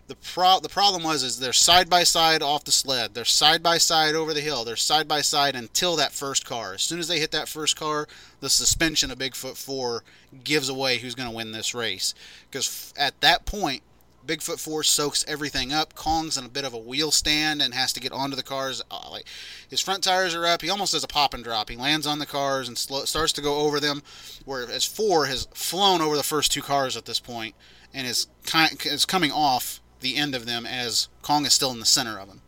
[0.06, 3.14] The pro- the problem was is they're side by side off the sled.
[3.14, 4.64] They're side by side over the hill.
[4.64, 6.74] They're side by side until that first car.
[6.74, 8.06] As soon as they hit that first car,
[8.40, 10.04] the suspension of Bigfoot 4
[10.42, 12.14] gives away who's going to win this race.
[12.50, 13.82] Because at that point,
[14.26, 15.94] Bigfoot 4 soaks everything up.
[15.94, 18.82] Kong's in a bit of a wheel stand and has to get onto the cars.
[18.90, 19.26] Uh, like
[19.70, 20.60] his front tires are up.
[20.60, 21.70] He almost does a pop and drop.
[21.70, 24.02] He lands on the cars and starts to go over them.
[24.44, 27.54] Whereas 4 has flown over the first two cars at this point
[27.94, 31.80] and is kind is coming off the end of them as Kong is still in
[31.80, 32.40] the center of them.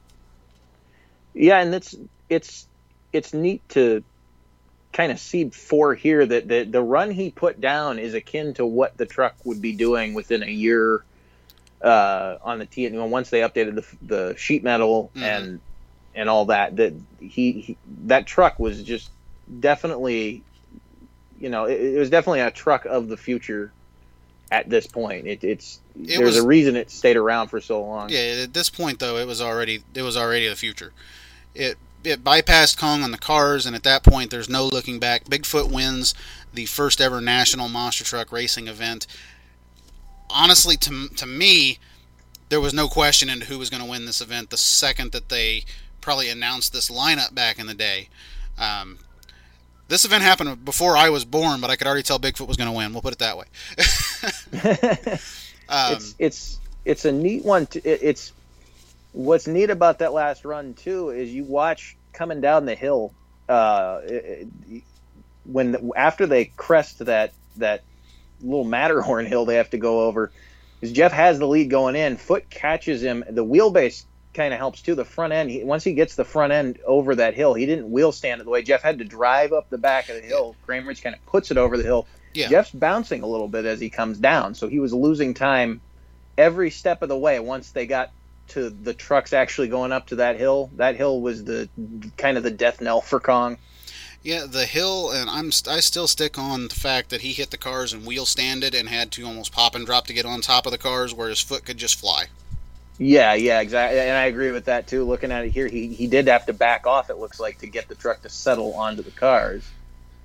[1.34, 1.94] Yeah, and it's
[2.28, 2.66] it's
[3.12, 4.02] it's neat to
[4.92, 8.64] kind of see four here that the the run he put down is akin to
[8.64, 11.04] what the truck would be doing within a year
[11.82, 12.88] uh, on the T.
[12.88, 15.22] Know, once they updated the the sheet metal Mhm.
[15.22, 15.60] and
[16.14, 19.10] and all that, that he, he that truck was just
[19.60, 20.42] definitely,
[21.38, 23.70] you know, it, it was definitely a truck of the future.
[24.50, 27.82] At this point, it, it's It there's was- a reason it stayed around for so
[27.82, 28.10] long.
[28.10, 30.92] Yeah, at this point though, it was already it was already the future.
[31.54, 35.24] It it bypassed Kong on the cars, and at that point, there's no looking back.
[35.24, 36.14] Bigfoot wins
[36.54, 39.06] the first ever national monster truck racing event.
[40.30, 41.78] Honestly, to to me,
[42.48, 45.28] there was no question into who was going to win this event the second that
[45.28, 45.64] they
[46.00, 48.08] probably announced this lineup back in the day.
[48.58, 49.00] Um,
[49.88, 52.70] this event happened before I was born, but I could already tell Bigfoot was going
[52.70, 52.92] to win.
[52.92, 53.44] We'll put it that way.
[55.68, 57.66] um, it's it's it's a neat one.
[57.66, 58.32] To, it, it's
[59.12, 63.12] what's neat about that last run too is you watch coming down the hill
[63.48, 64.82] uh, it- it-
[65.44, 67.82] when the, after they crest that that
[68.42, 70.30] little Matterhorn hill they have to go over.
[70.82, 73.24] Is Jeff has the lead going in, Foot catches him.
[73.28, 74.04] The wheelbase
[74.36, 74.94] kind of helps too.
[74.94, 77.90] The front end, he, once he gets the front end over that hill, he didn't
[77.90, 80.54] wheel stand it the way Jeff had to drive up the back of the hill.
[80.66, 82.06] Kramer's kind of puts it over the hill.
[82.34, 82.48] Yeah.
[82.48, 85.80] Jeff's bouncing a little bit as he comes down, so he was losing time
[86.36, 87.40] every step of the way.
[87.40, 88.10] Once they got
[88.48, 91.68] to the trucks actually going up to that hill, that hill was the
[92.16, 93.56] kind of the death knell for Kong.
[94.22, 97.50] Yeah, the hill, and I'm st- I still stick on the fact that he hit
[97.50, 100.40] the cars and wheel standed and had to almost pop and drop to get on
[100.40, 102.26] top of the cars, where his foot could just fly.
[102.98, 105.04] Yeah, yeah, exactly, and I agree with that too.
[105.04, 107.10] Looking at it here, he he did have to back off.
[107.10, 109.68] It looks like to get the truck to settle onto the cars.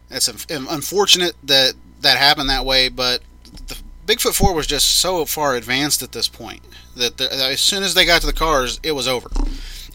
[0.09, 3.21] It's unfortunate that that happened that way, but
[3.67, 6.61] the Bigfoot Four was just so far advanced at this point
[6.95, 9.29] that the, that as soon as they got to the cars, it was over.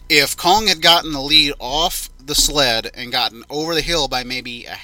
[0.09, 4.23] If Kong had gotten the lead off the sled and gotten over the hill by
[4.23, 4.77] maybe a,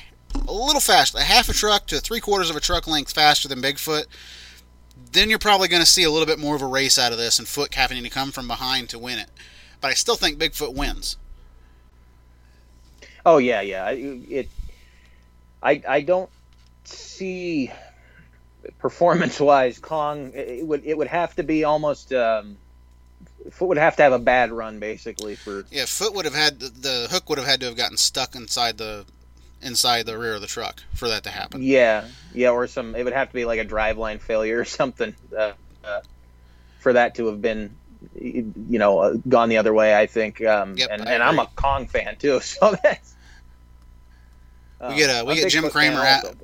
[0.47, 3.47] a little faster, a half a truck to three quarters of a truck length faster
[3.47, 4.05] than Bigfoot,
[5.13, 7.17] then you're probably going to see a little bit more of a race out of
[7.17, 9.29] this and Foot having to come from behind to win it.
[9.81, 11.17] But I still think Bigfoot wins.
[13.25, 13.85] Oh yeah, yeah.
[13.85, 13.91] I-
[14.29, 14.49] It.
[15.61, 16.29] I I don't
[16.83, 17.71] see
[18.79, 20.31] performance wise Kong.
[20.33, 22.11] It would it would have to be almost.
[22.13, 22.57] Um,
[23.51, 25.65] Foot would have to have a bad run basically for.
[25.71, 28.35] Yeah, Foot would have had the, the hook would have had to have gotten stuck
[28.35, 29.05] inside the
[29.63, 31.61] inside the rear of the truck for that to happen.
[31.63, 32.95] Yeah, yeah, or some.
[32.95, 35.53] It would have to be like a driveline failure or something uh,
[35.83, 36.01] uh,
[36.79, 37.75] for that to have been,
[38.15, 39.95] you know, uh, gone the other way.
[39.97, 40.43] I think.
[40.45, 41.47] Um, Yep, and I and I'm a.
[41.55, 43.13] Kong fan too, so that's.
[44.89, 46.35] We get, a we I'm get Jim Kramer at- also.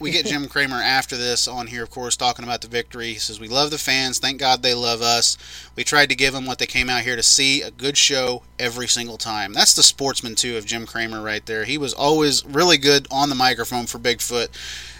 [0.00, 3.12] We get Jim Kramer after this on here, of course, talking about the victory.
[3.12, 4.18] He says, We love the fans.
[4.18, 5.38] Thank God they love us.
[5.76, 8.42] We tried to give them what they came out here to see a good show
[8.58, 9.52] every single time.
[9.52, 11.64] That's the sportsman, too, of Jim Kramer right there.
[11.64, 14.48] He was always really good on the microphone for Bigfoot.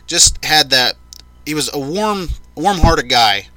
[0.07, 0.95] Just had that.
[1.45, 3.49] He was a warm, warm hearted guy.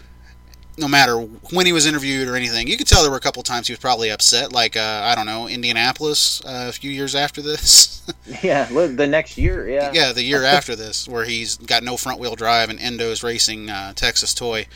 [0.77, 3.41] No matter when he was interviewed or anything, you could tell there were a couple
[3.41, 7.15] times he was probably upset, like uh, I don't know, Indianapolis uh, a few years
[7.15, 7.95] after this.
[8.41, 9.91] Yeah, the next year, yeah.
[9.93, 13.69] Yeah, the year after this, where he's got no front wheel drive and Endo's racing
[13.69, 14.67] uh, Texas toy.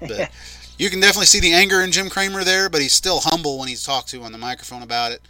[0.00, 0.30] But
[0.78, 3.68] you can definitely see the anger in Jim Kramer there, but he's still humble when
[3.68, 5.20] he's talked to on the microphone about it.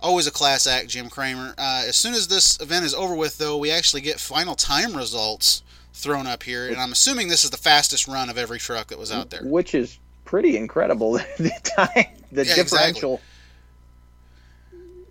[0.00, 1.54] Always a class act, Jim Kramer.
[1.58, 4.96] Uh, as soon as this event is over with, though, we actually get final time
[4.96, 5.62] results
[6.00, 8.98] thrown up here, and I'm assuming this is the fastest run of every truck that
[8.98, 9.42] was out there.
[9.44, 11.12] which is pretty incredible.
[11.38, 13.20] the time, the Yeah, differential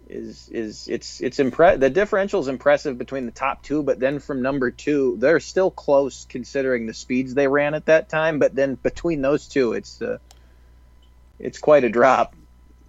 [0.10, 4.20] is is it's it's impre- The differential is impressive between the top two, but then
[4.20, 8.40] from number two, they're still close considering the speeds they ran at that time.
[8.40, 10.18] But then between those two, it's uh,
[11.38, 12.36] it's quite a drop.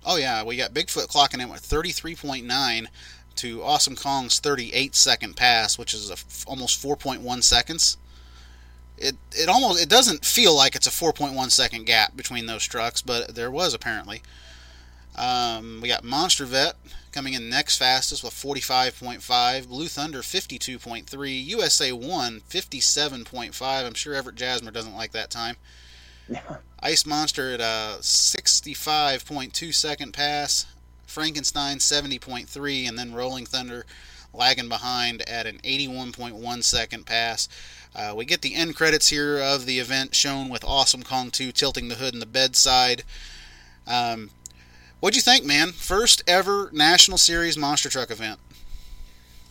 [0.05, 2.87] Oh yeah, we got Bigfoot clocking in with 33.9
[3.37, 6.11] to Awesome Kong's 38 second pass, which is
[6.47, 7.97] almost 4.1 seconds.
[8.97, 13.03] It it almost it doesn't feel like it's a 4.1 second gap between those trucks,
[13.03, 14.23] but there was apparently.
[15.17, 16.77] Um, we got Monster Vette
[17.13, 23.87] coming in next fastest with 45.5, Blue Thunder 52.3, USA 1 57.5.
[23.87, 25.57] I'm sure Everett Jasmer doesn't like that time.
[26.83, 30.67] Ice Monster at a 65.2 second pass,
[31.07, 33.85] Frankenstein 70.3, and then Rolling Thunder
[34.33, 37.49] lagging behind at an 81.1 second pass.
[37.95, 41.53] Uh, we get the end credits here of the event shown with Awesome Kong 2
[41.53, 43.03] tilting the hood in the bedside.
[43.87, 44.31] Um,
[45.01, 45.73] what'd you think, man?
[45.73, 48.39] First ever National Series Monster Truck event.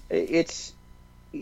[0.10, 0.73] It's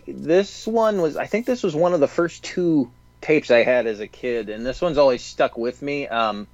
[0.05, 2.91] this one was I think this was one of the first two
[3.27, 6.07] tapes I had as a kid, and this one's always stuck with me.
[6.07, 6.47] Um,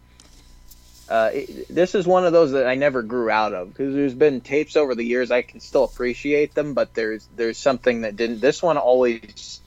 [1.07, 4.15] uh, it, this is one of those that I never grew out of because there's
[4.15, 8.15] been tapes over the years I can still appreciate them, but there's there's something that
[8.15, 8.41] didn't.
[8.41, 9.61] This one always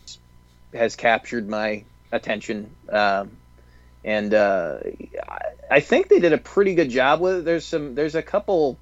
[0.74, 3.30] has captured my attention, um,
[4.04, 4.78] and uh,
[5.28, 5.38] I,
[5.70, 7.44] I think they did a pretty good job with it.
[7.44, 8.78] There's some there's a couple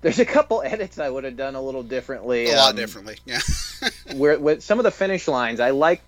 [0.00, 2.50] there's a couple edits I would have done a little differently.
[2.50, 3.38] A lot um, differently, yeah.
[4.16, 6.02] where with some of the finish lines, I like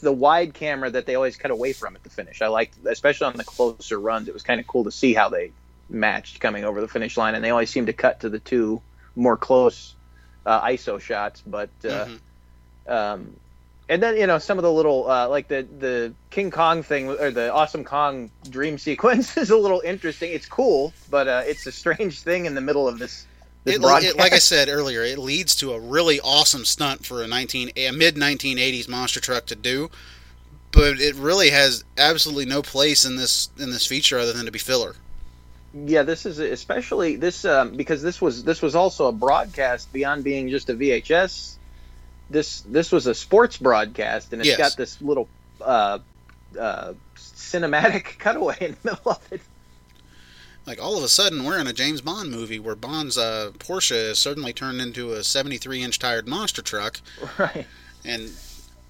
[0.00, 2.42] the wide camera that they always cut away from at the finish.
[2.42, 5.28] I liked, especially on the closer runs, it was kind of cool to see how
[5.28, 5.52] they
[5.88, 8.80] matched coming over the finish line, and they always seem to cut to the two
[9.16, 9.94] more close
[10.46, 11.42] uh, ISO shots.
[11.46, 12.18] But uh, Mhm.
[12.86, 13.36] um,
[13.88, 17.08] and then you know some of the little uh, like the the King Kong thing
[17.08, 20.32] or the Awesome Kong dream sequence is a little interesting.
[20.32, 23.26] It's cool, but uh, it's a strange thing in the middle of this.
[23.68, 27.26] It, it, like I said earlier, it leads to a really awesome stunt for a
[27.26, 29.90] 19 a mid 1980s monster truck to do,
[30.72, 34.52] but it really has absolutely no place in this in this feature other than to
[34.52, 34.96] be filler.
[35.74, 40.24] yeah this is especially this um, because this was this was also a broadcast beyond
[40.24, 41.56] being just a vhs
[42.30, 44.58] this this was a sports broadcast and it's Yes.
[44.58, 45.28] got this little
[45.60, 45.98] uh,
[46.58, 49.40] uh, cinematic cutaway in the middle of it
[50.68, 54.10] Like all of a sudden, we're in a James Bond movie where Bond's uh, Porsche
[54.10, 57.00] is suddenly turned into a 73 inch tired monster truck,
[57.38, 57.66] right
[58.04, 58.30] and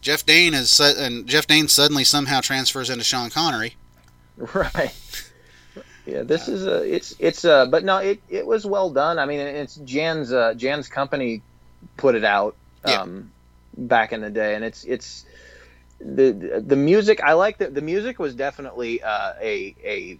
[0.00, 3.76] Jeff Dane is su- and Jeff Dane suddenly somehow transfers into Sean Connery.
[4.55, 4.92] right
[6.06, 9.26] yeah this is a it's it's uh but no it it was well done i
[9.26, 11.42] mean it's jan's uh jan's company
[11.96, 12.55] put it out
[12.86, 13.02] Yeah.
[13.02, 13.30] um
[13.76, 15.26] back in the day and it's it's
[16.00, 20.18] the the music i like that the music was definitely uh a a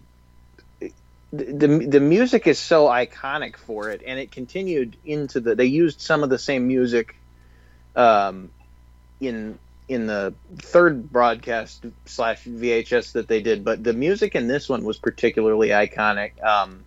[1.33, 6.01] the, the music is so iconic for it and it continued into the they used
[6.01, 7.17] some of the same music
[7.97, 8.51] um
[9.21, 14.69] in in the third broadcast slash VHS that they did, but the music in this
[14.69, 16.43] one was particularly iconic.
[16.45, 16.85] Um,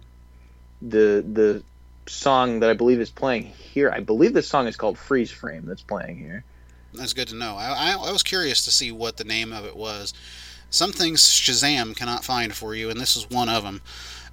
[0.82, 1.64] the the
[2.08, 5.66] song that I believe is playing here, I believe the song is called Freeze Frame.
[5.66, 6.44] That's playing here.
[6.94, 7.56] That's good to know.
[7.56, 10.14] I, I, I was curious to see what the name of it was.
[10.72, 13.82] Some things Shazam cannot find for you, and this is one of them.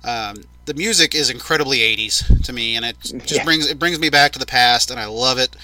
[0.05, 3.45] Um, the music is incredibly 80s to me, and it just Yeah.
[3.45, 5.55] brings it brings me back to the past, and I love it.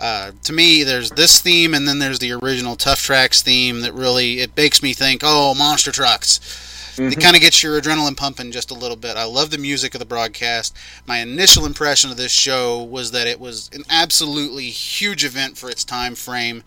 [0.00, 3.92] Uh, to me, there's this theme, and then there's the original Tough Tracks theme that
[3.94, 6.40] really it makes me think, oh, monster trucks.
[6.98, 9.18] It kind of gets your adrenaline pumping just a little bit.
[9.18, 10.74] I love the music of the broadcast.
[11.06, 15.68] My initial impression of this show was that it was an absolutely huge event for
[15.68, 16.64] its time frame.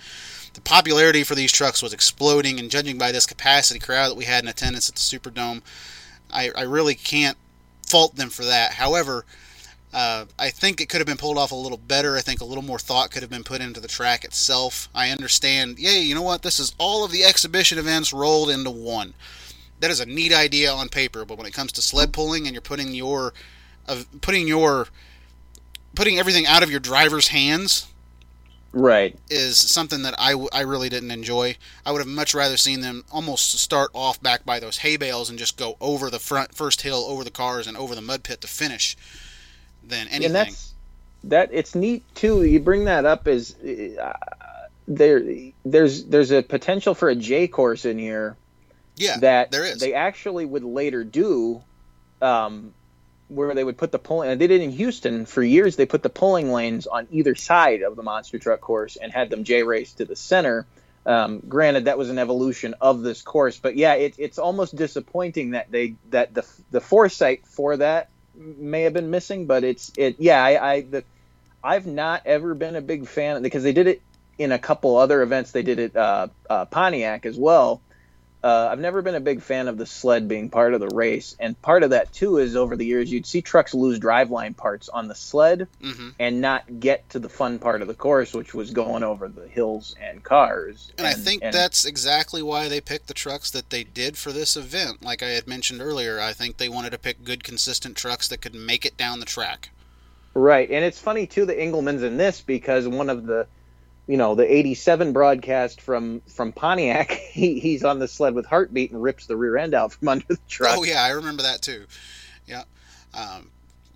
[0.59, 4.25] The popularity for these trucks was exploding, and judging by this capacity crowd that we
[4.25, 5.61] had in attendance at the Superdome,
[6.29, 7.37] I, I really can't
[7.87, 8.73] fault them for that.
[8.73, 9.23] However,
[9.93, 12.17] uh, I think it could have been pulled off a little better.
[12.17, 14.89] I think a little more thought could have been put into the track itself.
[14.93, 16.41] I understand, yay, you know what?
[16.41, 19.13] This is all of the exhibition events rolled into one.
[19.79, 22.53] That is a neat idea on paper, but when it comes to sled pulling and
[22.53, 23.33] you're putting your,
[23.87, 24.89] uh, putting your,
[25.95, 27.87] putting everything out of your driver's hands,
[28.71, 29.17] Right.
[29.29, 31.57] is something that I, w- I really didn't enjoy.
[31.85, 35.29] I would have much rather seen them almost start off back by those hay bales
[35.29, 38.23] and just go over the front first hill, over the cars, and over the mud
[38.23, 38.95] pit to finish
[39.83, 40.25] than anything.
[40.25, 40.73] And that's
[41.25, 41.49] that.
[41.51, 42.43] It's neat too.
[42.43, 44.13] You bring that up is uh,
[44.87, 45.23] there.
[45.65, 48.37] There's there's a potential for a J course in here
[48.99, 49.79] yeah, that there is.
[49.79, 51.63] they actually would later do
[52.21, 52.73] um,
[53.29, 54.37] where they would put the pulling.
[54.37, 55.75] They did in Houston for years.
[55.75, 59.29] They put the pulling lanes on either side of the monster truck course and had
[59.29, 60.65] them J race to the center.
[61.05, 65.51] Um, granted, that was an evolution of this course, but yeah, it, it's almost disappointing
[65.51, 69.45] that they that the the foresight for that may have been missing.
[69.45, 71.03] But it's it yeah I, I the
[71.63, 74.01] I've not ever been a big fan because they did it
[74.37, 75.51] in a couple other events.
[75.51, 77.81] They did it uh, uh, Pontiac as well.
[78.41, 81.35] Uh, I've never been a big fan of the sled being part of the race,
[81.41, 84.87] and part of that too is over the years you'd see trucks lose driveline parts
[84.87, 88.53] on the sled hmm and not get to the fun part of the course, which
[88.53, 90.91] was going over the hills and cars.
[90.97, 94.31] And, I think and- that's exactly why they picked the trucks that they did for
[94.31, 95.03] this event.
[95.03, 98.41] Like I had mentioned earlier, I think they wanted to pick good, consistent trucks that
[98.41, 99.69] could make it down the track.
[100.33, 103.47] Right, and it's funny too the Engelman's in this because one of the,
[104.09, 108.89] you know, the '87 broadcast from from Pontiac, he, he's on the sled with heartbeat
[108.89, 110.79] and rips the rear end out from under the truck.
[110.79, 111.85] Oh yeah, I remember that too.
[112.47, 112.63] Yeah,
[113.13, 113.51] um,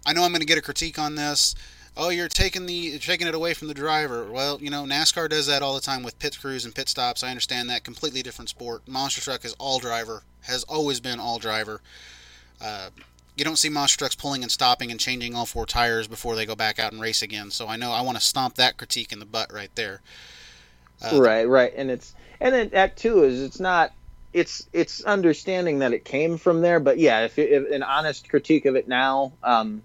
[0.06, 1.56] I know I'm going to get a critique on this.
[1.98, 4.32] Oh, you're taking the taking it away from the driver.
[4.32, 7.24] Well, you know NASCAR does that all the time with pit crews and pit stops.
[7.24, 8.88] I understand that completely different sport.
[8.88, 11.82] Monster truck is all driver, has always been all driver.
[12.62, 12.92] Uh,
[13.36, 16.46] you don't see monster trucks pulling and stopping and changing all four tires before they
[16.46, 17.50] go back out and race again.
[17.52, 20.02] So I know I want to stomp that critique in the butt right there.
[21.04, 23.92] Uh, right, right, and it's and then that too is it's not
[24.34, 28.66] it's it's understanding that it came from there, but yeah, if, if an honest critique
[28.66, 29.84] of it now, um,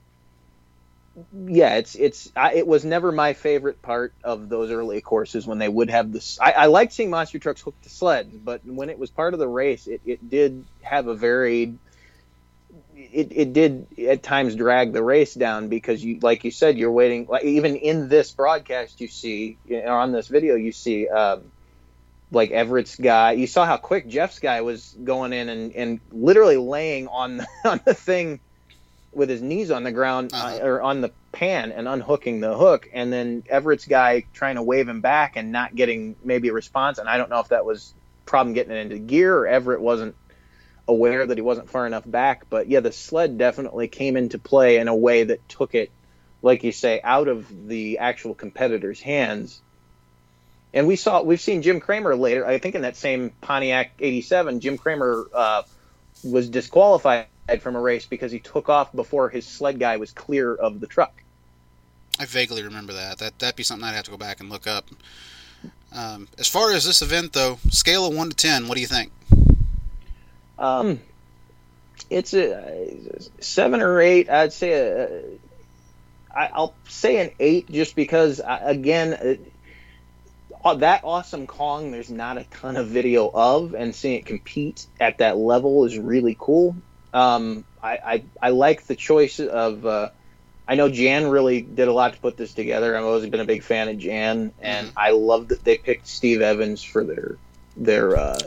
[1.32, 5.58] yeah, it's it's I, it was never my favorite part of those early courses when
[5.58, 6.38] they would have this.
[6.40, 9.40] I, I liked seeing monster trucks hooked to sleds, but when it was part of
[9.40, 11.74] the race, it, it did have a very
[12.98, 16.92] it, it did at times drag the race down because you like you said you're
[16.92, 21.52] waiting like even in this broadcast you see or on this video you see um,
[22.30, 23.32] like Everett's guy.
[23.32, 27.80] You saw how quick Jeff's guy was going in and, and literally laying on on
[27.86, 28.40] the thing
[29.12, 30.56] with his knees on the ground Uh-huh.
[30.56, 32.88] uh, or on the pan and unhooking the hook.
[32.92, 36.98] And then Everett's guy trying to wave him back and not getting maybe a response.
[36.98, 37.94] And I don't know if that was
[38.26, 40.14] problem getting it into gear or Everett wasn't
[40.89, 42.47] aware that he wasn't far enough back.
[42.51, 45.90] But yeah, the sled definitely came into play in a way that took it,
[46.43, 49.60] like you say, out of the actual competitor's hands.
[50.74, 52.47] And we saw, we've seen Jim Kramer later.
[52.47, 55.62] I think in that same Pontiac '87, Jim Kramer uh,
[56.24, 57.27] was disqualified
[57.60, 60.86] from a race because he took off before his sled guy was clear of the
[60.86, 61.23] truck.
[62.20, 63.19] I vaguely remember that.
[63.19, 64.90] That that'd be something I'd have to go back and look up.
[65.93, 68.86] Um, as far as this event, though, scale of one to ten, what do you
[68.86, 69.12] think?
[70.59, 71.01] Um,
[72.10, 73.01] it's a,
[73.40, 74.30] seven or eight.
[74.30, 75.22] I'd say a,
[76.35, 79.40] I, I'll say an eight just because uh, again,
[80.64, 81.90] uh, that awesome Kong.
[81.90, 85.98] There's not a ton of video of, and seeing it compete at that level is
[85.98, 86.76] really cool.
[87.12, 89.86] Um, I, I I like the choice of.
[89.86, 90.10] Uh,
[90.70, 92.94] I know Jan really did a lot to put this together.
[92.94, 96.43] I've always been a big fan of Jan, and I love that they picked Steve
[96.43, 97.39] Evans for their
[97.74, 98.39] their uh,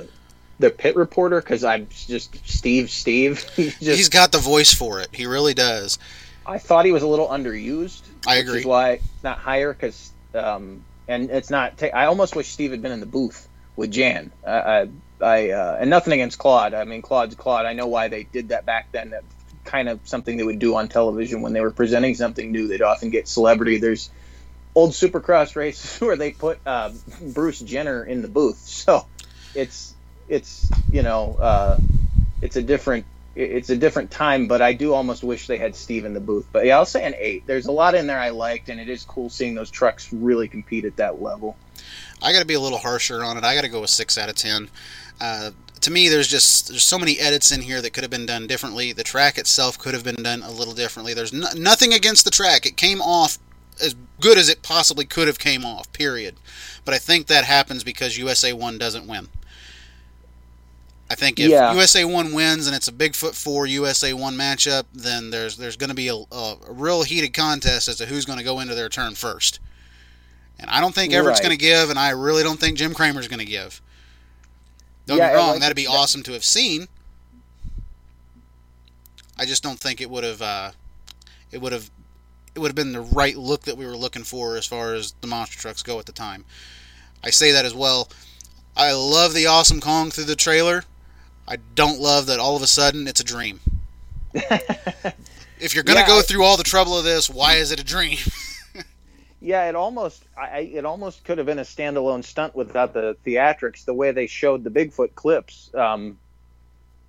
[0.61, 2.89] their pit reporter because I'm just Steve.
[2.89, 3.43] Steve.
[3.55, 3.97] He's just.
[3.97, 5.09] He's got the voice for it.
[5.11, 5.99] He really does.
[6.45, 8.01] I thought he was a little underused.
[8.25, 8.59] I Which agree.
[8.59, 11.77] is why not higher because, um, and it's not.
[11.77, 14.31] ta- I almost wish Steve had been in the booth with Jan.
[14.45, 14.87] I, I,
[15.21, 16.73] I uh, and nothing against Claude.
[16.73, 17.65] I mean, Claude's Claude.
[17.65, 19.11] I know why they did that back then.
[19.11, 19.23] That
[19.63, 22.67] kind of something they would do on television when they were presenting something new.
[22.67, 23.77] They'd often get celebrity.
[23.77, 24.09] There's
[24.73, 28.57] old Supercross races where they put uh, Bruce Jenner in the booth.
[28.57, 29.05] So
[29.53, 29.90] it's
[30.31, 31.77] it's you know uh,
[32.41, 33.05] it's a different
[33.35, 36.47] it's a different time, but I do almost wish they had Steve in the booth.
[36.51, 37.45] But yeah, I'll say an eight.
[37.45, 40.47] There's a lot in there I liked, and it is cool seeing those trucks really
[40.47, 41.55] compete at that level.
[42.21, 43.43] I got to be a little harsher on it.
[43.43, 44.69] I got to go with six out of ten.
[45.19, 45.51] Uh,
[45.81, 48.47] to me, there's just there's so many edits in here that could have been done
[48.47, 48.91] differently.
[48.91, 51.13] The track itself could have been done a little differently.
[51.13, 52.65] There's no, nothing against the track.
[52.65, 53.37] It came off
[53.81, 55.91] as good as it possibly could have came off.
[55.93, 56.35] Period.
[56.83, 59.29] But I think that happens because USA One doesn't win.
[61.11, 61.73] I think if Yeah.
[61.73, 65.89] USA One wins and it's a Bigfoot Four USA One matchup, then there's there's going
[65.89, 68.75] to be a, a, a real heated contest as to who's going to go into
[68.75, 69.59] their turn first.
[70.57, 71.47] And I don't think Everett's Right.
[71.47, 73.81] going to give, and I really don't think Jim Kramer's going to give.
[75.05, 76.87] Don't Yeah, get wrong, like that'd be that- awesome to have seen.
[79.37, 80.41] I just don't think it would have.
[80.41, 80.71] Uh,
[81.51, 81.89] it would have.
[82.55, 85.13] It would have been the right look that we were looking for as far as
[85.21, 86.45] the monster trucks go at the time.
[87.23, 88.09] I say that as well.
[88.77, 90.83] I love the awesome Kong through the trailer.
[91.47, 93.59] I don't love that all of a sudden it's a dream.
[95.59, 97.83] If you're gonna Yeah, go through all the trouble of this, why is it a
[97.83, 98.17] dream?
[99.43, 103.15] Yeah, it almost I, I- it almost could have been a standalone stunt without the
[103.25, 103.85] theatrics.
[103.85, 106.19] The way they showed the Bigfoot clips, um,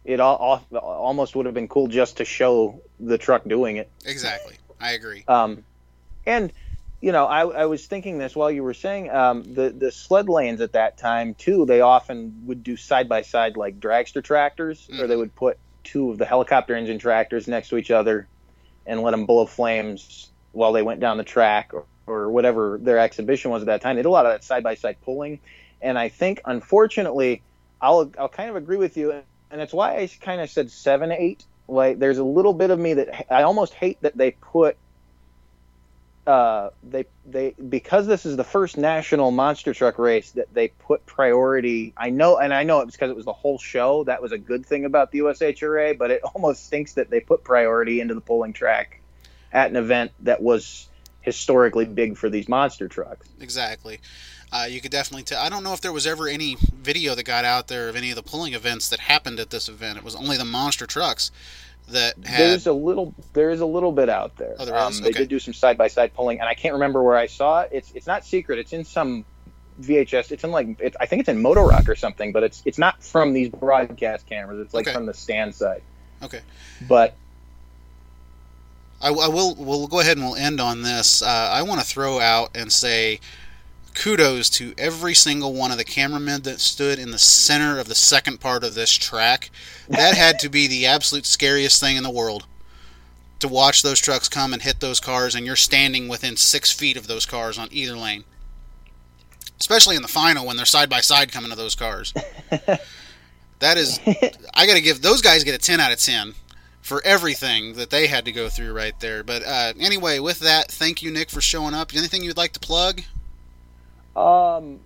[0.07, 3.91] it all, all, almost would have been cool just to show the truck doing it.
[4.07, 5.25] Exactly, I agree.
[5.29, 5.63] Um,
[6.25, 6.53] and
[7.03, 10.29] you know, I, I was thinking this while you were saying um, the the sled
[10.29, 11.67] lanes at that time too.
[11.67, 15.03] They often would do side by side like dragster tractors, mm-hmm.
[15.03, 18.29] or they would put two of the helicopter engine tractors next to each other
[18.87, 23.01] and let them blow flames while they went down the track or, or whatever their
[23.01, 23.97] exhibition was at that time.
[23.97, 25.41] They did a lot of that side by side pulling,
[25.81, 27.43] and I think unfortunately,
[27.81, 29.11] I'll I'll kind of agree with you,
[29.51, 31.45] and it's why I kind of said seven eight.
[31.67, 34.77] Like there's a little bit of me that I almost hate that they put
[36.27, 41.05] uh, they they because this is the first national monster truck race that they put
[41.05, 41.93] priority.
[41.97, 44.05] I know, and I know it was because it was the whole show.
[44.05, 47.43] That was a good thing about the USHRA, but it almost stinks that they put
[47.43, 49.01] priority into the pulling track
[49.53, 50.89] at an event that was
[51.23, 53.29] historically big for these monster trucks.
[53.41, 54.01] Exactly.
[54.53, 55.43] Uh, you could definitely tell.
[55.43, 58.11] I don't know if there was ever any video that got out there of any
[58.11, 59.99] of the pulling events that happened at this event.
[59.99, 61.31] It was only the monster trucks
[61.89, 62.41] that had...
[62.41, 64.55] there's a little there is a little bit out there.
[64.59, 67.03] Oh, there um, They did do some side by side pulling, and I can't remember
[67.03, 67.71] where I saw it.
[67.73, 68.59] It's it's not secret.
[68.59, 69.25] It's in some
[69.81, 70.33] VHS.
[70.33, 72.79] It's in like it, I think it's in Moto Rock or something, but it's it's
[72.79, 74.61] not from these broadcast cameras.
[74.61, 74.95] It's like okay.
[74.95, 75.83] from the stand side.
[76.23, 76.41] Okay.
[76.89, 77.15] But
[79.01, 81.23] I, I will we'll go ahead and we'll end on this.
[81.23, 83.21] Uh, I want to throw out and say
[83.95, 87.95] kudos to every single one of the cameramen that stood in the center of the
[87.95, 89.51] second part of this track.
[89.89, 92.47] That had to be the absolute scariest thing in the world
[93.43, 96.97] to watch those trucks come and hit those cars, and you're standing within six feet
[96.97, 98.25] of those cars on either lane.
[99.61, 102.15] Especially in the final when they're side by side coming to those cars.
[103.59, 104.01] that is,
[104.55, 106.35] I got to give those guys get a 10 out of 10
[106.81, 109.23] for everything that they had to go through right there.
[109.23, 111.95] But uh, anyway, with that, thank you, Nick, for showing up.
[111.95, 113.03] Anything you'd like to plug?
[114.17, 114.81] Um,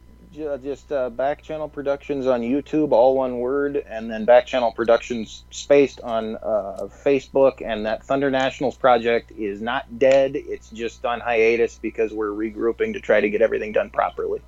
[0.63, 5.45] just uh, Back Channel Productions on YouTube, all one word, and then Back Channel Productions
[5.51, 7.63] spaced on uh, Facebook.
[7.65, 12.93] And that Thunder Nationals project is not dead; it's just on hiatus because we're regrouping
[12.93, 14.41] to try to get everything done properly.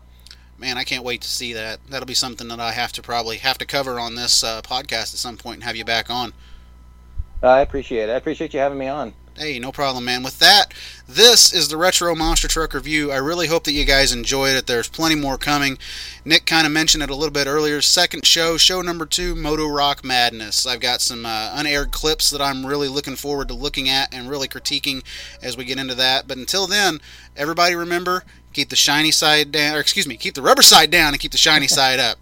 [0.58, 1.78] Man, I can't wait to see that.
[1.88, 5.14] That'll be something that I have to probably have to cover on this uh, podcast
[5.14, 6.32] at some point and have you back on.
[7.42, 8.12] I appreciate it.
[8.12, 9.14] I appreciate you having me on.
[9.38, 10.24] Hey, no problem, man.
[10.24, 10.74] With that,
[11.06, 13.12] this is the Retro Monster Truck Review.
[13.12, 14.66] I really hope that you guys enjoyed it.
[14.66, 15.78] There's plenty more coming.
[16.24, 17.80] Nick kind of mentioned it a little bit earlier.
[17.80, 20.66] Second show, show number two, Moto Rock Madness.
[20.66, 24.28] I've got some uh, unaired clips that I'm really looking forward to looking at and
[24.28, 25.04] really critiquing
[25.40, 26.26] as we get into that.
[26.26, 26.98] But until then,
[27.36, 31.14] everybody remember keep the shiny side down, or excuse me, keep the rubber side down
[31.14, 32.18] and keep the shiny side up.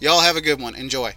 [0.00, 0.74] Y'all have a good one.
[0.74, 1.14] Enjoy.